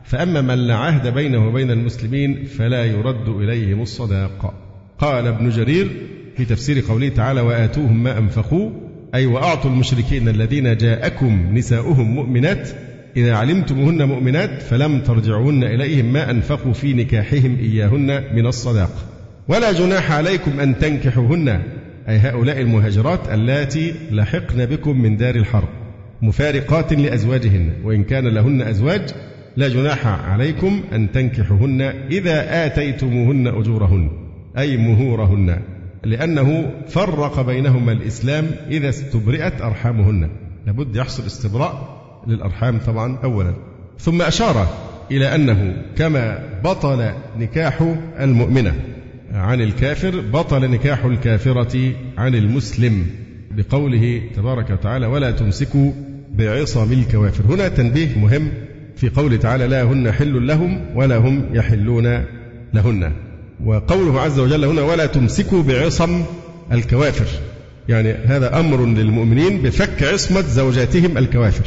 فأما 0.04 0.42
من 0.42 0.68
لا 0.68 0.76
عهد 0.76 1.14
بينه 1.14 1.48
وبين 1.48 1.72
المسلمين 1.72 2.44
فلا 2.44 2.86
يرد 2.86 3.30
إليهم 3.30 3.82
الصداق. 3.82 4.54
قال 5.00 5.28
ابن 5.28 5.50
جرير 5.50 5.92
في 6.38 6.46
تفسير 6.46 6.84
قوله 6.88 7.10
تعالى 7.10 7.42
وآتوهم 7.42 8.04
ما 8.04 8.18
أنفقوا 8.18 8.72
أي 9.16 9.26
وأعطوا 9.26 9.72
المشركين 9.72 10.30
الذين 10.30 10.78
جاءكم 10.78 11.50
نساؤهم 11.54 12.16
مؤمنات 12.16 12.70
إذا 13.18 13.36
علمتموهن 13.36 14.04
مؤمنات 14.04 14.62
فلم 14.62 15.02
ترجعوهن 15.02 15.64
إليهم 15.64 16.14
ما 16.14 16.32
أنفقوا 16.32 16.74
في 16.74 16.94
نكاحهم 16.94 17.58
إياهن 17.60 18.36
من 18.36 18.48
الصداق. 18.48 19.13
ولا 19.48 19.72
جناح 19.72 20.12
عليكم 20.12 20.60
أن 20.60 20.78
تنكحوهن. 20.78 21.62
أي 22.10 22.18
هؤلاء 22.18 22.62
المهاجرات 22.62 23.30
اللاتي 23.30 23.94
لحقن 24.12 24.66
بكم 24.66 25.02
من 25.02 25.18
دار 25.18 25.36
الحرب. 25.36 25.70
مفارقات 26.22 26.94
لأزواجهن. 26.94 27.74
وإن 27.84 28.04
كان 28.04 28.28
لهن 28.28 28.62
أزواج 28.62 29.02
لا 29.58 29.70
جناح 29.70 30.08
عليكم 30.08 30.82
أن 30.94 31.12
تنكحوهن 31.12 31.82
إذا 32.12 32.66
آتيتموهن 32.66 33.48
أجورهن. 33.48 34.10
أي 34.58 34.78
مهورهن. 34.78 35.60
لأنه 36.04 36.72
فرق 36.88 37.42
بينهما 37.42 37.92
الإسلام 37.92 38.46
إذا 38.70 38.90
استبرئت 38.90 39.62
أرحامهن. 39.62 40.30
لابد 40.68 40.96
يحصل 40.96 41.26
استبراء 41.26 42.02
للأرحام 42.28 42.80
طبعا 42.80 43.18
أولا. 43.24 43.54
ثم 44.00 44.22
أشار 44.22 44.68
إلى 45.12 45.36
أنه 45.36 45.84
كما 45.98 46.40
بطل 46.64 47.12
نكاح 47.40 47.96
المؤمنة. 48.20 48.74
عن 49.34 49.62
الكافر 49.62 50.22
بطل 50.34 50.72
نكاح 50.72 51.06
الكافرة 51.06 51.92
عن 52.18 52.36
المسلم 52.36 53.06
بقوله 53.52 54.22
تبارك 54.36 54.70
وتعالى 54.70 55.06
ولا 55.06 55.32
تمسكوا 55.32 55.92
بعصم 56.34 56.92
الكوافر. 56.94 57.44
هنا 57.54 57.68
تنبيه 57.68 58.18
مهم 58.18 58.52
في 58.96 59.10
قوله 59.10 59.38
تعالى 59.38 59.68
لا 59.68 59.84
هن 59.84 60.12
حل 60.12 60.48
لهم 60.48 60.86
ولا 60.96 61.18
هم 61.18 61.46
يحلون 61.54 62.24
لهن. 62.74 63.12
وقوله 63.66 64.22
عز 64.22 64.40
وجل 64.40 64.66
هنا 64.66 64.82
ولا 64.82 65.06
تمسكوا 65.06 65.64
بعصم 65.64 66.24
الكوافر. 66.72 67.28
يعني 67.90 68.12
هذا 68.12 68.60
أمر 68.60 68.86
للمؤمنين 68.86 69.62
بفك 69.62 70.04
عصمة 70.04 70.42
زوجاتهم 70.42 71.18
الكوافر. 71.18 71.66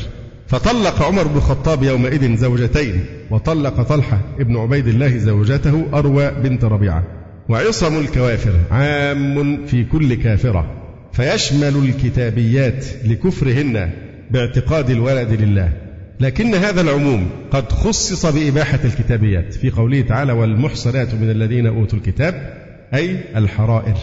فطلق 0.48 1.02
عمر 1.02 1.26
بن 1.26 1.36
الخطاب 1.36 1.82
يومئذ 1.82 2.36
زوجتين 2.36 3.04
وطلق 3.30 3.82
طلحة 3.82 4.20
ابن 4.40 4.56
عبيد 4.56 4.86
الله 4.86 5.16
زوجته 5.16 5.86
أروى 5.94 6.30
بنت 6.30 6.64
ربيعة. 6.64 7.15
وعصم 7.48 8.00
الكوافر 8.00 8.52
عام 8.70 9.66
في 9.66 9.84
كل 9.84 10.14
كافرة 10.14 10.66
فيشمل 11.12 11.76
الكتابيات 11.76 12.86
لكفرهن 13.04 13.90
باعتقاد 14.30 14.90
الولد 14.90 15.32
لله. 15.42 15.72
لكن 16.20 16.54
هذا 16.54 16.80
العموم 16.80 17.30
قد 17.50 17.72
خصص 17.72 18.26
بإباحة 18.26 18.78
الكتابيات 18.84 19.54
في 19.54 19.70
قوله 19.70 20.00
تعالى 20.00 20.32
والمحصنات 20.32 21.14
من 21.14 21.30
الذين 21.30 21.66
أوتوا 21.66 21.98
الكتاب 21.98 22.54
أي 22.94 23.20
الحرائر. 23.36 23.96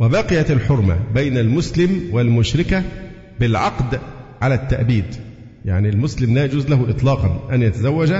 وبقيت 0.00 0.50
الحرمة 0.50 0.96
بين 1.14 1.38
المسلم 1.38 2.00
والمشركة 2.12 2.82
بالعقد 3.40 4.00
على 4.42 4.54
التأبيد. 4.54 5.04
يعني 5.64 5.88
المسلم 5.88 6.34
لا 6.34 6.44
يجوز 6.44 6.68
له 6.68 6.90
إطلاقا 6.90 7.54
أن 7.54 7.62
يتزوج 7.62 8.12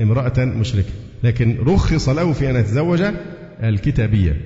امرأة 0.00 0.44
مشركة. 0.44 0.90
لكن 1.24 1.56
رخص 1.66 2.08
له 2.08 2.32
في 2.32 2.50
أن 2.50 2.56
يتزوج 2.56 3.02
الكتابية. 3.62 4.36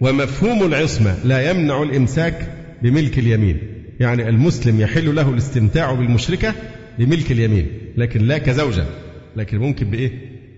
ومفهوم 0.00 0.66
العصمة 0.66 1.14
لا 1.24 1.50
يمنع 1.50 1.82
الإمساك 1.82 2.48
بملك 2.82 3.18
اليمين. 3.18 3.58
يعني 4.00 4.28
المسلم 4.28 4.80
يحل 4.80 5.14
له 5.14 5.30
الاستمتاع 5.30 5.92
بالمشركة 5.92 6.54
بملك 6.98 7.32
اليمين 7.32 7.66
لكن 7.96 8.22
لا 8.22 8.38
كزوجة 8.38 8.84
لكن 9.36 9.58
ممكن 9.58 9.90
بإيه؟ 9.90 10.10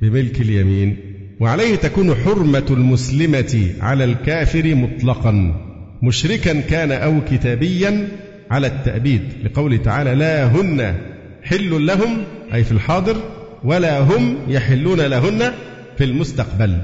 بملك 0.02 0.40
اليمين. 0.40 0.96
وعليه 1.40 1.74
تكون 1.76 2.14
حرمة 2.14 2.66
المسلمة 2.70 3.66
على 3.80 4.04
الكافر 4.04 4.74
مطلقا. 4.74 5.54
مشركا 6.02 6.60
كان 6.60 6.92
أو 6.92 7.20
كتابيا 7.30 8.08
على 8.50 8.66
التأبيد 8.66 9.22
لقوله 9.44 9.76
تعالى 9.76 10.14
لا 10.14 10.46
هن 10.46 10.94
حل 11.42 11.86
لهم 11.86 12.24
أي 12.54 12.64
في 12.64 12.72
الحاضر 12.72 13.16
ولا 13.64 14.00
هم 14.00 14.36
يحلون 14.48 15.00
لهن 15.00 15.52
في 15.98 16.04
المستقبل 16.04 16.78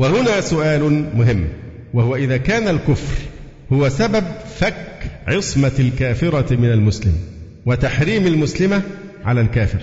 وهنا 0.00 0.40
سؤال 0.40 1.04
مهم 1.16 1.44
وهو 1.94 2.16
إذا 2.16 2.36
كان 2.36 2.68
الكفر 2.68 3.22
هو 3.72 3.88
سبب 3.88 4.24
فك 4.58 4.74
عصمة 5.26 5.72
الكافرة 5.78 6.56
من 6.56 6.72
المسلم 6.72 7.12
وتحريم 7.66 8.26
المسلمة 8.26 8.82
على 9.24 9.40
الكافر. 9.40 9.80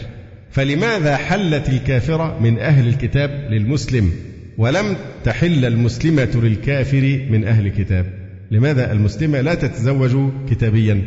فلماذا 0.51 1.18
حلت 1.18 1.70
الكافرة 1.70 2.39
من 2.39 2.59
أهل 2.59 2.88
الكتاب 2.88 3.47
للمسلم 3.49 4.11
ولم 4.57 4.95
تحل 5.24 5.65
المسلمة 5.65 6.41
للكافر 6.43 7.20
من 7.30 7.47
أهل 7.47 7.68
الكتاب؟ 7.68 8.05
لماذا 8.51 8.91
المسلمة 8.91 9.41
لا 9.41 9.55
تتزوج 9.55 10.30
كتابيا؟ 10.49 11.01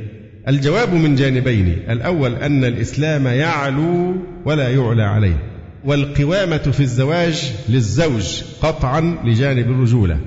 الجواب 0.49 0.95
من 0.95 1.15
جانبين 1.15 1.77
الأول 1.91 2.35
أن 2.35 2.65
الإسلام 2.65 3.27
يعلو 3.27 4.15
ولا 4.45 4.69
يعلى 4.69 5.03
عليه. 5.03 5.60
والقوامة 5.85 6.59
في 6.59 6.81
الزواج 6.81 7.53
للزوج 7.69 8.43
قطعا 8.63 9.17
لجانب 9.25 9.71
الرجولة 9.71 10.19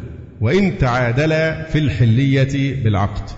وإن 0.41 0.77
تعادلا 0.77 1.63
في 1.63 1.79
الحلية 1.79 2.83
بالعقد 2.83 3.29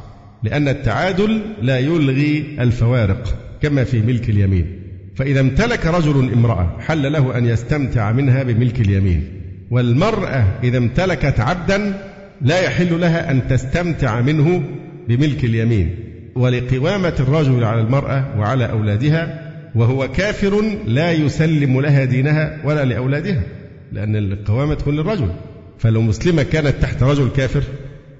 لأن 0.44 0.68
التعادل 0.68 1.42
لا 1.62 1.80
يلغي 1.80 2.44
الفوارق 2.60 3.36
كما 3.62 3.84
في 3.84 4.02
ملك 4.02 4.30
اليمين. 4.30 4.82
فإذا 5.16 5.40
امتلك 5.40 5.86
رجل 5.86 6.34
امرأة 6.34 6.78
حل 6.80 7.12
له 7.12 7.38
أن 7.38 7.46
يستمتع 7.46 8.12
منها 8.12 8.44
بملك 8.44 8.82
اليمين 8.82 9.24
والمرأة 9.72 10.46
إذا 10.64 10.78
امتلكت 10.78 11.40
عبدا 11.40 12.02
لا 12.42 12.62
يحل 12.62 13.02
لها 13.02 13.32
أن 13.32 13.48
تستمتع 13.48 14.22
منه 14.22 14.64
بملك 15.08 15.46
اليمين. 15.46 15.96
ولقوامة 16.36 17.14
الرجل 17.20 17.64
على 17.64 17.82
المرأة 17.82 18.40
وعلى 18.40 18.72
أولادها 18.72 19.45
وهو 19.76 20.08
كافر 20.12 20.62
لا 20.88 21.12
يسلم 21.12 21.82
لها 21.82 22.06
دينها 22.06 22.58
ولا 22.64 22.86
لأولادها 22.86 23.44
لأن 23.92 24.16
القوامة 24.16 24.74
تكون 24.74 24.96
للرجل. 24.96 25.30
فلو 25.78 26.02
مسلمة 26.02 26.44
كانت 26.44 26.74
تحت 26.82 27.04
رجل 27.04 27.30
كافر 27.30 27.64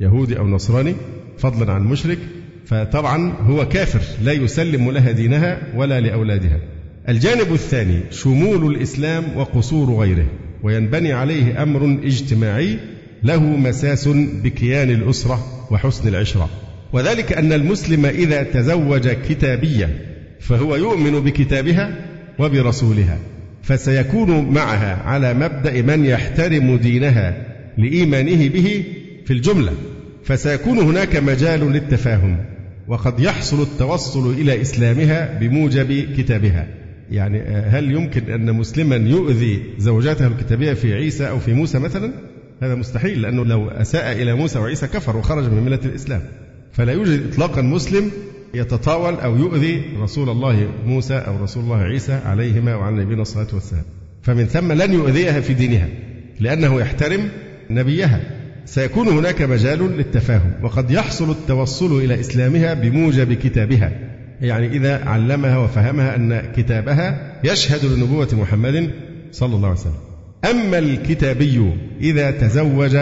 يهودي 0.02 0.40
أو 0.40 0.48
نصراني 0.48 0.96
فضلا 1.38 1.72
عن 1.74 1.84
مشرك 1.84 2.18
فطبعا 2.66 3.34
هو 3.42 3.68
كافر 3.68 4.02
لا 4.24 4.32
يسلم 4.32 4.92
لها 4.92 5.12
دينها 5.12 5.62
ولا 5.76 6.00
لأولادها. 6.00 6.60
الجانب 7.10 7.54
الثاني 7.54 8.00
شمول 8.12 8.76
الإسلام 8.76 9.24
وقصور 9.36 10.00
غيره 10.00 10.26
وينبني 10.64 11.14
عليه 11.14 11.64
أمر 11.64 12.00
اجتماعي 12.04 12.78
له 13.24 13.44
مساس 13.44 14.08
بكيان 14.44 14.90
الأسرة 14.90 15.68
وحسن 15.72 16.08
العشرة. 16.08 16.50
وذلك 16.94 17.34
أن 17.34 17.54
المسلم 17.54 18.06
إذا 18.06 18.44
تزوج 18.44 19.08
كتابية 19.10 20.15
فهو 20.48 20.76
يؤمن 20.76 21.20
بكتابها 21.20 22.06
وبرسولها 22.40 23.18
فسيكون 23.64 24.54
معها 24.54 25.04
على 25.04 25.34
مبدأ 25.34 25.82
من 25.82 26.06
يحترم 26.06 26.78
دينها 26.78 27.46
لإيمانه 27.78 28.50
به 28.50 28.84
في 29.26 29.34
الجملة 29.34 29.72
فسيكون 30.24 30.80
هناك 30.80 31.16
مجال 31.16 31.72
للتفاهم 31.72 32.38
وقد 32.88 33.20
يحصل 33.20 33.62
التوصل 33.62 34.34
إلى 34.34 34.62
إسلامها 34.62 35.40
بموجب 35.40 36.08
كتابها. 36.18 36.68
يعني 37.12 37.42
هل 37.42 37.92
يمكن 37.92 38.32
أن 38.32 38.54
مسلما 38.54 38.96
يؤذي 38.96 39.64
زوجاته 39.78 40.28
الكتابية 40.28 40.74
في 40.74 40.94
عيسى 40.94 41.30
أو 41.30 41.40
في 41.40 41.54
موسى 41.54 41.80
مثلا؟ 41.80 42.12
هذا 42.62 42.76
مستحيل 42.76 43.22
لأنه 43.22 43.46
لو 43.46 43.70
أساء 43.70 44.22
إلى 44.22 44.34
موسى 44.34 44.60
وعيسى 44.60 44.88
كفر 44.88 45.18
وخرج 45.18 45.52
من 45.52 45.64
ملة 45.64 45.80
الإسلام. 45.86 46.22
فلا 46.72 46.94
يوجد 46.94 47.24
إطلاقا 47.32 47.62
مسلم 47.62 48.12
يتطاول 48.56 49.14
أو 49.14 49.38
يؤذي 49.38 49.82
رسول 50.02 50.30
الله 50.30 50.68
موسى 50.86 51.14
أو 51.14 51.44
رسول 51.44 51.64
الله 51.64 51.78
عيسى 51.78 52.14
عليهما 52.14 52.76
وعلى 52.76 53.04
نبينا 53.04 53.22
الصلاة 53.22 53.48
والسلام. 53.54 53.84
فمن 54.22 54.46
ثم 54.46 54.72
لن 54.72 54.94
يؤذيها 54.94 55.42
في 55.42 55.54
دينها 55.54 55.88
لأنه 56.40 56.82
يحترم 56.82 57.30
نبيها. 57.70 58.22
سيكون 58.66 59.08
هناك 59.08 59.42
مجال 59.42 59.98
للتفاهم 59.98 60.52
وقد 60.64 60.92
يحصل 60.92 61.32
التوصل 61.32 62.02
إلى 62.02 62.20
إسلامها 62.20 62.74
بموجب 62.74 63.34
كتابها. 63.34 63.92
يعني 64.42 64.68
إذا 64.68 65.06
علمها 65.06 65.58
وفهمها 65.58 66.16
أن 66.16 66.52
كتابها 66.56 67.40
يشهد 67.44 67.86
لنبوة 67.86 68.30
محمد 68.34 68.90
صلى 69.32 69.56
الله 69.56 69.68
عليه 69.68 69.80
وسلم. 69.80 69.94
أما 70.46 70.78
الكتابي 70.78 71.72
إذا 72.02 72.32
تزوج 72.32 72.98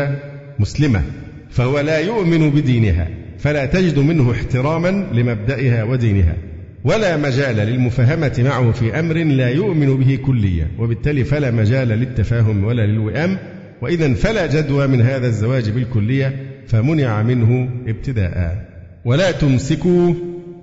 مسلمة 0.59 1.01
فهو 1.49 1.79
لا 1.79 1.99
يؤمن 1.99 2.49
بدينها. 2.49 3.22
فلا 3.39 3.65
تجد 3.65 3.99
منه 3.99 4.31
احتراما 4.31 5.07
لمبدئها 5.13 5.83
ودينها 5.83 6.35
ولا 6.83 7.17
مجال 7.17 7.55
للمفاهمة 7.55 8.33
معه 8.39 8.71
في 8.71 8.99
أمر 8.99 9.15
لا 9.15 9.49
يؤمن 9.49 9.97
به 9.97 10.15
كليا 10.15 10.67
وبالتالي 10.79 11.23
فلا 11.23 11.51
مجال 11.51 11.87
للتفاهم 11.87 12.63
ولا 12.63 12.85
للوئام 12.85 13.37
وإذا 13.81 14.13
فلا 14.13 14.45
جدوى 14.45 14.87
من 14.87 15.01
هذا 15.01 15.27
الزواج 15.27 15.69
بالكلية 15.69 16.35
فمنع 16.67 17.23
منه 17.23 17.69
ابتداء. 17.87 18.65
ولا 19.05 19.31
تمسكوا 19.31 20.13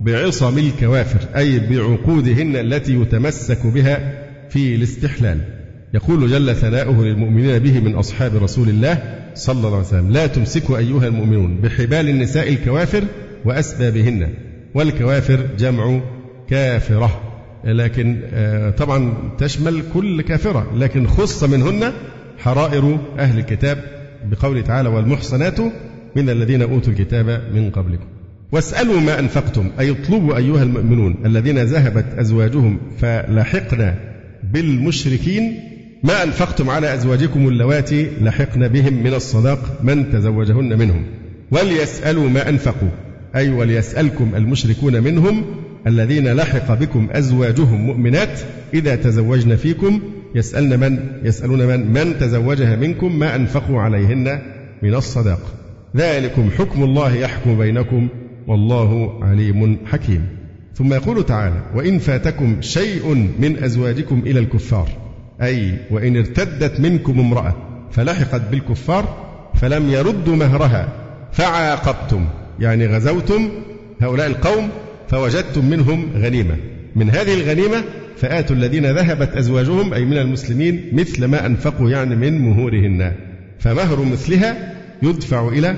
بعصم 0.00 0.58
الكوافر 0.58 1.38
أي 1.38 1.58
بعقودهن 1.58 2.56
التي 2.56 2.94
يتمسك 2.94 3.66
بها 3.66 4.24
في 4.48 4.74
الاستحلال. 4.74 5.38
يقول 5.94 6.30
جل 6.30 6.54
ثناؤه 6.54 7.04
للمؤمنين 7.04 7.58
به 7.58 7.80
من 7.80 7.94
أصحاب 7.94 8.36
رسول 8.36 8.68
الله 8.68 9.02
صلى 9.34 9.56
الله 9.56 9.76
عليه 9.76 9.86
وسلم 9.86 10.10
لا 10.10 10.26
تمسكوا 10.26 10.78
أيها 10.78 11.06
المؤمنون 11.06 11.56
بحبال 11.60 12.08
النساء 12.08 12.48
الكوافر 12.48 13.04
وأسبابهن 13.44 14.28
والكوافر 14.74 15.46
جمع 15.58 16.00
كافرة 16.48 17.20
لكن 17.64 18.20
آه، 18.32 18.70
طبعا 18.70 19.14
تشمل 19.38 19.82
كل 19.94 20.22
كافرة 20.22 20.66
لكن 20.76 21.06
خص 21.06 21.44
منهن 21.44 21.92
حرائر 22.38 22.98
أهل 23.18 23.38
الكتاب 23.38 23.84
بقوله 24.24 24.60
تعالى 24.60 24.88
والمحصنات 24.88 25.60
من 26.16 26.30
الذين 26.30 26.62
أوتوا 26.62 26.92
الكتاب 26.92 27.42
من 27.54 27.70
قبلكم. 27.70 28.04
واسألوا 28.52 29.00
ما 29.00 29.18
أنفقتم 29.18 29.70
أي 29.80 29.90
اطلبوا 29.90 30.36
أيها 30.36 30.62
المؤمنون 30.62 31.16
الذين 31.26 31.58
ذهبت 31.58 32.04
أزواجهم 32.18 32.80
فلحقنا 32.98 33.94
بالمشركين 34.52 35.69
ما 36.02 36.22
أنفقتم 36.22 36.70
على 36.70 36.94
أزواجكم 36.94 37.48
اللواتي 37.48 38.10
لحقن 38.20 38.68
بهم 38.68 39.02
من 39.02 39.14
الصداق 39.14 39.80
من 39.82 40.12
تزوجهن 40.12 40.78
منهم. 40.78 41.04
وليسألوا 41.50 42.28
ما 42.28 42.48
أنفقوا. 42.48 42.88
أي 43.34 43.50
وليسألكم 43.50 44.34
المشركون 44.34 45.02
منهم 45.02 45.44
الذين 45.86 46.32
لحق 46.32 46.74
بكم 46.74 47.08
أزواجهم 47.10 47.80
مؤمنات 47.80 48.40
إذا 48.74 48.96
تزوجن 48.96 49.56
فيكم. 49.56 50.00
يسألن 50.34 50.80
من؟ 50.80 50.98
يسألون 51.22 51.66
من؟ 51.66 51.92
من 51.92 52.18
تزوجها 52.18 52.76
منكم 52.76 53.18
ما 53.18 53.36
أنفقوا 53.36 53.80
عليهن 53.80 54.42
من 54.82 54.94
الصداق. 54.94 55.40
ذلكم 55.96 56.50
حكم 56.58 56.82
الله 56.82 57.14
يحكم 57.14 57.58
بينكم 57.58 58.08
والله 58.46 59.18
عليم 59.24 59.78
حكيم. 59.86 60.26
ثم 60.74 60.94
يقول 60.94 61.26
تعالى 61.26 61.62
وإن 61.74 61.98
فاتكم 61.98 62.56
شيء 62.60 63.14
من 63.38 63.64
أزواجكم 63.64 64.22
إلى 64.26 64.40
الكفار 64.40 65.09
أي 65.42 65.74
وإن 65.90 66.16
ارتدت 66.16 66.80
منكم 66.80 67.20
امرأة 67.20 67.54
فلحقت 67.90 68.42
بالكفار 68.50 69.30
فلم 69.54 69.88
يردوا 69.88 70.36
مهرها 70.36 70.88
فعاقبتم 71.32 72.26
يعني 72.60 72.86
غزوتم 72.86 73.48
هؤلاء 74.00 74.26
القوم 74.26 74.68
فوجدتم 75.08 75.64
منهم 75.64 76.10
غنيمة. 76.16 76.56
من 76.96 77.10
هذه 77.10 77.34
الغنيمة 77.34 77.84
فآتوا 78.16 78.56
الذين 78.56 78.86
ذهبت 78.86 79.36
أزواجهم 79.36 79.94
أي 79.94 80.04
من 80.04 80.18
المسلمين 80.18 80.90
مثل 80.92 81.24
ما 81.24 81.46
أنفقوا 81.46 81.90
يعني 81.90 82.16
من 82.16 82.38
مهورهن. 82.38 83.12
فمهر 83.58 84.04
مثلها 84.04 84.74
يدفع 85.02 85.48
إلى 85.48 85.76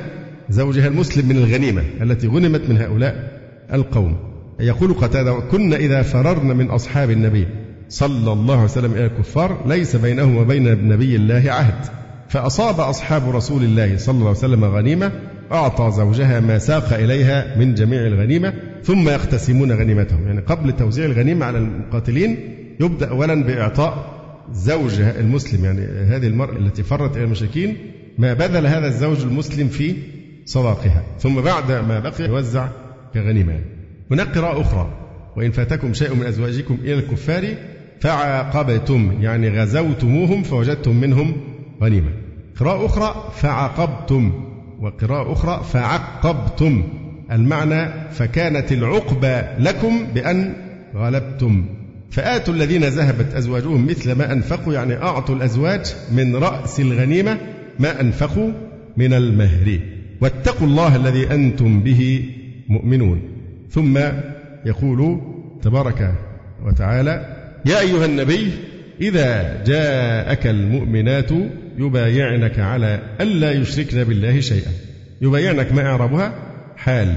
زوجها 0.51 0.89
المسلم 0.89 1.29
من 1.29 1.37
الغنيمة 1.37 1.83
التي 2.03 2.27
غنمت 2.27 2.69
من 2.69 2.77
هؤلاء 2.77 3.41
القوم. 3.73 4.17
يقول 4.61 4.95
قتادة 4.95 5.41
كنا 5.41 5.77
إذا 5.77 6.03
فررنا 6.03 6.55
من 6.55 6.71
أصحاب 6.71 7.11
النبي 7.11 7.47
صلى 7.93 8.33
الله 8.33 8.55
عليه 8.55 8.65
وسلم 8.65 8.93
إلى 8.93 9.07
الكفار 9.07 9.63
ليس 9.67 9.97
بينهم 9.97 10.37
وبين 10.37 10.89
نبي 10.89 11.17
الله 11.17 11.53
عهد. 11.53 11.85
فأصاب 12.29 12.81
أصحاب 12.81 13.37
رسول 13.37 13.63
الله 13.63 13.97
صلى 13.97 14.15
الله 14.15 14.29
عليه 14.29 14.39
وسلم 14.39 14.65
غنيمة 14.65 15.13
أعطى 15.53 15.91
زوجها 15.91 16.41
ما 16.41 16.59
ساق 16.59 16.93
إليها 16.93 17.57
من 17.59 17.75
جميع 17.75 18.07
الغنيمة 18.07 18.53
ثم 18.83 19.09
يقتسمون 19.09 19.73
غنيمتهم. 19.73 20.27
يعني 20.27 20.41
قبل 20.41 20.73
توزيع 20.73 21.07
الغنيمة 21.07 21.47
على 21.47 21.59
المقاتلين 21.59 22.37
يبدأ 22.81 23.09
أولا 23.09 23.45
بإعطاء 23.45 24.13
زوج 24.53 25.01
المسلم. 25.01 25.65
يعني 25.65 25.81
هذه 26.17 26.27
المرأة 26.27 26.57
التي 26.57 26.83
فرت 26.83 27.17
إلى 27.17 27.25
المشركين 27.25 27.77
ما 28.19 28.35
بذل 28.35 28.67
هذا 28.67 28.87
الزوج 28.87 29.23
المسلم 29.23 29.69
في 29.69 29.95
صداقها 30.45 31.03
ثم 31.19 31.41
بعد 31.41 31.73
ما 31.73 31.99
بقي 31.99 32.25
يوزع 32.25 32.69
كغنيمة. 33.15 33.61
هناك 34.11 34.39
قراءة 34.39 34.61
أخرى 34.61 34.99
وإن 35.37 35.51
فاتكم 35.51 35.95
شيء 35.95 36.15
من 36.15 36.27
أزواجكم 36.27 36.79
إلى 36.85 36.95
الكفار 36.95 37.55
فعاقبتم 38.03 39.13
يعني 39.21 39.61
غزوتموهم 39.61 40.43
فوجدتم 40.43 40.97
منهم 40.97 41.33
غنيمة. 41.83 42.11
قراءة 42.61 42.87
أخرى 42.87 43.31
فعاقبتم 43.37 44.33
وقراءة 44.81 45.33
أخرى 45.33 45.65
فعقبتم. 45.73 46.83
المعنى 47.33 48.11
فكانت 48.11 48.73
العقبة 48.73 49.59
لكم 49.59 50.07
بأن 50.15 50.55
غلبتم. 50.95 51.65
فآتوا 52.11 52.55
الذين 52.55 52.85
ذهبت 52.85 53.35
أزواجهم 53.35 53.87
مثل 53.87 54.13
ما 54.13 54.33
أنفقوا 54.33 54.75
يعني 54.75 54.97
أعطوا 54.97 55.35
الأزواج 55.35 55.95
من 56.13 56.37
رأس 56.37 56.81
الغنيمة 56.81 57.39
ما 57.79 58.01
أنفقوا 58.01 58.53
من 58.97 59.13
المهر. 59.13 59.79
واتقوا 60.21 60.67
الله 60.67 60.97
الذي 60.97 61.35
أنتم 61.35 61.81
به 61.81 62.31
مؤمنون. 62.69 63.23
ثم 63.71 63.99
يقول 64.67 65.21
تبارك 65.63 66.15
وتعالى 66.67 67.42
يا 67.67 67.81
أيها 67.81 68.05
النبي 68.05 68.51
إذا 69.01 69.63
جاءك 69.67 70.47
المؤمنات 70.47 71.31
يبايعنك 71.79 72.59
على 72.59 73.01
ألا 73.21 73.53
يشركن 73.53 74.05
بالله 74.05 74.41
شيئا. 74.41 74.71
يبايعنك 75.21 75.73
ما 75.73 75.87
إعرابها 75.87 76.35
حال. 76.77 77.15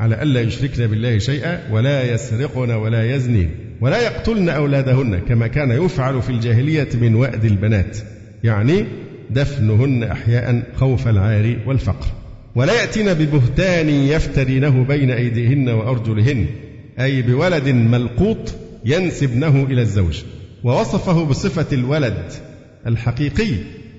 على 0.00 0.22
ألا 0.22 0.40
يشركن 0.40 0.86
بالله 0.86 1.18
شيئا 1.18 1.60
ولا 1.70 2.14
يسرقن 2.14 2.70
ولا 2.70 3.14
يزنين 3.14 3.50
ولا 3.80 4.02
يقتلن 4.02 4.48
أولادهن 4.48 5.20
كما 5.28 5.46
كان 5.46 5.70
يفعل 5.70 6.22
في 6.22 6.30
الجاهلية 6.30 6.88
من 7.00 7.14
وأد 7.14 7.44
البنات. 7.44 7.98
يعني 8.44 8.84
دفنهن 9.30 10.02
أحياء 10.02 10.62
خوف 10.76 11.08
العار 11.08 11.56
والفقر. 11.66 12.06
ولا 12.54 12.80
يأتين 12.80 13.14
ببهتان 13.14 13.88
يفترينه 13.88 14.84
بين 14.84 15.10
أيديهن 15.10 15.68
وأرجلهن 15.68 16.46
أي 17.00 17.22
بولد 17.22 17.68
ملقوط 17.68 18.54
ينسبنه 18.84 19.64
إلى 19.64 19.82
الزوج 19.82 20.22
ووصفه 20.64 21.24
بصفة 21.24 21.66
الولد 21.76 22.32
الحقيقي 22.86 23.54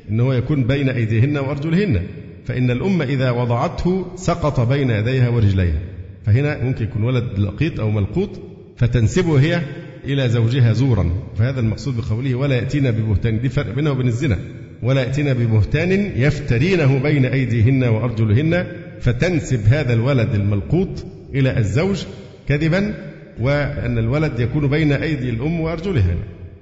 أنه 0.09 0.35
يكون 0.35 0.63
بين 0.63 0.89
أيديهن 0.89 1.37
وأرجلهن 1.37 2.01
فإن 2.45 2.71
الأم 2.71 3.01
إذا 3.01 3.31
وضعته 3.31 4.05
سقط 4.15 4.59
بين 4.59 4.89
يديها 4.89 5.29
ورجليها 5.29 5.79
فهنا 6.25 6.63
ممكن 6.63 6.83
يكون 6.83 7.03
ولد 7.03 7.39
لقيط 7.39 7.79
أو 7.79 7.91
ملقوط 7.91 8.29
فتنسبه 8.77 9.39
هي 9.39 9.61
إلى 10.05 10.29
زوجها 10.29 10.73
زورا 10.73 11.09
فهذا 11.37 11.59
المقصود 11.59 11.97
بقوله 11.97 12.35
ولا 12.35 12.55
يأتينا 12.55 12.91
ببهتان 12.91 13.41
دي 13.41 13.49
فرق 13.49 13.75
بينه 13.75 13.91
وبين 13.91 14.07
الزنا 14.07 14.37
ولا 14.83 15.01
يأتينا 15.01 15.33
ببهتان 15.33 15.91
يفترينه 16.15 16.99
بين 16.99 17.25
أيديهن 17.25 17.83
وأرجلهن 17.83 18.65
فتنسب 19.01 19.59
هذا 19.67 19.93
الولد 19.93 20.33
الملقوط 20.35 21.05
إلى 21.33 21.57
الزوج 21.57 22.03
كذبا 22.47 23.08
وأن 23.41 23.97
الولد 23.97 24.39
يكون 24.39 24.67
بين 24.67 24.93
أيدي 24.93 25.29
الأم 25.29 25.59
وأرجلها 25.59 26.15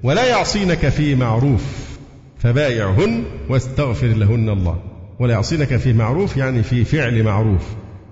ولا 0.03 0.25
يعصينك 0.25 0.89
في 0.89 1.15
معروف 1.15 1.63
فبايعهن 2.39 3.23
واستغفر 3.49 4.07
لهن 4.07 4.49
الله. 4.49 4.79
ولا 5.19 5.33
يعصينك 5.33 5.75
في 5.77 5.93
معروف 5.93 6.37
يعني 6.37 6.63
في 6.63 6.83
فعل 6.83 7.23
معروف. 7.23 7.67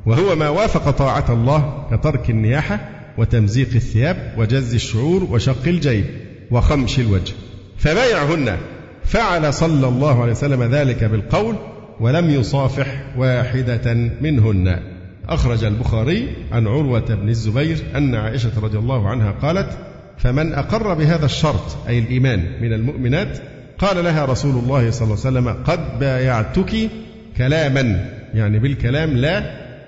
وهو 0.05 0.35
ما 0.35 0.49
وافق 0.49 0.89
طاعة 0.89 1.25
الله 1.29 1.87
كترك 1.91 2.29
النياحة 2.29 2.89
وتمزيق 3.17 3.69
الثياب 3.75 4.33
وجز 4.37 4.73
الشعور 4.73 5.23
وشق 5.23 5.67
الجيب 5.67 6.05
وخمش 6.51 6.99
الوجه. 6.99 7.33
فبايعهن. 7.77 8.57
فعل 9.03 9.53
صلى 9.53 9.87
الله 9.87 10.21
عليه 10.21 10.31
وسلم 10.31 10.63
ذلك 10.63 11.03
بالقول 11.03 11.55
ولم 11.99 12.29
يصافح 12.29 12.87
واحدة 13.17 13.93
منهن. 14.21 14.94
أخرج 15.29 15.63
البخاري 15.63 16.27
عن 16.51 16.67
عروة 16.67 17.15
بن 17.15 17.29
الزبير 17.29 17.77
أن 17.95 18.15
عائشة 18.15 18.51
رضي 18.61 18.77
الله 18.77 19.09
عنها 19.09 19.31
قالت 19.31 19.77
فمن 20.17 20.53
أقر 20.53 20.93
بهذا 20.93 21.25
الشرط 21.25 21.87
أي 21.87 21.99
الإيمان 21.99 22.61
من 22.61 22.73
المؤمنات 22.73 23.37
قال 23.77 24.03
لها 24.03 24.25
رسول 24.25 24.63
الله 24.63 24.91
صلى 24.91 25.05
الله 25.05 25.25
عليه 25.25 25.39
وسلم 25.39 25.63
قد 25.63 25.99
بايعتك 25.99 26.89
كلاما 27.37 28.09
يعني 28.33 28.59
بالكلام 28.59 29.17
لا 29.17 29.43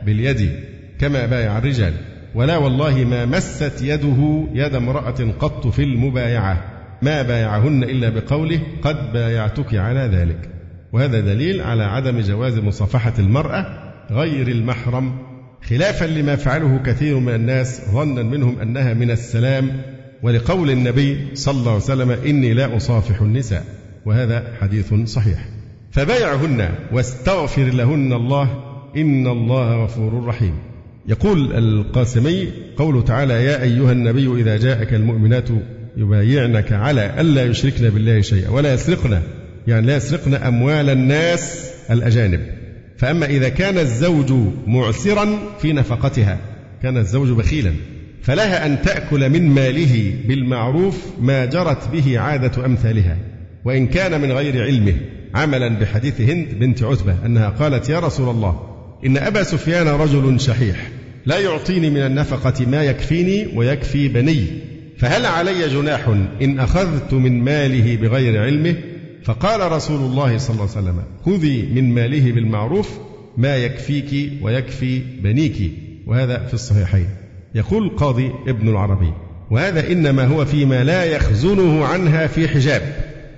باليد 0.05 0.51
كما 0.99 1.25
بايع 1.25 1.57
الرجال. 1.57 1.93
ولا 2.35 2.57
والله 2.57 3.05
ما 3.05 3.25
مست 3.25 3.81
يده 3.81 4.47
يد 4.53 4.75
امرأة 4.75 5.31
قط 5.39 5.67
في 5.67 5.83
المبايعة 5.83 6.63
ما 7.01 7.21
بايعهن 7.21 7.83
إلا 7.83 8.09
بقوله 8.09 8.59
قد 8.81 9.13
بايعتك 9.13 9.75
على 9.75 9.99
ذلك. 9.99 10.49
وهذا 10.93 11.19
دليل 11.19 11.61
على 11.61 11.83
عدم 11.83 12.19
جواز 12.19 12.59
مصافحة 12.59 13.13
المرأة 13.19 13.65
غير 14.11 14.47
المحرم. 14.47 15.26
خلافا 15.62 16.05
لما 16.05 16.36
فعله 16.36 16.80
كثير 16.86 17.20
من 17.20 17.36
الناس 17.36 17.82
ظنا 17.91 18.24
منهم 18.24 18.60
أنها 18.60 18.93
من 18.93 19.12
السلام. 19.12 19.82
ولقول 20.24 20.70
النبي 20.70 21.28
صلى 21.34 21.60
الله 21.60 21.72
عليه 21.72 21.84
وسلم 21.84 22.12
إني 22.12 22.53
لا 22.53 22.78
أصافح 22.78 23.22
النساء. 23.22 23.64
وهذا 24.05 24.53
حديث 24.62 24.93
صحيح. 24.93 25.49
فبايعهن 25.91 26.70
واستغفر 26.91 27.64
لهن 27.64 28.14
الله 28.14 28.64
إن 28.97 29.28
الله 29.28 29.84
غفور 29.84 30.26
رحيم. 30.26 30.53
يقول 31.08 31.53
القاسمي 31.53 32.47
قوله 32.78 33.01
تعالى 33.01 33.34
يا 33.34 33.64
أيها 33.64 33.91
النبي 33.91 34.41
إذا 34.41 34.58
جاءك 34.58 34.93
المؤمنات 34.93 35.49
يبايعنك 35.97 36.72
على 36.72 37.22
ألا 37.22 37.45
يشركن 37.45 37.89
بالله 37.89 38.22
شيئا 38.22 38.49
ولا 38.49 38.74
يسرقن 38.74 39.22
يعني 39.68 39.88
لا 39.88 39.95
يسرقن 39.95 40.34
أموال 40.34 40.89
الناس 40.89 41.72
الأجانب. 41.91 42.57
فأما 42.98 43.26
إذا 43.26 43.50
كان 43.50 43.78
الزوج 43.78 44.34
معسرا 44.68 45.28
في 45.62 45.74
نفقتها 45.74 46.38
كان 46.84 46.98
الزوج 46.98 47.30
بخيلا 47.32 47.74
فلها 48.22 48.66
أن 48.66 48.82
تأكل 48.82 49.30
من 49.30 49.50
ماله 49.50 50.14
بالمعروف 50.28 51.06
ما 51.20 51.45
جرت 51.45 51.88
به 51.88 52.20
عادة 52.20 52.66
أمثالها. 52.66 53.18
وإن 53.66 53.88
كان 53.88 54.22
من 54.22 54.32
غير 54.32 54.64
علمه 54.64 54.95
عملا 55.36 55.68
بحديث 55.68 56.22
هند 56.22 56.48
بنت 56.60 56.84
عتبة 56.84 57.16
أنها 57.26 57.50
قالت 57.50 57.89
يا 57.89 58.00
رسول 58.00 58.30
الله 58.30 58.60
إن 59.06 59.18
أبا 59.18 59.43
سفيان 59.43 59.88
رجل 59.88 60.39
شحيح 60.39 60.89
لا 61.26 61.39
يعطيني 61.39 61.89
من 61.89 61.98
النفقة 61.98 62.66
ما 62.66 62.84
يكفيني 62.84 63.48
ويكفي 63.56 64.08
بني 64.08 64.45
فهل 64.98 65.26
علي 65.26 65.68
جناح 65.70 66.08
إن 66.41 66.60
أخذت 66.60 67.14
من 67.14 67.43
ماله 67.43 67.95
بغير 67.95 68.43
علمه؟ 68.43 68.76
فقال 69.28 69.71
رسول 69.71 69.99
الله 69.99 70.38
صلى 70.38 70.53
الله 70.53 70.69
عليه 70.75 70.88
وسلم 70.89 71.03
خذي 71.25 71.67
من 71.73 71.93
ماله 71.93 72.32
بالمعروف 72.32 72.99
ما 73.38 73.57
يكفيك 73.57 74.32
ويكفي 74.41 74.99
بنيك. 74.99 75.71
وهذا 76.05 76.45
في 76.45 76.53
الصحيحين. 76.53 77.07
يقول 77.55 77.84
القاضي 77.84 78.32
ابن 78.47 78.69
العربي 78.69 79.13
وهذا 79.51 79.91
إنما 79.91 80.25
هو 80.25 80.45
فيما 80.45 80.84
لا 80.84 81.03
يخزنه 81.03 81.86
عنها 81.86 82.28
في 82.28 82.47
حجاب. 82.47 82.82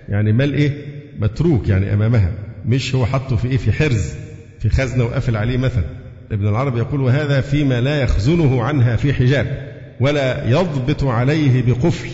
يعني 0.10 0.34
مال 0.34 0.54
إيه 0.54 0.72
متروك 1.20 1.70
يعني 1.70 1.94
أمامها. 1.94 2.32
مش 2.66 2.96
هو 2.96 3.06
حطه 3.06 3.36
في 3.36 3.48
إيه؟ 3.48 3.58
في 3.58 3.72
حرز 3.72 4.14
في 4.60 4.70
خزنة 4.70 5.04
وقفل 5.04 5.38
عليه 5.38 5.58
مثلا. 5.58 5.84
ابن 6.32 6.48
العربي 6.48 6.80
يقول 6.80 7.02
وهذا 7.02 7.42
فيما 7.42 7.82
لا 7.82 8.02
يخزنه 8.02 8.64
عنها 8.64 8.96
في 8.96 9.14
حجاب 9.14 9.70
ولا 10.00 10.50
يضبط 10.50 11.04
عليه 11.04 11.62
بقفل 11.62 12.10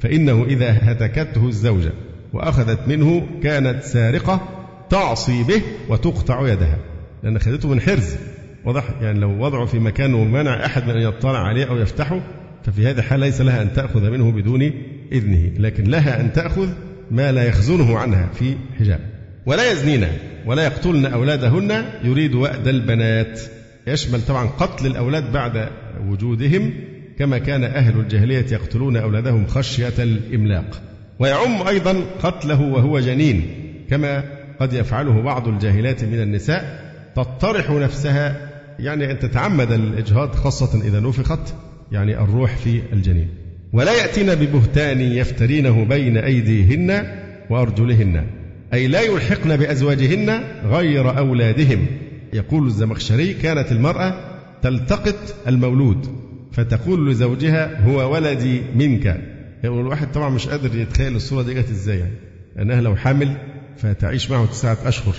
فإنه 0.00 0.44
إذا 0.44 0.78
هتكته 0.82 1.48
الزوجة. 1.48 1.92
وأخذت 2.32 2.88
منه 2.88 3.26
كانت 3.42 3.82
سارقة 3.82 4.48
تعصي 4.90 5.42
به 5.42 5.62
وتقطع 5.88 6.48
يدها. 6.48 6.78
لأن 7.22 7.38
خدته 7.38 7.68
من 7.68 7.80
حرز. 7.80 8.16
واضح؟ 8.64 8.84
يعني 9.00 9.20
لو 9.20 9.44
وضعه 9.44 9.66
في 9.66 9.78
مكان 9.78 10.14
ومنع 10.14 10.66
أحد 10.66 10.84
من 10.84 10.90
أن 10.90 11.02
يطلع 11.02 11.38
عليه 11.38 11.64
أو 11.64 11.76
يفتحه 11.76 12.20
ففي 12.64 12.86
هذه 12.86 12.98
الحالة 12.98 13.26
ليس 13.26 13.40
لها 13.40 13.62
أن 13.62 13.72
تأخذ 13.72 14.10
منه 14.10 14.32
بدون 14.32 14.70
إذنه. 15.12 15.50
لكن 15.58 15.84
لها 15.84 16.20
أن 16.20 16.32
تأخذ 16.32 16.68
ما 17.10 17.32
لا 17.32 17.44
يخزنه 17.44 17.98
عنها 17.98 18.28
في 18.34 18.56
حجاب. 18.78 19.00
ولا 19.46 19.72
يزنين 19.72 20.06
ولا 20.46 20.64
يقتلن 20.64 21.06
أولادهن 21.06 21.84
يريد 22.04 22.34
وأد 22.34 22.68
البنات. 22.68 23.40
يشمل 23.86 24.22
طبعا 24.22 24.46
قتل 24.46 24.86
الأولاد 24.86 25.32
بعد 25.32 25.68
وجودهم 26.08 26.72
كما 27.18 27.38
كان 27.38 27.64
أهل 27.64 28.00
الجاهلية 28.00 28.46
يقتلون 28.52 28.96
أولادهم 28.96 29.46
خشية 29.46 29.92
الإملاق. 29.98 30.87
ويعم 31.18 31.66
أيضا 31.68 32.04
قتله 32.22 32.60
وهو 32.60 33.00
جنين 33.00 33.42
كما 33.90 34.24
قد 34.60 34.72
يفعله 34.72 35.22
بعض 35.22 35.48
الجاهلات 35.48 36.04
من 36.04 36.20
النساء 36.22 36.88
تطرح 37.16 37.70
نفسها 37.70 38.48
يعني 38.78 39.10
أن 39.10 39.18
تتعمد 39.18 39.72
الإجهاض 39.72 40.34
خاصة 40.34 40.80
إذا 40.84 41.00
نفخت 41.00 41.54
يعني 41.92 42.20
الروح 42.20 42.56
في 42.56 42.82
الجنين. 42.92 43.28
ولا 43.72 43.92
يأتين 43.92 44.34
ببهتان 44.34 45.00
يفترينه 45.00 45.84
بين 45.84 46.16
أيديهن 46.16 47.06
وأرجلهن 47.50 48.24
أي 48.72 48.86
لا 48.86 49.00
يلحقن 49.00 49.56
بأزواجهن 49.56 50.42
غير 50.64 51.18
أولادهم. 51.18 51.86
يقول 52.32 52.66
الزمخشري 52.66 53.34
كانت 53.34 53.72
المرأة 53.72 54.14
تلتقط 54.62 55.34
المولود 55.46 56.06
فتقول 56.52 57.10
لزوجها 57.10 57.84
هو 57.86 58.12
ولدي 58.12 58.62
منك. 58.76 59.20
يعني 59.64 59.80
الواحد 59.80 60.12
طبعا 60.12 60.28
مش 60.28 60.48
قادر 60.48 60.76
يتخيل 60.78 61.16
الصورة 61.16 61.42
دي 61.42 61.54
جت 61.54 61.70
إزاي 61.70 61.98
يعني. 61.98 62.12
أنها 62.58 62.80
لو 62.80 62.96
حامل 62.96 63.36
فتعيش 63.76 64.30
معه 64.30 64.46
تسعة 64.46 64.78
أشهر 64.84 65.14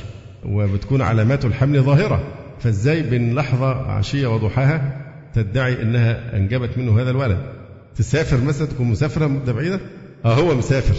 وبتكون 0.46 1.02
علامات 1.02 1.46
الحمل 1.46 1.82
ظاهرة. 1.82 2.24
فإزاي 2.60 3.02
بين 3.02 3.36
لحظة 3.36 3.68
عشية 3.68 4.28
وضحاها 4.28 5.06
تدعي 5.36 5.82
أنها 5.82 6.38
أنجبت 6.38 6.78
منه 6.78 7.02
هذا 7.02 7.10
الولد؟ 7.10 7.38
تسافر 7.96 8.44
مثلا 8.44 8.68
تكون 8.68 8.88
مسافرة 8.88 9.28
مدة 9.28 9.54
بعيدة؟ 9.54 9.80
آه 10.26 10.34
هو 10.34 10.56
مسافر. 10.56 10.96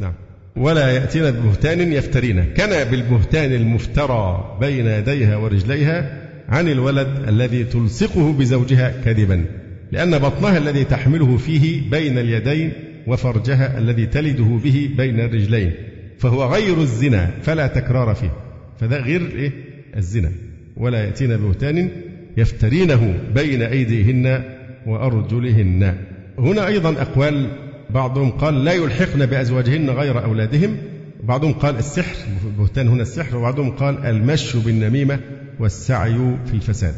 نعم. 0.00 0.12
ولا 0.56 0.90
يأتين 0.90 1.30
ببهتان 1.30 1.92
يفترينه. 1.92 2.44
كان 2.44 2.90
بالبهتان 2.90 3.52
المفترى 3.52 4.56
بين 4.60 4.86
يديها 4.86 5.36
ورجليها 5.36 6.18
عن 6.48 6.68
الولد 6.68 7.08
الذي 7.28 7.64
تلصقه 7.64 8.32
بزوجها 8.32 8.92
كذبا. 9.04 9.44
لأن 9.92 10.18
بطنها 10.18 10.58
الذي 10.58 10.84
تحمله 10.84 11.36
فيه 11.36 11.90
بين 11.90 12.18
اليدين 12.18 12.72
وفرجها 13.06 13.78
الذي 13.78 14.06
تلده 14.06 14.58
به 14.64 14.90
بين 14.96 15.20
الرجلين 15.20 15.72
فهو 16.18 16.44
غير 16.44 16.80
الزنا 16.80 17.30
فلا 17.42 17.66
تكرار 17.66 18.14
فيه. 18.14 18.32
فده 18.80 18.98
غير 18.98 19.26
إيه؟ 19.34 19.52
الزنا. 19.96 20.32
ولا 20.76 21.04
يأتين 21.04 21.36
بهتان 21.36 21.88
يفترينه 22.36 23.14
بين 23.34 23.62
أيديهن 23.62 24.42
وأرجلهن. 24.86 25.94
هنا 26.38 26.66
أيضا 26.66 27.02
أقوال 27.02 27.50
بعضهم 27.90 28.30
قال 28.30 28.64
لا 28.64 28.72
يلحقن 28.72 29.26
بأزواجهن 29.26 29.90
غير 29.90 30.24
أولادهم. 30.24 30.76
بعضهم 31.22 31.52
قال 31.52 31.76
السحر 31.76 32.16
البهتان 32.46 32.88
هنا 32.88 33.02
السحر. 33.02 33.36
وبعضهم 33.36 33.70
قال 33.70 34.06
المشي 34.06 34.58
بالنميمة 34.58 35.20
والسعي 35.58 36.36
في 36.46 36.54
الفساد. 36.54 36.94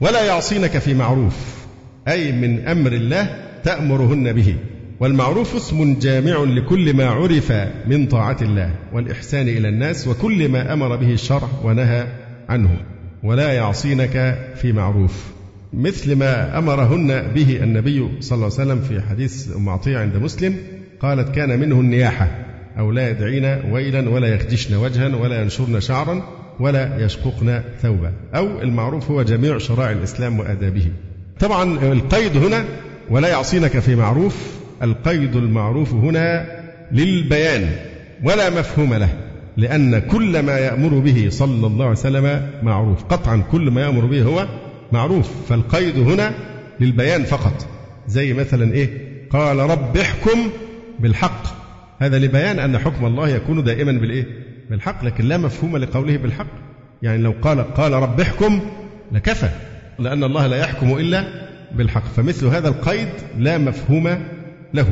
ولا 0.00 0.24
يعصينك 0.24 0.78
في 0.78 0.94
معروف. 0.94 1.65
أي 2.08 2.32
من 2.32 2.68
أمر 2.68 2.92
الله 2.92 3.30
تأمرهن 3.64 4.32
به. 4.32 4.56
والمعروف 5.00 5.56
اسم 5.56 5.98
جامع 5.98 6.44
لكل 6.44 6.94
ما 6.96 7.06
عرف 7.06 7.52
من 7.86 8.06
طاعة 8.06 8.36
الله 8.42 8.70
والإحسان 8.92 9.48
إلى 9.48 9.68
الناس 9.68 10.08
وكل 10.08 10.48
ما 10.48 10.72
أمر 10.72 10.96
به 10.96 11.12
الشرع 11.12 11.48
ونهى 11.64 12.06
عنه. 12.48 12.76
ولا 13.22 13.52
يعصينك 13.52 14.38
في 14.56 14.72
معروف. 14.72 15.36
مثل 15.72 16.16
ما 16.16 16.58
أمرهن 16.58 17.22
به 17.34 17.62
النبي 17.62 18.08
صلى 18.20 18.36
الله 18.36 18.58
عليه 18.58 18.72
وسلم 18.72 18.80
في 18.80 19.00
حديث 19.08 19.56
أم 19.56 19.68
عطية 19.68 19.98
عند 19.98 20.16
مسلم 20.16 20.56
قالت 21.00 21.34
كان 21.34 21.60
منه 21.60 21.80
النياحة 21.80 22.28
أو 22.78 22.92
لا 22.92 23.10
يدعين 23.10 23.72
ويلا 23.72 24.08
ولا 24.08 24.34
يخدشن 24.34 24.74
وجها 24.74 25.16
ولا 25.16 25.42
ينشرن 25.42 25.80
شعرا 25.80 26.22
ولا 26.60 27.04
يشققن 27.04 27.62
ثوبا. 27.82 28.12
أو 28.34 28.62
المعروف 28.62 29.10
هو 29.10 29.22
جميع 29.22 29.58
شرائع 29.58 29.90
الإسلام 29.90 30.38
وآدابه. 30.38 30.86
طبعا 31.40 31.92
القيد 31.92 32.36
هنا 32.36 32.64
ولا 33.10 33.28
يعصينك 33.28 33.78
في 33.78 33.94
معروف 33.96 34.56
القيد 34.82 35.36
المعروف 35.36 35.94
هنا 35.94 36.46
للبيان 36.92 37.70
ولا 38.24 38.50
مفهوم 38.50 38.94
له 38.94 39.08
لأن 39.56 39.98
كل 39.98 40.42
ما 40.42 40.58
يأمر 40.58 40.98
به 40.98 41.26
صلى 41.30 41.66
الله 41.66 41.84
عليه 41.84 41.92
وسلم 41.92 42.50
معروف 42.62 43.04
قطعا 43.04 43.42
كل 43.52 43.70
ما 43.70 43.80
يأمر 43.80 44.04
به 44.04 44.22
هو 44.22 44.46
معروف 44.92 45.30
فالقيد 45.48 45.98
هنا 45.98 46.34
للبيان 46.80 47.24
فقط. 47.24 47.66
زي 48.08 48.32
مثلا 48.32 48.72
إيه؟ 48.72 48.88
قال 49.30 49.58
رب 49.58 49.96
احكم 49.96 50.38
بالحق. 50.98 51.42
هذا 51.98 52.18
لبيان 52.18 52.58
أن 52.58 52.78
حكم 52.78 53.06
الله 53.06 53.28
يكون 53.28 53.64
دائما 53.64 53.92
بالإيه؟ 53.92 54.26
بالحق 54.70 55.04
لكن 55.04 55.24
لا 55.24 55.38
مفهوم 55.38 55.76
لقوله 55.76 56.16
بالحق. 56.16 56.46
يعني 57.02 57.22
لو 57.22 57.34
قال 57.42 57.74
قال 57.74 57.92
رب 57.92 58.20
احكم 58.20 58.60
لكفى. 59.12 59.48
لأن 59.98 60.24
الله 60.24 60.46
لا 60.46 60.56
يحكم 60.56 60.98
إلا 60.98 61.24
بالحق. 61.72 62.04
فمثل 62.04 62.46
هذا 62.46 62.68
القيد 62.68 63.08
لا 63.38 63.58
مفهوم 63.58 64.18
له. 64.74 64.86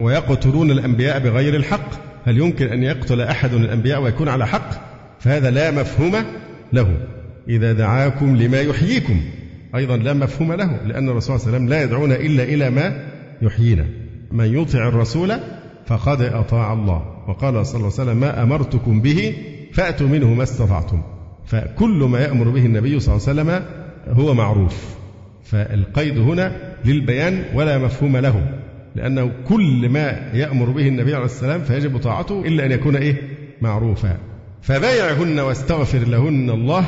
ويقتلون 0.00 0.70
الأنبياء 0.70 1.18
بغير 1.18 1.54
الحق. 1.54 1.90
هل 2.24 2.38
يمكن 2.38 2.66
أن 2.66 2.82
يقتل 2.82 3.20
أحد 3.20 3.54
الأنبياء 3.54 4.02
ويكون 4.02 4.28
على 4.28 4.46
حق؟ 4.46 4.70
فهذا 5.20 5.50
لا 5.50 5.70
مفهوم 5.70 6.16
له. 6.72 6.96
إذا 7.48 7.72
دعاكم 7.72 8.36
لما 8.36 8.60
يحييكم. 8.60 9.20
أيضا 9.74 9.96
لا 9.96 10.12
مفهوم 10.12 10.52
له 10.52 10.76
لأن 10.86 11.08
الرسول 11.08 11.40
صلى 11.40 11.46
الله 11.46 11.56
عليه 11.56 11.56
وسلم 11.56 11.68
لا 11.68 11.82
يدعونا 11.82 12.16
إلا 12.16 12.42
إلى 12.42 12.70
ما 12.70 13.04
يحيينا. 13.42 13.86
من 14.32 14.60
يطع 14.60 14.88
الرسول 14.88 15.32
فقد 15.86 16.22
أطاع 16.22 16.72
الله. 16.72 17.02
وقال 17.28 17.66
صلى 17.66 17.76
الله 17.76 17.92
عليه 17.98 18.02
وسلم 18.02 18.16
ما 18.16 18.42
أمرتكم 18.42 19.00
به 19.00 19.34
فأتوا 19.72 20.08
منه 20.08 20.34
ما 20.34 20.42
استطعتم. 20.42 21.02
فكل 21.46 22.08
ما 22.10 22.20
يأمر 22.20 22.48
به 22.48 22.66
النبي 22.66 23.00
صلى 23.00 23.16
الله 23.16 23.28
عليه 23.28 23.40
وسلم 23.40 23.79
هو 24.12 24.34
معروف. 24.34 24.94
فالقيد 25.44 26.18
هنا 26.18 26.56
للبيان 26.84 27.44
ولا 27.54 27.78
مفهوم 27.78 28.16
له 28.16 28.60
لأنه 28.96 29.30
كل 29.48 29.88
ما 29.88 30.30
يأمر 30.34 30.70
به 30.70 30.88
النبي 30.88 31.14
عليه 31.14 31.24
السلام 31.24 31.60
فيجب 31.60 31.98
طاعته 31.98 32.42
إلا 32.46 32.66
أن 32.66 32.72
يكون 32.72 32.96
إيه؟ 32.96 33.16
معروفا. 33.62 34.16
فبايعهن 34.62 35.38
واستغفر 35.38 35.98
لهن 35.98 36.50
الله 36.50 36.84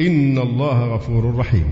إن 0.00 0.38
الله 0.38 0.94
غفور 0.94 1.36
رحيم. 1.36 1.64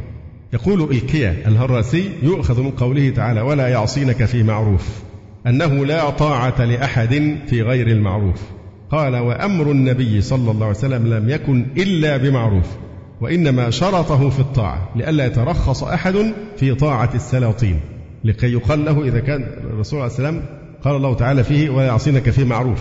يقول 0.53 0.91
الكيا 0.91 1.37
الهراسي 1.47 2.11
يؤخذ 2.23 2.63
من 2.63 2.71
قوله 2.71 3.11
تعالى 3.11 3.41
ولا 3.41 3.69
يعصينك 3.69 4.25
في 4.25 4.43
معروف 4.43 5.03
أنه 5.47 5.87
لا 5.87 6.11
طاعة 6.11 6.65
لأحد 6.65 7.39
في 7.47 7.63
غير 7.63 7.87
المعروف. 7.89 8.43
قال 8.91 9.17
وأمر 9.17 9.71
النبي 9.71 10.21
صلى 10.21 10.51
الله 10.51 10.67
عليه 10.67 10.79
وسلم 10.79 11.15
لم 11.15 11.31
يكن 11.31 11.67
إلا 11.77 12.17
بمعروف 12.17 12.67
وإنما 13.21 13.71
شرطه 13.71 14.29
في 14.29 14.41
الطاعة 14.41 14.89
لئلا 14.97 15.27
يترخص 15.27 15.83
أحد 15.83 16.33
في 16.57 16.75
طاعة 16.75 17.11
السلاطين 17.15 17.81
لكي 18.25 18.53
يقال 18.53 18.85
له 18.85 19.05
إذا 19.05 19.21
كان 19.21 19.43
الرسول 19.43 19.99
عليه 20.01 20.11
السلام 20.11 20.43
قال 20.85 20.97
الله 20.97 21.15
تعالى 21.15 21.45
فيه 21.45 21.71
ولا 21.71 21.87
يعصينك 21.87 22.31
في 22.31 22.45
معروف 22.45 22.81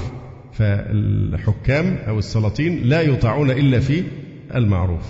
فالحكام 0.54 1.98
أو 2.08 2.20
السلاطين 2.20 2.84
لا 2.84 3.02
يطاعون 3.02 3.52
إلا 3.52 3.80
في 3.80 4.04
المعروف. 4.56 5.02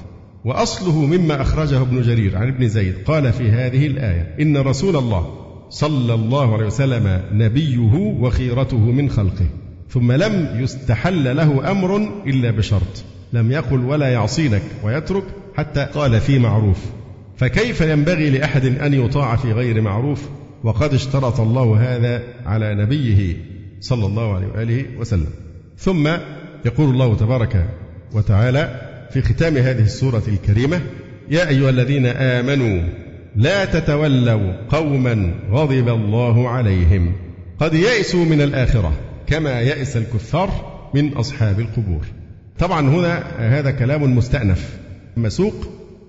وأصله 0.45 1.05
مما 1.05 1.41
أخرجه 1.41 1.81
ابن 1.81 2.01
جرير 2.01 2.37
عن 2.37 2.47
ابن 2.47 2.67
زيد 2.67 2.95
قال 3.05 3.33
في 3.33 3.51
هذه 3.51 3.87
الآية 3.87 4.35
إن 4.41 4.57
رسول 4.57 4.95
الله 4.95 5.33
صلى 5.69 6.13
الله 6.13 6.53
عليه 6.53 6.65
وسلم 6.65 7.21
نبيه 7.31 7.77
وخيرته 7.97 8.77
من 8.77 9.09
خلقه 9.09 9.45
ثم 9.89 10.11
لم 10.11 10.61
يستحل 10.61 11.37
له 11.37 11.71
أمر 11.71 11.97
إلا 12.27 12.51
بشرط 12.51 13.03
لم 13.33 13.51
يقل 13.51 13.85
ولا 13.85 14.07
يعصينك 14.07 14.61
ويترك 14.83 15.23
حتى 15.55 15.85
قال 15.85 16.19
في 16.21 16.39
معروف. 16.39 16.85
فكيف 17.37 17.81
ينبغي 17.81 18.29
لأحد 18.29 18.65
أن 18.65 18.93
يطاع 18.93 19.35
في 19.35 19.51
غير 19.51 19.81
معروف؟ 19.81 20.29
وقد 20.63 20.93
اشترط 20.93 21.39
الله 21.39 21.95
هذا 21.95 22.23
على 22.45 22.75
نبيه 22.75 23.35
صلى 23.79 24.05
الله 24.05 24.35
عليه 24.35 24.47
وآله 24.47 24.85
وسلم. 24.99 25.29
ثم 25.77 26.07
يقول 26.65 26.89
الله 26.89 27.15
تبارك 27.15 27.69
وتعالى 28.13 28.81
في 29.11 29.21
ختام 29.21 29.57
هذه 29.57 29.81
السورة 29.81 30.23
الكريمة 30.27 30.81
يا 31.29 31.49
أيها 31.49 31.69
الذين 31.69 32.05
آمنوا 32.05 32.83
لا 33.35 33.65
تتولوا 33.65 34.53
قوما 34.69 35.33
غضب 35.51 35.89
الله 35.89 36.49
عليهم 36.49 37.13
قد 37.59 37.73
يئسوا 37.73 38.25
من 38.25 38.41
الآخرة 38.41 38.93
كما 39.27 39.61
يئس 39.61 39.97
الكفار 39.97 40.49
من 40.93 41.13
أصحاب 41.13 41.59
القبور. 41.59 42.05
طبعا 42.59 42.89
هنا 42.89 43.23
هذا 43.37 43.71
كلام 43.71 44.17
مستأنف. 44.17 44.79
مسوق 45.17 45.53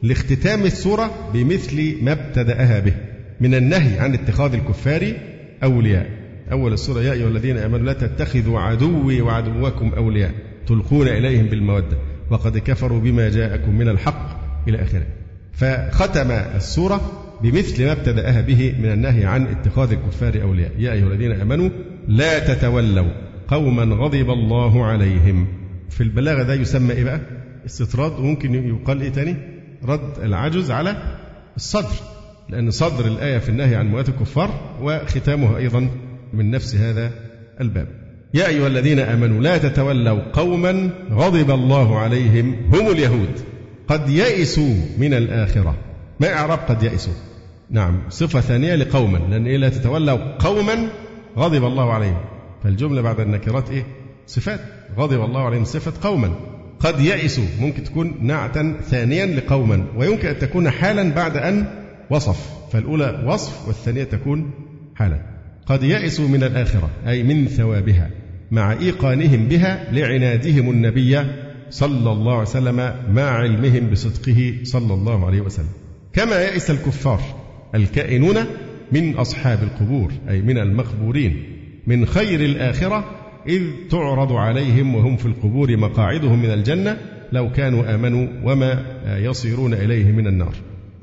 لاختتام 0.03 0.62
السورة 0.62 1.11
بمثل 1.34 2.05
ما 2.05 2.12
ابتدأها 2.12 2.80
به 2.80 2.92
من 3.40 3.55
النهي 3.55 3.98
عن 3.98 4.14
اتخاذ 4.14 4.55
الكفار 4.55 5.12
أولياء. 5.64 6.07
أول 6.53 6.72
السورة 6.72 7.01
يا 7.01 7.12
أيها 7.12 7.28
الذين 7.28 7.57
آمنوا 7.57 7.86
لا 7.86 7.92
تتخذوا 7.92 8.61
عدوي 8.61 9.20
وعدوكم 9.20 9.92
أولياء 9.96 10.30
تلقون 10.66 11.09
إليهم 11.09 11.46
بالمودة. 11.46 11.96
وقد 12.30 12.59
كفروا 12.59 13.01
بما 13.01 13.28
جاءكم 13.28 13.78
من 13.78 13.88
الحق 13.88 14.40
إلى 14.68 14.82
آخره. 14.82 15.07
فختم 15.53 16.30
السورة 16.30 17.01
بمثل 17.42 17.84
ما 17.84 17.92
ابتدأها 17.92 18.40
به 18.40 18.74
من 18.78 18.92
النهي 18.92 19.24
عن 19.24 19.46
اتخاذ 19.46 19.92
الكفار 19.92 20.42
أولياء. 20.42 20.72
يا 20.78 20.92
أيها 20.92 21.07
الذين 21.07 21.32
آمنوا 21.32 21.68
لا 22.09 22.38
تتولوا 22.38 23.11
قوما 23.48 23.82
غضب 23.82 24.30
الله 24.30 24.86
عليهم. 24.86 25.59
في 25.91 26.03
البلاغة 26.03 26.43
ده 26.43 26.55
يسمى 26.55 26.93
إيه 26.93 27.05
بقى؟ 27.05 27.20
استطراد 27.66 28.12
وممكن 28.12 28.55
يقال 28.68 29.01
إيه 29.01 29.09
تاني؟ 29.09 29.36
رد 29.84 30.18
العجز 30.22 30.70
على 30.70 30.97
الصدر 31.57 31.95
لأن 32.49 32.70
صدر 32.70 33.07
الآية 33.07 33.38
في 33.38 33.49
النهي 33.49 33.74
عن 33.76 33.88
مواة 33.88 34.05
الكفار 34.09 34.76
وختامها 34.80 35.57
أيضا 35.57 35.91
من 36.32 36.51
نفس 36.51 36.74
هذا 36.76 37.11
الباب. 37.61 37.88
يا 38.34 38.47
أيها 38.47 38.66
الذين 38.66 38.99
آمنوا 38.99 39.41
لا 39.43 39.59
تتولوا 39.59 40.20
قوما 40.32 40.91
غضب 41.11 41.51
الله 41.51 41.99
عليهم 41.99 42.57
هم 42.72 42.91
اليهود. 42.91 43.41
قد 43.88 44.09
يئسوا 44.09 44.74
من 44.99 45.14
الآخرة. 45.14 45.76
ما 46.20 46.32
إعراب 46.32 46.59
قد 46.59 46.82
يئسوا؟ 46.82 47.12
نعم 47.70 48.03
صفة 48.09 48.41
ثانية 48.41 48.74
لقوما 48.74 49.18
لأن 49.18 49.47
إيه؟ 49.47 49.57
لا 49.57 49.68
تتولوا 49.68 50.36
قوما 50.38 50.88
غضب 51.36 51.64
الله 51.64 51.93
عليهم. 51.93 52.20
فالجملة 52.64 53.03
بعد 53.03 53.20
النكرات 53.20 53.70
إيه؟ 53.70 53.86
صفات. 54.26 54.61
غضب 54.99 55.24
الله 55.24 55.41
عليهم 55.41 55.64
صفة 55.64 56.09
قوما. 56.09 56.34
قد 56.80 57.01
يئسوا 57.01 57.45
ممكن 57.61 57.84
تكون 57.84 58.14
نعتا 58.20 58.76
ثانيا 58.82 59.26
لقوما 59.26 59.86
ويمكن 59.97 60.28
أن 60.28 60.38
تكون 60.38 60.70
حالا 60.70 61.14
بعد 61.14 61.36
أن 61.36 61.66
وصف. 62.11 62.51
فالأولى 62.72 63.24
وصف 63.26 63.68
والثانية 63.68 64.05
تكون 64.05 64.51
حالا. 64.95 65.22
قد 65.66 65.82
يئسوا 65.82 66.28
من 66.28 66.43
الآخرة 66.43 66.91
أي 67.09 67.22
من 67.22 67.47
ثوابها 67.47 68.11
مع 68.51 68.72
إيقانهم 68.72 69.49
بها 69.49 69.93
لعنادهم 69.93 70.70
النبي 70.70 71.18
صلى 71.70 72.12
الله 72.12 72.32
عليه 72.32 72.43
وسلم 72.43 72.95
مع 73.14 73.22
علمهم 73.22 73.91
بصدقه 73.91 74.55
صلى 74.62 74.95
الله 74.95 75.26
عليه 75.26 75.41
وسلم. 75.41 75.72
كما 76.12 76.43
يئس 76.43 76.70
الكفار 76.70 77.20
الكائنون 77.74 78.36
من 78.93 79.14
أصحاب 79.14 79.59
القبور 79.62 80.12
أي 80.28 80.43
من 80.43 80.59
المقبورين 80.59 81.43
من 81.86 82.07
خير 82.07 82.41
الآخرة 82.41 83.19
إذ 83.49 83.62
تعرض 83.91 84.32
عليهم 84.32 84.95
وهم 84.95 85.16
في 85.16 85.26
القبور 85.26 85.76
مقاعدهم 85.76 86.43
من 86.43 86.51
الجنة 86.51 86.97
لو 87.32 87.53
كانوا 87.53 87.95
آمنوا 87.95 88.26
وما 88.45 88.84
يصيرون 89.07 89.74
إليه 89.74 90.12
من 90.12 90.26
النار. 90.26 90.55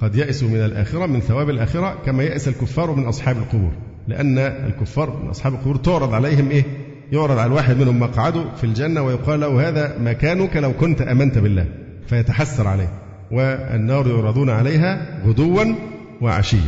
قد 0.02 0.16
يئسوا 0.16 0.50
من 0.50 0.66
الآخرة 0.66 1.06
من 1.06 1.20
ثواب 1.20 1.50
الآخرة 1.50 1.98
كما 2.06 2.24
يئس 2.24 2.48
الكفار 2.48 2.96
من 2.96 3.06
أصحاب 3.06 3.38
القبور. 3.38 3.72
لأن 4.08 4.38
الكفار 4.38 5.20
من 5.24 5.30
أصحاب 5.30 5.54
القبور 5.54 5.76
تعرض 5.76 6.14
عليهم 6.14 6.50
إيه؟ 6.50 6.64
يعرض 7.12 7.38
على 7.38 7.46
الواحد 7.46 7.78
منهم 7.78 8.00
مقعده 8.00 8.44
في 8.56 8.64
الجنة 8.64 9.02
ويقال 9.02 9.40
له 9.40 9.70
هذا 9.70 9.98
مكانك 10.00 10.58
لو 10.58 10.74
كنت 10.74 11.02
آمنت 11.02 11.38
بالله 11.38 11.66
فيتحسر 12.08 12.68
عليه. 12.68 12.90
والنار 13.32 14.08
يعرضون 14.08 14.50
عليها 14.50 15.22
غدوا 15.26 15.64
وعشيا. 16.22 16.60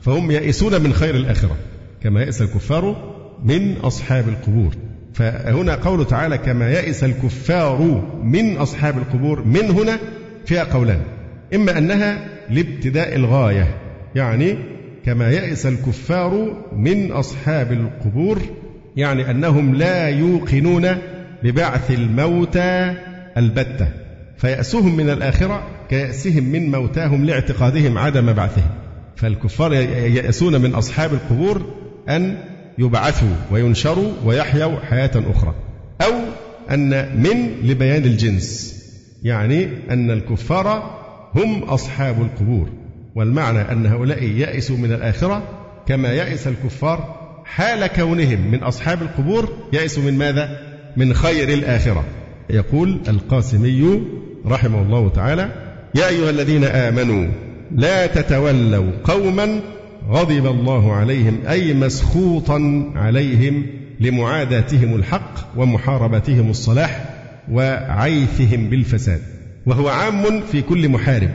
فهم 0.00 0.30
يئسون 0.30 0.80
من 0.82 0.92
خير 0.92 1.14
الآخرة 1.14 1.56
كما 2.02 2.22
يئس 2.22 2.42
الكفار 2.42 3.12
من 3.44 3.76
أصحاب 3.76 4.28
القبور. 4.28 4.74
فهنا 5.14 5.74
قوله 5.74 6.04
تعالى 6.04 6.38
كما 6.38 6.70
يئس 6.70 7.04
الكفار 7.04 8.02
من 8.22 8.56
أصحاب 8.56 8.98
القبور 8.98 9.44
من 9.44 9.70
هنا 9.70 9.98
فيها 10.46 10.64
قولان. 10.64 11.00
إما 11.54 11.78
أنها 11.78 12.28
لابتداء 12.50 13.16
الغاية 13.16 13.66
يعني 14.14 14.56
كما 15.04 15.30
يئس 15.30 15.66
الكفار 15.66 16.56
من 16.76 17.12
أصحاب 17.12 17.72
القبور 17.72 18.38
يعني 18.96 19.30
أنهم 19.30 19.74
لا 19.74 20.08
يوقنون 20.08 20.88
ببعث 21.42 21.90
الموتى 21.90 22.94
البتة 23.36 23.88
فيأسهم 24.36 24.96
من 24.96 25.10
الآخرة 25.10 25.62
كيأسهم 25.88 26.44
من 26.44 26.70
موتاهم 26.70 27.24
لاعتقادهم 27.24 27.98
عدم 27.98 28.32
بعثهم. 28.32 28.70
فالكفار 29.16 29.72
يأسون 29.72 30.60
من 30.60 30.74
أصحاب 30.74 31.12
القبور 31.12 31.62
أن 32.08 32.36
يبعثوا 32.78 33.36
وينشروا 33.50 34.12
ويحيوا 34.24 34.80
حياة 34.90 35.10
أخرى. 35.14 35.54
أو 36.02 36.12
أن 36.70 36.88
من 37.22 37.68
لبيان 37.70 38.04
الجنس 38.04 38.74
يعني 39.22 39.68
أن 39.90 40.10
الكفار 40.10 40.98
هم 41.34 41.62
أصحاب 41.62 42.22
القبور. 42.22 42.68
والمعنى 43.14 43.60
أن 43.60 43.86
هؤلاء 43.86 44.24
يأسوا 44.24 44.76
من 44.76 44.92
الآخرة 44.92 45.42
كما 45.86 46.08
يأس 46.12 46.46
الكفار 46.46 47.16
حال 47.44 47.86
كونهم 47.86 48.50
من 48.50 48.62
أصحاب 48.62 49.02
القبور. 49.02 49.48
يأسوا 49.72 50.02
من 50.02 50.18
ماذا؟ 50.18 50.58
من 50.96 51.14
خير 51.14 51.48
الآخرة. 51.48 52.04
يقول 52.50 53.00
القاسمي 53.08 54.02
رحمه 54.46 54.82
الله 54.82 55.08
تعالى 55.08 55.48
يا 55.94 56.08
أيها 56.08 56.30
الذين 56.30 56.64
آمنوا 56.64 57.28
لا 57.70 58.06
تتولوا 58.06 58.92
قوما 59.04 59.60
غضب 60.10 60.46
الله 60.46 60.92
عليهم 60.92 61.38
أي 61.48 61.74
مسخوطا 61.74 62.92
عليهم 62.96 63.66
لمعاداتهم 64.00 64.94
الحق 64.96 65.34
ومحاربتهم 65.56 66.50
الصلاح 66.50 67.04
وعيثهم 67.50 68.70
بالفساد. 68.70 69.20
وهو 69.66 69.88
عام 69.88 70.40
في 70.40 70.62
كل 70.62 70.88
محارب. 70.88 71.30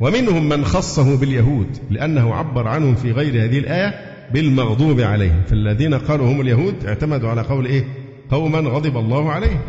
ومنهم 0.00 0.48
من 0.48 0.64
خصه 0.64 1.16
باليهود 1.16 1.66
لأنه 1.90 2.34
عبر 2.34 2.68
عنهم 2.68 2.94
في 2.94 3.12
غير 3.12 3.44
هذه 3.44 3.58
الآية 3.58 3.94
بالمغضوب 4.34 5.00
عليهم. 5.00 5.42
فالذين 5.48 5.94
قالوا 5.94 6.32
هم 6.32 6.40
اليهود 6.40 6.74
اعتمدوا 6.86 7.28
على 7.28 7.42
قول 7.42 7.66
إيه؟ 7.66 7.84
قوما 8.30 8.58
غضب 8.58 8.96
الله 8.96 9.30
عليهم. 9.30 9.60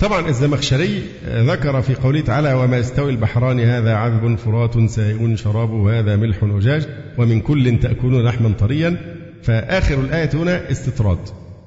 طبعا 0.00 0.28
الزمخشري 0.28 1.02
ذكر 1.26 1.82
في 1.82 1.94
قوله 1.94 2.20
تعالى 2.20 2.52
وما 2.52 2.78
يستوي 2.78 3.10
البحران 3.10 3.60
هذا 3.60 3.94
عذب 3.94 4.38
فرات 4.38 4.90
سائغ 4.90 5.36
شرابه 5.36 5.74
وهذا 5.74 6.16
ملح 6.16 6.36
أجاج 6.42 6.86
ومن 7.18 7.40
كل 7.40 7.78
تأكلون 7.78 8.24
لحما 8.24 8.48
طريا. 8.48 8.96
فآخر 9.42 10.00
الآية 10.00 10.30
هنا 10.34 10.70
استطراد. 10.70 11.18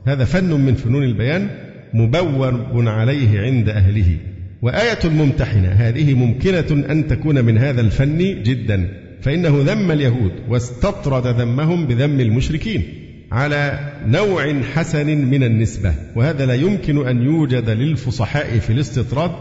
هذا 0.08 0.26
فن 0.26 0.54
من 0.54 0.76
فنون 0.76 1.04
البيان 1.04 1.50
مبور 1.94 2.90
عليه 2.90 3.42
عند 3.42 3.70
أهله. 3.70 4.18
وآية 4.62 5.00
الممتحنة 5.06 5.68
هذه 5.68 6.14
ممكنة 6.14 6.86
أن 6.92 7.08
تكون 7.08 7.46
من 7.46 7.58
هذا 7.58 7.82
الفن 7.82 8.44
جدا 8.44 8.88
فإنه 9.22 9.62
ذم 9.66 9.92
اليهود 9.92 10.32
واستطرد 10.50 11.28
ذمهم 11.28 11.88
بذم 11.88 12.20
المشركين. 12.20 13.09
على 13.32 13.80
نوع 14.06 14.62
حسن 14.62 15.08
من 15.08 15.44
النسبة 15.44 15.94
وهذا 16.16 16.46
لا 16.46 16.54
يمكن 16.54 17.08
أن 17.08 17.22
يوجد 17.22 17.70
للفصحاء 17.70 18.60
في 18.60 18.74
الاستطراد 18.74 19.32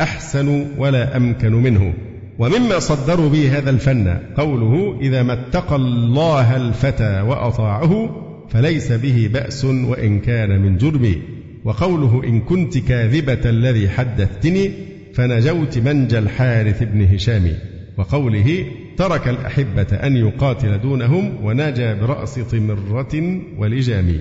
أحسن 0.00 0.66
ولا 0.78 1.16
أمكن 1.16 1.52
منه. 1.52 1.94
ومما 2.38 2.78
صدروا 2.78 3.28
به 3.28 3.58
هذا 3.58 3.70
الفن 3.70 4.18
قوله 4.36 4.98
إذا 5.00 5.22
ما 5.22 5.32
اتقى 5.32 5.76
الله 5.76 6.56
الفتى 6.56 7.20
وأطاعه 7.20 8.10
فليس 8.48 8.92
به 8.92 9.30
بأس 9.32 9.64
وإن 9.64 10.20
كان 10.20 10.62
من 10.62 10.76
جرمي 10.76 11.22
وقوله 11.64 12.24
إن 12.24 12.40
كنت 12.40 12.78
كاذبة 12.78 13.50
الذي 13.50 13.88
حدثتني 13.88 14.70
فنجوت 15.14 15.78
منجى 15.78 16.18
الحارث 16.18 16.82
بن 16.82 17.14
هشام 17.14 17.52
وقوله 17.96 18.64
ترك 18.98 19.28
الأحبة 19.28 19.86
أن 19.92 20.16
يقاتل 20.16 20.80
دونهم 20.80 21.44
ونجا 21.44 21.94
برأس 21.94 22.38
طمرة 22.38 23.40
ولجام 23.58 24.20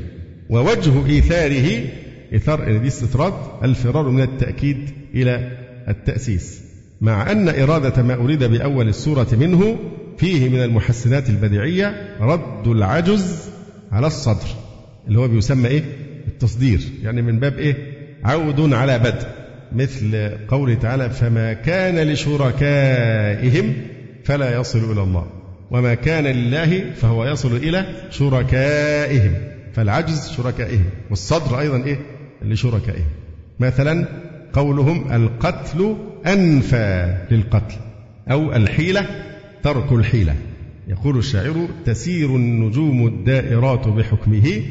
ووجه 0.49 1.05
إيثاره 1.05 1.81
إثار 2.35 2.77
دي 2.77 2.87
استطراد 2.87 3.33
الفرار 3.63 4.09
من 4.09 4.21
التأكيد 4.21 4.89
إلى 5.15 5.51
التأسيس. 5.87 6.61
مع 7.01 7.31
أن 7.31 7.49
إرادة 7.49 8.03
ما 8.03 8.13
أريد 8.13 8.43
بأول 8.43 8.87
السورة 8.87 9.27
منه 9.31 9.79
فيه 10.17 10.49
من 10.49 10.63
المحسنات 10.63 11.29
البديعية 11.29 12.15
رد 12.19 12.67
العجز 12.67 13.49
على 13.91 14.07
الصدر 14.07 14.47
اللي 15.07 15.19
هو 15.19 15.27
بيسمى 15.27 15.67
إيه؟ 15.67 15.83
التصدير. 16.27 16.81
يعني 17.03 17.21
من 17.21 17.39
باب 17.39 17.57
إيه؟ 17.59 17.75
عود 18.23 18.73
على 18.73 18.99
بدء. 18.99 19.27
مثل 19.71 20.29
قوله 20.47 20.73
تعالى 20.73 21.09
فما 21.09 21.53
كان 21.53 22.11
لشركائهم 22.11 23.73
فلا 24.27 24.59
يصل 24.59 24.91
إلى 24.91 25.03
الله. 25.03 25.25
وما 25.71 25.93
كان 25.93 26.23
لله 26.23 26.91
فهو 26.93 27.25
يصل 27.25 27.55
إلى 27.55 27.85
شركائهم. 28.09 29.33
فالعجز 29.73 30.31
شركائهم. 30.31 30.85
والصدر 31.09 31.59
أيضا 31.59 31.83
إيه؟ 31.83 31.99
لشركائهم. 32.41 33.07
مثلا 33.59 34.07
قولهم 34.53 35.11
القتل 35.13 35.95
أنفى 36.25 37.17
للقتل 37.31 37.75
أو 38.31 38.55
الحيلة 38.55 39.05
ترك 39.63 39.91
الحيلة. 39.91 40.35
يقول 40.87 41.17
الشاعر 41.17 41.67
تسير 41.85 42.35
النجوم 42.35 43.07
الدائرات 43.07 43.87
بحكمه 43.87 44.61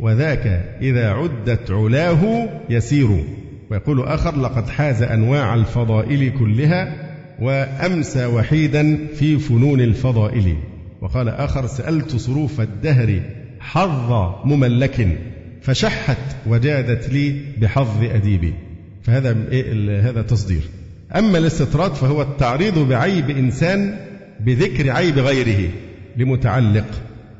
وذاك 0.00 0.76
إذا 0.82 1.10
عدت 1.10 1.70
علاه 1.70 2.48
يسير. 2.70 3.24
ويقول 3.70 4.02
آخر 4.02 4.40
لقد 4.40 4.68
حاز 4.68 5.02
أنواع 5.02 5.54
الفضائل 5.54 6.32
كلها 6.38 7.05
وأمسى 7.40 8.26
وحيدا 8.26 8.98
في 9.14 9.38
فنون 9.38 9.80
الفضائل. 9.80 10.56
وقال 11.00 11.28
آخر 11.28 11.66
سألت 11.66 12.16
صروف 12.16 12.60
الدهر 12.60 13.20
حظ 13.60 14.12
مملك 14.44 15.18
فشحت 15.62 16.36
وجادت 16.46 17.08
لي 17.12 17.40
بحظ 17.60 18.04
أديبي 18.04 18.54
فهذا 19.02 19.36
إيه 19.50 20.00
هذا 20.00 20.22
تصدير. 20.22 20.62
أما 21.16 21.38
الاستطراد 21.38 21.94
فهو 21.94 22.22
التعريض 22.22 22.78
بعيب 22.78 23.30
إنسان 23.30 23.96
بذكر 24.40 24.90
عيب 24.90 25.18
غيره 25.18 25.70
لمتعلق 26.16 26.86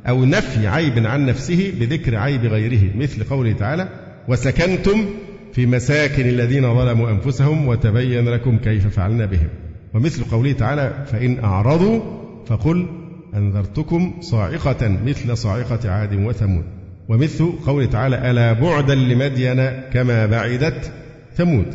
أو 0.09 0.24
نفي 0.24 0.66
عيب 0.66 1.06
عن 1.06 1.27
نفسه 1.27 1.73
بذكر 1.81 2.16
عيب 2.16 2.44
غيره 2.44 2.97
مثل 2.97 3.24
قوله 3.24 3.52
تعالى 3.52 3.89
وسكنتم 4.28 5.05
في 5.52 5.66
مساكن 5.66 6.28
الذين 6.28 6.74
ظلموا 6.74 7.10
أنفسهم 7.10 7.68
وتبين 7.68 8.28
لكم 8.28 8.59
كيف 8.59 8.86
فعلنا 8.86 9.27
بهم. 9.27 9.48
ومثل 9.97 10.24
قوله 10.24 10.52
تعالى 10.52 11.05
فإن 11.12 11.44
أعرضوا 11.44 12.01
فقل 12.47 12.86
أنذرتكم 13.35 14.14
صاعقة 14.20 14.98
مثل 15.06 15.36
صاعقة 15.36 15.90
عاد 15.90 16.14
وثمود. 16.14 16.64
ومثل 17.09 17.52
قوله 17.66 17.86
تعالى 17.86 18.31
ألا 18.31 18.52
بعدا 18.52 18.94
لمدين 18.94 19.70
كما 19.93 20.27
بعدت 20.27 20.93
ثمود. 21.36 21.66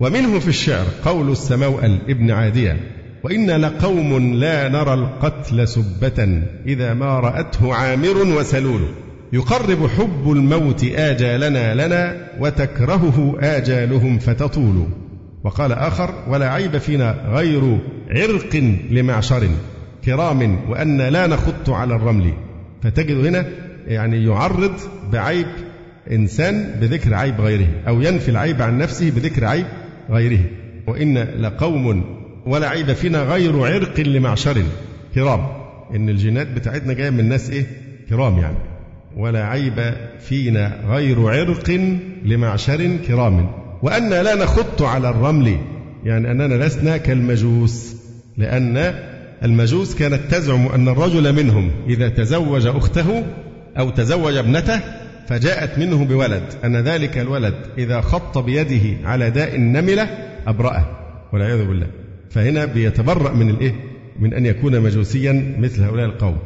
ومنه 0.00 0.38
في 0.38 0.48
الشعر 0.48 0.86
قول 1.04 1.30
السموأل 1.30 1.98
ابن 2.08 2.30
عادية 2.30 2.76
وإن 3.22 3.50
لقوم 3.50 4.34
لا 4.34 4.68
نرى 4.68 4.94
القتل 4.94 5.68
سبة 5.68 6.42
إذا 6.66 6.94
ما 6.94 7.20
رأته 7.20 7.74
عامر 7.74 8.16
وسلول. 8.38 8.80
يقرب 9.32 9.86
حب 9.86 10.32
الموت 10.32 10.84
آجالنا 10.84 11.86
لنا 11.86 12.16
وتكرهه 12.40 13.36
آجالهم 13.40 14.18
فتطول. 14.18 14.86
وقال 15.44 15.72
آخر 15.72 16.14
ولا 16.28 16.52
عيب 16.52 16.78
فينا 16.78 17.16
غير 17.28 17.78
عرق 18.10 18.56
لمعشر 18.90 19.48
كرام 20.04 20.58
وأن 20.70 21.00
لا 21.00 21.26
نخط 21.26 21.70
على 21.70 21.94
الرمل. 21.94 22.32
فتجد 22.82 23.26
هنا 23.26 23.46
يعني 23.86 24.24
يعرض 24.24 24.72
بعيب 25.12 25.46
إنسان 26.10 26.74
بذكر 26.80 27.14
عيب 27.14 27.40
غيره 27.40 27.66
أو 27.88 28.00
ينفي 28.00 28.28
العيب 28.28 28.62
عن 28.62 28.78
نفسه 28.78 29.10
بذكر 29.10 29.44
عيب 29.44 29.66
غيره. 30.10 30.40
وإن 30.86 31.18
لقوم 31.18 32.04
ولا 32.46 32.68
عيب 32.68 32.92
فينا 32.92 33.22
غير 33.22 33.66
عرق 33.66 34.00
لمعشر 34.00 34.62
كرام. 35.14 35.46
إن 35.94 36.08
الجينات 36.08 36.46
بتاعتنا 36.46 36.92
جاية 36.92 37.10
من 37.10 37.28
ناس 37.28 37.50
إيه؟ 37.50 37.66
كرام 38.08 38.38
يعني. 38.38 38.56
ولا 39.16 39.46
عيب 39.46 39.94
فينا 40.20 40.80
غير 40.86 41.28
عرق 41.28 41.70
لمعشر 42.24 42.96
كرام. 43.08 43.63
وأن 43.84 44.10
لا 44.10 44.34
نخط 44.34 44.82
على 44.82 45.08
الرمل 45.08 45.58
يعني 46.04 46.30
أننا 46.30 46.64
لسنا 46.64 46.96
كالمجوس 46.96 47.96
لأن 48.36 48.94
المجوس 49.42 49.94
كانت 49.94 50.20
تزعم 50.30 50.66
أن 50.66 50.88
الرجل 50.88 51.32
منهم 51.32 51.70
إذا 51.88 52.08
تزوج 52.08 52.66
أخته 52.66 53.24
أو 53.78 53.90
تزوج 53.90 54.34
ابنته 54.36 54.80
فجاءت 55.28 55.78
منه 55.78 56.04
بولد 56.04 56.42
أن 56.64 56.76
ذلك 56.76 57.18
الولد 57.18 57.54
إذا 57.78 58.00
خط 58.00 58.38
بيده 58.38 59.08
على 59.08 59.30
داء 59.30 59.56
النملة 59.56 60.08
أبرأه 60.46 60.84
والعياذ 61.32 61.64
بالله. 61.64 61.86
فهنا 62.30 62.64
بيتبرأ 62.64 63.32
من 63.32 63.50
الإيه؟ 63.50 63.74
من 64.18 64.34
أن 64.34 64.46
يكون 64.46 64.80
مجوسيا 64.80 65.56
مثل 65.58 65.82
هؤلاء 65.82 66.06
القوم. 66.06 66.36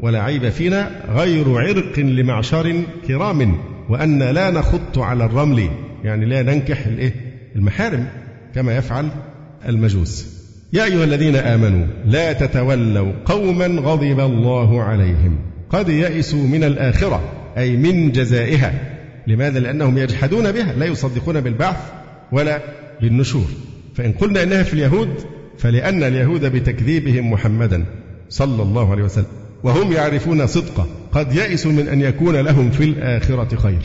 ولا 0.00 0.22
عيب 0.22 0.48
فينا 0.48 0.90
غير 1.08 1.58
عرق 1.58 1.98
لمعشر 1.98 2.82
كرام 3.08 3.58
وأن 3.88 4.22
لا 4.22 4.50
نخط 4.50 4.98
على 4.98 5.24
الرمل. 5.24 5.68
يعني 6.04 6.26
لا 6.26 6.42
ننكح 6.42 6.86
الإيه؟ 6.86 7.14
المحارم 7.56 8.08
كما 8.54 8.76
يفعل 8.76 9.08
المجوس. 9.68 10.26
يا 10.72 10.84
أيها 10.84 11.04
الذين 11.04 11.36
آمنوا 11.36 11.86
لا 12.06 12.32
تتولوا 12.32 13.12
قوما 13.24 13.66
غضب 13.66 14.20
الله 14.20 14.82
عليهم. 14.82 15.38
قد 15.70 15.88
يئسوا 15.88 16.46
من 16.46 16.64
الآخرة 16.64 17.22
أي 17.58 17.76
من 17.76 18.12
جزائها. 18.12 18.72
لماذا؟ 19.26 19.60
لأنهم 19.60 19.98
يجحدون 19.98 20.52
بها 20.52 20.72
لا 20.72 20.86
يصدقون 20.86 21.40
بالبعث 21.40 21.76
ولا 22.32 22.60
بالنشور. 23.00 23.46
فإن 23.94 24.12
قلنا 24.12 24.42
إنها 24.42 24.62
في 24.62 24.74
اليهود 24.74 25.10
فلأن 25.58 26.02
اليهود 26.02 26.44
بتكذيبهم 26.44 27.30
محمدا 27.30 27.84
صلى 28.28 28.62
الله 28.62 28.90
عليه 28.90 29.02
وسلم. 29.02 29.26
وهم 29.62 29.92
يعرفون 29.92 30.46
صدقه. 30.46 30.86
قد 31.12 31.34
يئسوا 31.34 31.72
من 31.72 31.88
أن 31.88 32.00
يكون 32.00 32.36
لهم 32.36 32.70
في 32.70 32.84
الآخرة 32.84 33.56
خير. 33.56 33.82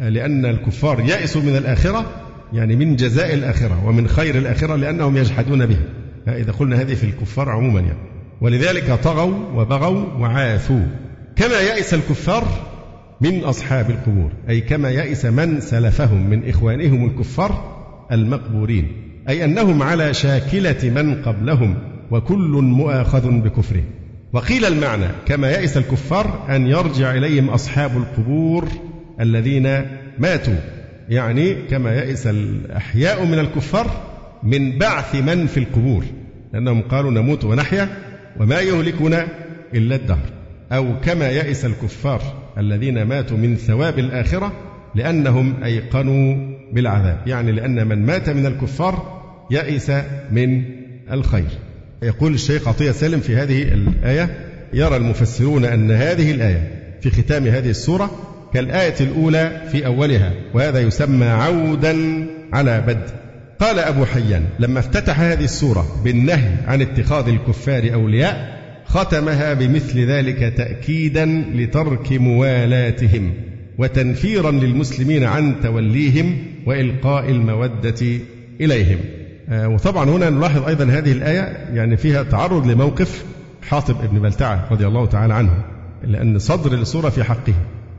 لأن 0.00 0.46
الكفار 0.46 1.00
يئسوا 1.00 1.42
من 1.42 1.56
الآخرة 1.56 2.04
يعني 2.52 2.76
من 2.76 2.96
جزاء 2.96 3.34
الآخرة 3.34 3.86
ومن 3.86 4.08
خير 4.08 4.38
الآخرة 4.38 4.76
لأنهم 4.76 5.16
يجحدون 5.16 5.66
بها. 5.66 5.82
إذا 6.28 6.52
قلنا 6.52 6.80
هذه 6.80 6.94
في 6.94 7.04
الكفار 7.04 7.50
عموما 7.50 7.80
يعني. 7.80 7.98
ولذلك 8.40 8.92
طغوا 8.92 9.34
وبغوا 9.54 10.04
وعاثوا. 10.18 10.86
كما 11.36 11.60
يئس 11.60 11.94
الكفار 11.94 12.44
من 13.20 13.44
أصحاب 13.44 13.90
القبور 13.90 14.30
أي 14.48 14.60
كما 14.60 14.90
يئس 14.90 15.24
من 15.24 15.60
سلفهم 15.60 16.30
من 16.30 16.48
إخوانهم 16.48 17.06
الكفار 17.06 17.74
المقبورين 18.12 18.92
أي 19.28 19.44
أنهم 19.44 19.82
على 19.82 20.14
شاكلة 20.14 20.90
من 20.94 21.22
قبلهم 21.22 21.76
وكل 22.10 22.50
مؤاخذ 22.62 23.30
بكفره. 23.30 23.82
وقيل 24.32 24.64
المعنى 24.64 25.06
كما 25.26 25.50
يئس 25.50 25.76
الكفار 25.76 26.56
أن 26.56 26.66
يرجع 26.66 27.14
إليهم 27.14 27.50
أصحاب 27.50 27.96
القبور 27.96 28.68
الذين 29.20 29.82
ماتوا. 30.18 30.54
يعني 31.08 31.54
كما 31.54 31.94
يئس 31.94 32.26
الأحياء 32.26 33.24
من 33.24 33.38
الكفار 33.38 33.90
من 34.42 34.78
بعث 34.78 35.14
من 35.14 35.46
في 35.46 35.56
القبور. 35.56 36.04
لأنهم 36.52 36.82
قالوا 36.82 37.10
نموت 37.10 37.44
ونحيا 37.44 37.88
وما 38.40 38.60
يهلكنا 38.60 39.26
إلا 39.74 39.96
الدهر. 39.96 40.30
أو 40.72 41.00
كما 41.00 41.28
يئس 41.28 41.64
الكفار 41.64 42.22
الذين 42.58 43.02
ماتوا 43.02 43.36
من 43.36 43.56
ثواب 43.56 43.98
الآخرة 43.98 44.52
لأنهم 44.94 45.62
أيقنوا 45.64 46.54
بالعذاب. 46.72 47.20
يعني 47.26 47.52
لأن 47.52 47.86
من 47.86 48.06
مات 48.06 48.30
من 48.30 48.46
الكفار 48.46 49.22
يئس 49.50 49.90
من 50.30 50.62
الخير. 51.12 51.50
يقول 52.02 52.34
الشيخ 52.34 52.68
عطية 52.68 52.90
سالم 52.90 53.20
في 53.20 53.36
هذه 53.36 53.62
الآية 53.62 54.30
يرى 54.72 54.96
المفسرون 54.96 55.64
أن 55.64 55.90
هذه 55.90 56.30
الآية 56.30 56.70
في 57.00 57.10
ختام 57.10 57.46
هذه 57.46 57.70
السورة 57.70 58.10
كالآية 58.54 58.94
الأولى 59.00 59.62
في 59.72 59.86
أولها 59.86 60.32
وهذا 60.54 60.80
يسمى 60.80 61.26
عودا 61.26 62.26
على 62.52 62.80
بدء. 62.80 63.14
قال 63.58 63.78
أبو 63.78 64.04
حيان 64.04 64.44
لما 64.58 64.78
افتتح 64.78 65.20
هذه 65.20 65.44
السورة 65.44 65.86
بالنهي 66.04 66.50
عن 66.66 66.80
اتخاذ 66.80 67.28
الكفار 67.28 67.94
أولياء 67.94 68.54
ختمها 68.86 69.54
بمثل 69.54 70.06
ذلك 70.06 70.54
تأكيدا 70.56 71.44
لترك 71.54 72.12
موالاتهم 72.12 73.32
وتنفيرا 73.78 74.50
للمسلمين 74.50 75.24
عن 75.24 75.60
توليهم 75.62 76.38
وإلقاء 76.66 77.30
المودة 77.30 78.20
إليهم. 78.60 78.98
آه، 79.48 79.68
وطبعا 79.68 80.10
هنا 80.10 80.30
نلاحظ 80.30 80.66
أيضا 80.68 80.84
هذه 80.84 81.12
الآية 81.12 81.40
يعني 81.74 81.96
فيها 81.96 82.22
تعرض 82.22 82.66
لموقف 82.66 83.24
حاطب 83.62 84.04
ابن 84.04 84.20
بلتعة 84.20 84.68
رضي 84.70 84.86
الله 84.86 85.06
تعالى 85.06 85.34
عنه 85.34 85.64
لأن 86.04 86.38
صدر 86.38 86.72
السورة 86.72 87.08
في 87.08 87.24
حقه. 87.24 87.54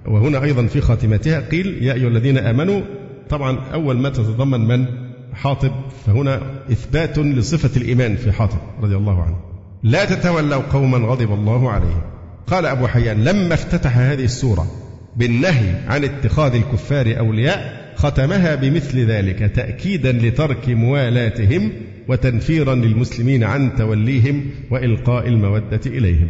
وهنا 0.08 0.44
أيضا 0.44 0.66
في 0.66 0.82
خاتمتها 0.82 1.40
قيل 1.40 1.84
يا 1.84 1.94
أيها 1.94 2.08
الذين 2.08 2.38
آمنوا 2.38 2.82
طبعا 3.30 3.60
أول 3.74 3.98
ما 3.98 4.10
تتضمن 4.10 4.68
من 4.68 4.86
حاطب 5.34 5.72
فهنا 6.06 6.42
إثبات 6.72 7.20
لصفة 7.20 7.82
الإيمان 7.82 8.16
في 8.16 8.32
حاطب 8.32 8.58
رضي 8.82 8.96
الله 8.96 9.22
عنه. 9.24 9.36
لا 9.84 10.06
تتولوا 10.06 10.62
قوما 10.62 10.98
غضب 10.98 11.32
الله 11.32 11.72
عليهم. 11.72 12.02
قال 12.48 12.66
أبو 12.66 12.88
حيان 12.88 13.24
لما 13.24 13.54
افتتح 13.54 13.98
هذه 13.98 14.24
السورة 14.24 14.68
بالنهي 15.16 15.76
عن 15.88 16.04
اتخاذ 16.04 16.56
الكفار 16.56 17.20
أولياء 17.20 17.86
ختمها 17.96 18.56
بمثل 18.56 19.00
ذلك 19.00 19.40
تأكيدا 19.56 20.12
لترك 20.12 20.70
موالاتهم 20.70 21.72
وتنفيرا 22.08 22.76
للمسلمين 22.76 23.44
عن 23.44 23.76
توليهم 23.76 24.46
وإلقاء 24.72 25.28
المودة 25.28 25.82
إليهم. 25.86 26.28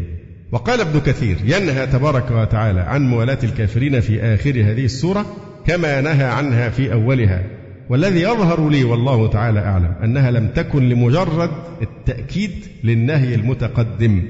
وقال 0.56 0.82
ابن 0.82 1.00
كثير 1.00 1.38
ينهى 1.46 1.88
تبارك 1.88 2.32
وتعالى 2.32 2.80
عن 2.80 3.02
موالاة 3.08 3.38
الكافرين 3.44 4.00
في 4.00 4.22
آخر 4.22 4.50
هذه 4.50 4.86
السورة 4.86 5.26
كما 5.68 6.02
نهى 6.02 6.24
عنها 6.24 6.70
في 6.70 6.94
أولها. 6.94 7.44
والذي 7.90 8.22
يظهر 8.22 8.70
لي 8.70 8.84
والله 8.84 9.28
تعالى 9.28 9.60
أعلم 9.60 9.92
أنها 10.04 10.32
لم 10.32 10.48
تكن 10.48 10.90
لمجرد 10.90 11.50
التأكيد 11.82 12.52
للنهي 12.84 13.36
المتقدم 13.36 14.24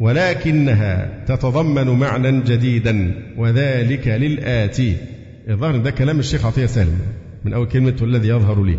ولكنها 0.00 1.24
تتضمن 1.26 1.86
معنى 1.88 2.40
جديدا 2.40 3.14
وذلك 3.36 4.08
للآتي 4.08 4.96
الظاهر 5.48 5.76
ده 5.76 5.90
كلام 5.90 6.18
الشيخ 6.18 6.46
عطية 6.46 6.66
سالم 6.66 6.98
من 7.44 7.52
أول 7.52 7.66
كلمة 7.66 7.96
والذي 8.02 8.28
يظهر 8.28 8.64
لي. 8.64 8.78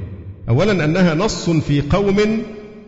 أولا 0.50 0.86
أنها 0.86 1.14
نص 1.14 1.50
في 1.50 1.82
قوم 1.82 2.18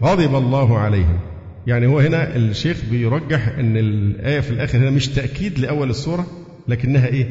غضب 0.03 0.35
الله 0.35 0.77
عليهم. 0.79 1.19
يعني 1.67 1.87
هو 1.87 1.99
هنا 1.99 2.35
الشيخ 2.35 2.77
بيرجح 2.91 3.47
أن 3.47 3.77
الآية 3.77 4.39
في 4.39 4.51
الآخر 4.51 4.77
هنا 4.77 4.89
مش 4.89 5.07
تأكيد 5.07 5.59
لأول 5.59 5.89
السورة 5.89 6.27
لكنها 6.67 7.07
إيه؟ 7.07 7.27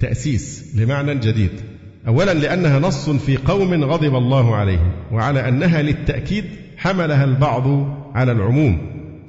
تأسيس 0.00 0.72
لمعنى 0.76 1.14
جديد. 1.14 1.50
أولا 2.08 2.34
لأنها 2.34 2.78
نص 2.78 3.10
في 3.10 3.36
قوم 3.36 3.84
غضب 3.84 4.14
الله 4.14 4.56
عليهم 4.56 4.92
وعلى 5.12 5.48
أنها 5.48 5.82
للتأكيد 5.82 6.44
حملها 6.76 7.24
البعض 7.24 7.66
على 8.14 8.32
العموم 8.32 8.78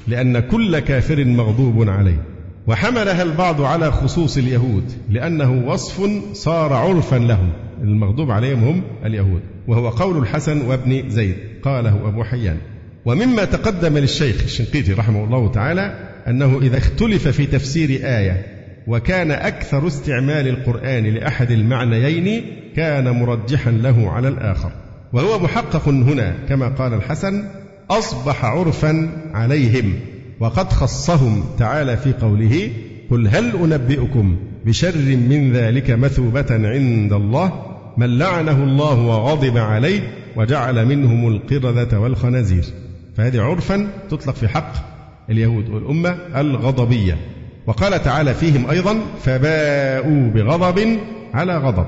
لأن 0.07 0.39
كل 0.39 0.79
كافر 0.79 1.25
مغضوب 1.25 1.89
عليه. 1.89 2.23
وحملها 2.67 3.23
البعض 3.23 3.61
على 3.61 3.91
خصوص 3.91 4.37
اليهود 4.37 4.91
لأنه 5.09 5.63
وصف 5.67 6.09
صار 6.33 6.73
عرفا 6.73 7.15
لهم 7.15 7.49
المغضوب 7.81 8.31
عليهم 8.31 8.63
هم 8.63 8.81
اليهود. 9.05 9.41
وهو 9.67 9.89
قول 9.89 10.17
الحسن 10.17 10.61
وابن 10.61 11.09
زيد 11.09 11.35
قاله 11.63 12.07
أبو 12.07 12.23
حيان. 12.23 12.57
ومما 13.05 13.45
تقدم 13.45 13.97
للشيخ 13.97 14.43
الشنقيطي 14.43 14.93
رحمه 14.93 15.23
الله 15.23 15.51
تعالى 15.51 16.11
أنه 16.27 16.59
إذا 16.61 16.77
اختلف 16.77 17.27
في 17.27 17.45
تفسير 17.45 17.89
آية 17.89 18.45
وكان 18.87 19.31
أكثر 19.31 19.87
استعمال 19.87 20.47
القرآن 20.47 21.03
لأحد 21.03 21.51
المعنيين 21.51 22.45
كان 22.75 23.09
مرجحا 23.09 23.71
له 23.71 24.09
على 24.09 24.27
الآخر. 24.27 24.71
وهو 25.13 25.39
محقق 25.39 25.87
هنا 25.87 26.35
كما 26.49 26.67
قال 26.67 26.93
الحسن 26.93 27.43
أصبح 27.89 28.45
عرفا 28.45 29.09
عليهم 29.33 29.93
وقد 30.39 30.73
خصهم 30.73 31.43
تعالى 31.59 31.97
في 31.97 32.13
قوله 32.13 32.69
قل 33.11 33.27
هل 33.27 33.55
أنبئكم 33.55 34.35
بشر 34.65 34.97
من 35.15 35.51
ذلك 35.53 35.91
مثوبة 35.91 36.45
عند 36.51 37.13
الله 37.13 37.65
من 37.97 38.17
لعنه 38.17 38.63
الله 38.63 38.99
وغضب 38.99 39.57
عليه 39.57 40.01
وجعل 40.35 40.85
منهم 40.85 41.27
القردة 41.27 41.99
والخنازير؟ 41.99 42.65
فهذه 43.17 43.41
عرفا 43.41 43.87
تطلق 44.09 44.35
في 44.35 44.47
حق 44.47 44.73
اليهود 45.29 45.69
والأمة 45.69 46.17
الغضبية. 46.35 47.17
وقال 47.67 48.03
تعالى 48.03 48.33
فيهم 48.33 48.69
أيضا 48.69 48.99
فباءوا 49.23 50.29
بغضب 50.29 50.99
على 51.33 51.57
غضب. 51.57 51.85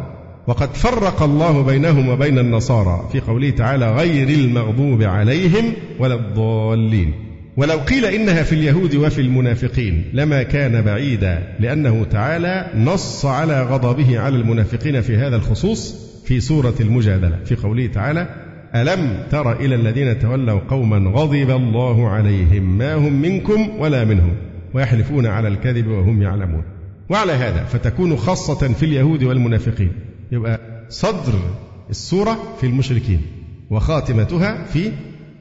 وقد 0.47 0.75
فرق 0.75 1.23
الله 1.23 1.63
بينهم 1.63 2.09
وبين 2.09 2.39
النصارى 2.39 3.09
في 3.11 3.19
قوله 3.19 3.49
تعالى 3.49 3.91
غير 3.91 4.29
المغضوب 4.29 5.03
عليهم 5.03 5.73
ولا 5.99 6.15
الضالين. 6.15 7.13
ولو 7.57 7.77
قيل 7.77 8.05
إنها 8.05 8.43
في 8.43 8.55
اليهود 8.55 8.95
وفي 8.95 9.21
المنافقين 9.21 10.09
لما 10.13 10.43
كان 10.43 10.81
بعيدا 10.81 11.55
لأنه 11.59 12.03
تعالى 12.03 12.71
نص 12.75 13.25
على 13.25 13.63
غضبه 13.63 14.19
على 14.19 14.35
المنافقين 14.35 15.01
في 15.01 15.17
هذا 15.17 15.35
الخصوص 15.35 15.95
في 16.25 16.39
سورة 16.39 16.73
المجادلة 16.79 17.39
في 17.45 17.55
قوله 17.55 17.87
تعالى 17.87 18.27
ألم 18.75 19.23
تر 19.31 19.59
إلى 19.59 19.75
الذين 19.75 20.19
تولوا 20.19 20.59
قوما 20.59 21.11
غضب 21.11 21.49
الله 21.49 22.09
عليهم 22.09 22.77
ما 22.77 22.95
هم 22.95 23.21
منكم 23.21 23.69
ولا 23.79 24.05
منهم 24.05 24.35
ويحلفون 24.73 25.25
على 25.25 25.47
الكذب 25.47 25.87
وهم 25.87 26.21
يعلمون 26.21 26.63
وعلى 27.09 27.31
هذا 27.31 27.63
فتكون 27.63 28.17
خاصة 28.17 28.73
في 28.73 28.85
اليهود 28.85 29.23
والمنافقين. 29.23 29.91
يبقى 30.31 30.59
صدر 30.89 31.33
السورة 31.89 32.37
في 32.61 32.65
المشركين 32.67 33.21
وخاتمتها 33.69 34.65
في 34.65 34.91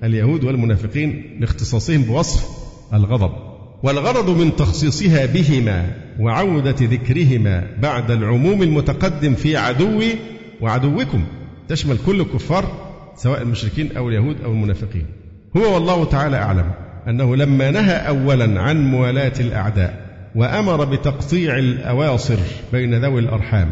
اليهود 0.05 0.45
والمنافقين 0.45 1.37
لاختصاصهم 1.41 2.03
بوصف 2.03 2.49
الغضب. 2.95 3.33
والغرض 3.83 4.31
من 4.31 4.57
تخصيصها 4.57 5.27
بهما 5.27 5.97
وعودة 6.21 6.77
ذكرهما 6.81 7.67
بعد 7.83 8.11
العموم 8.11 8.63
المتقدم 8.63 9.35
في 9.35 9.57
عدوي 9.57 10.15
وعدوكم 10.61 11.25
تشمل 11.69 11.99
كل 12.07 12.21
الكفار 12.21 12.92
سواء 13.17 13.43
المشركين 13.43 13.97
أو 13.97 14.09
اليهود 14.09 14.37
أو 14.45 14.53
المنافقين. 14.53 15.07
هو 15.57 15.75
والله 15.75 16.05
تعالى 16.05 16.37
أعلم 16.37 16.71
أنه 17.09 17.37
لما 17.37 17.71
نهى 17.71 17.95
أولا 17.95 18.61
عن 18.61 18.85
موالاة 18.87 19.33
الأعداء 19.41 20.13
وأمر 20.35 20.85
بتقطيع 20.85 21.59
الأواصر 21.59 22.39
بين 22.73 23.05
ذوي 23.05 23.21
الأرحام 23.21 23.69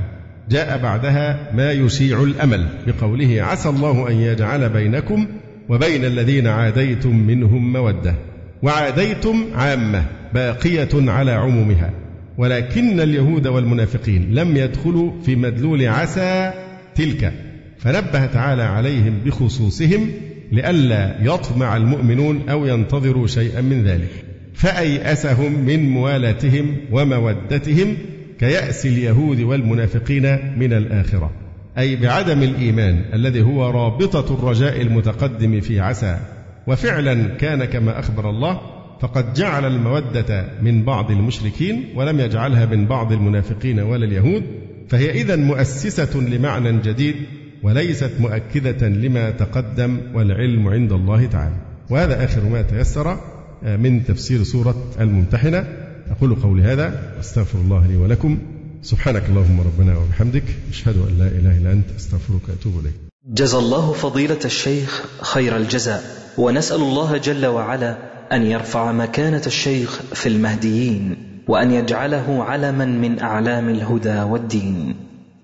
جاء 0.51 0.79
بعدها 0.79 1.53
ما 1.55 1.73
يشيع 1.73 2.23
الأمل 2.23 2.67
بقوله 2.87 3.43
عسى 3.43 3.69
الله 3.69 4.09
أن 4.11 4.15
يجعل 4.17 4.69
بينكم 4.69 5.27
وبين 5.69 6.05
الذين 6.05 6.47
عاديتم 6.47 7.17
منهم 7.17 7.73
مودة 7.73 8.15
وعاديتم 8.63 9.45
عامة 9.55 10.05
باقية 10.35 11.11
على 11.11 11.33
عمومها 11.33 11.91
ولكن 12.39 13.01
اليهود 13.01 13.47
والمنافقين 13.47 14.35
لم 14.35 14.57
يدخلوا 14.57 15.13
في 15.23 15.37
مدلول 15.37 15.87
عسى 15.87 16.53
تلك 16.95 17.33
فنبه 17.81 18.27
تعالى 18.27 18.63
عليهم 18.63 19.19
بخصوصهم 19.25 20.11
لئلا 20.53 21.17
يطمع 21.23 21.77
المؤمنون 21.77 22.49
أو 22.49 22.67
ينتظروا 22.67 23.27
شيئا 23.27 23.61
من 23.61 23.85
ذلك. 23.85 24.11
فأيأسهم 24.55 25.53
من 25.53 25.91
موالاتهم 25.91 26.77
ومودتهم 26.93 27.97
كيأس 28.39 28.87
اليهود 28.87 29.41
والمنافقين 29.41 30.59
من 30.59 30.73
الآخرة. 30.73 31.31
أي 31.79 31.97
بعدم 31.97 32.43
الإيمان 32.43 33.05
الذي 33.15 33.43
هو 33.43 33.71
رابطة 33.71 34.35
الرجاء 34.35 34.81
المتقدم 34.81 35.61
في 35.61 35.81
عسى. 35.81 36.19
وفعلا 36.67 37.29
كان 37.29 37.65
كما 37.65 37.99
أخبر 37.99 38.31
الله 38.31 38.61
فقد 39.01 39.35
جعل 39.35 39.65
المودة 39.65 40.45
من 40.63 40.85
بعض 40.85 41.11
المشركين 41.11 41.85
ولم 41.95 42.21
يجعلها 42.21 42.67
من 42.67 42.87
بعض 42.87 43.13
المنافقين 43.13 43.81
ولا 43.81 44.05
اليهود 44.05 44.43
فهي 44.89 45.11
إذا 45.11 45.37
مؤسسة 45.37 46.21
لمعنى 46.21 46.79
جديد 46.79 47.17
وليست 47.63 48.11
مؤكدة 48.21 48.89
لما 48.89 49.31
تقدم 49.31 50.01
والعلم 50.15 50.69
عند 50.69 50.93
الله 50.93 51.27
تعالى. 51.27 51.57
وهذا 51.91 52.25
آخر 52.25 52.45
ما 52.45 52.63
تيسر 52.63 53.21
من 53.63 54.05
تفسير 54.05 54.43
سورة 54.43 54.75
الممتحنة. 55.01 55.65
أقول 56.11 56.35
قولي 56.35 56.63
هذا 56.63 57.17
أستغفر 57.21 57.59
الله 57.59 57.87
لي 57.87 57.97
ولكم. 57.97 58.39
سبحانك 58.83 59.23
اللهم 59.29 59.61
ربنا 59.61 59.99
وبحمدك. 59.99 60.45
أشهد 60.71 60.97
أن 60.97 61.19
لا 61.19 61.27
إله 61.27 61.59
إلا 61.59 61.73
أنت 61.73 61.87
أستغفرك 61.99 62.49
وأتوب 62.49 62.81
إليك. 62.81 62.95
جزى 63.27 63.59
الله 63.59 63.93
فضيلة 63.93 64.39
الشيخ 64.45 65.05
خير 65.21 65.57
الجزاء. 65.57 66.03
ونسأل 66.39 66.81
الله 66.81 67.17
جل 67.17 67.47
وعلا 67.47 67.97
أن 68.33 68.43
يرفع 68.43 68.93
مكانة 68.93 69.43
الشيخ 69.47 70.01
في 70.15 70.29
المهديين 70.29 71.17
وأن 71.49 71.71
يجعله 71.71 72.45
علما 72.45 72.85
من 72.85 73.21
أعلام 73.21 73.69
الهدى 73.69 74.21
والدين. 74.21 74.95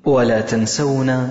ولا 0.04 0.40
تنسونا 0.40 1.30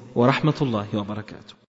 ورحمة 0.15 0.53
الله 0.61 0.87
وبركاته. 0.95 1.60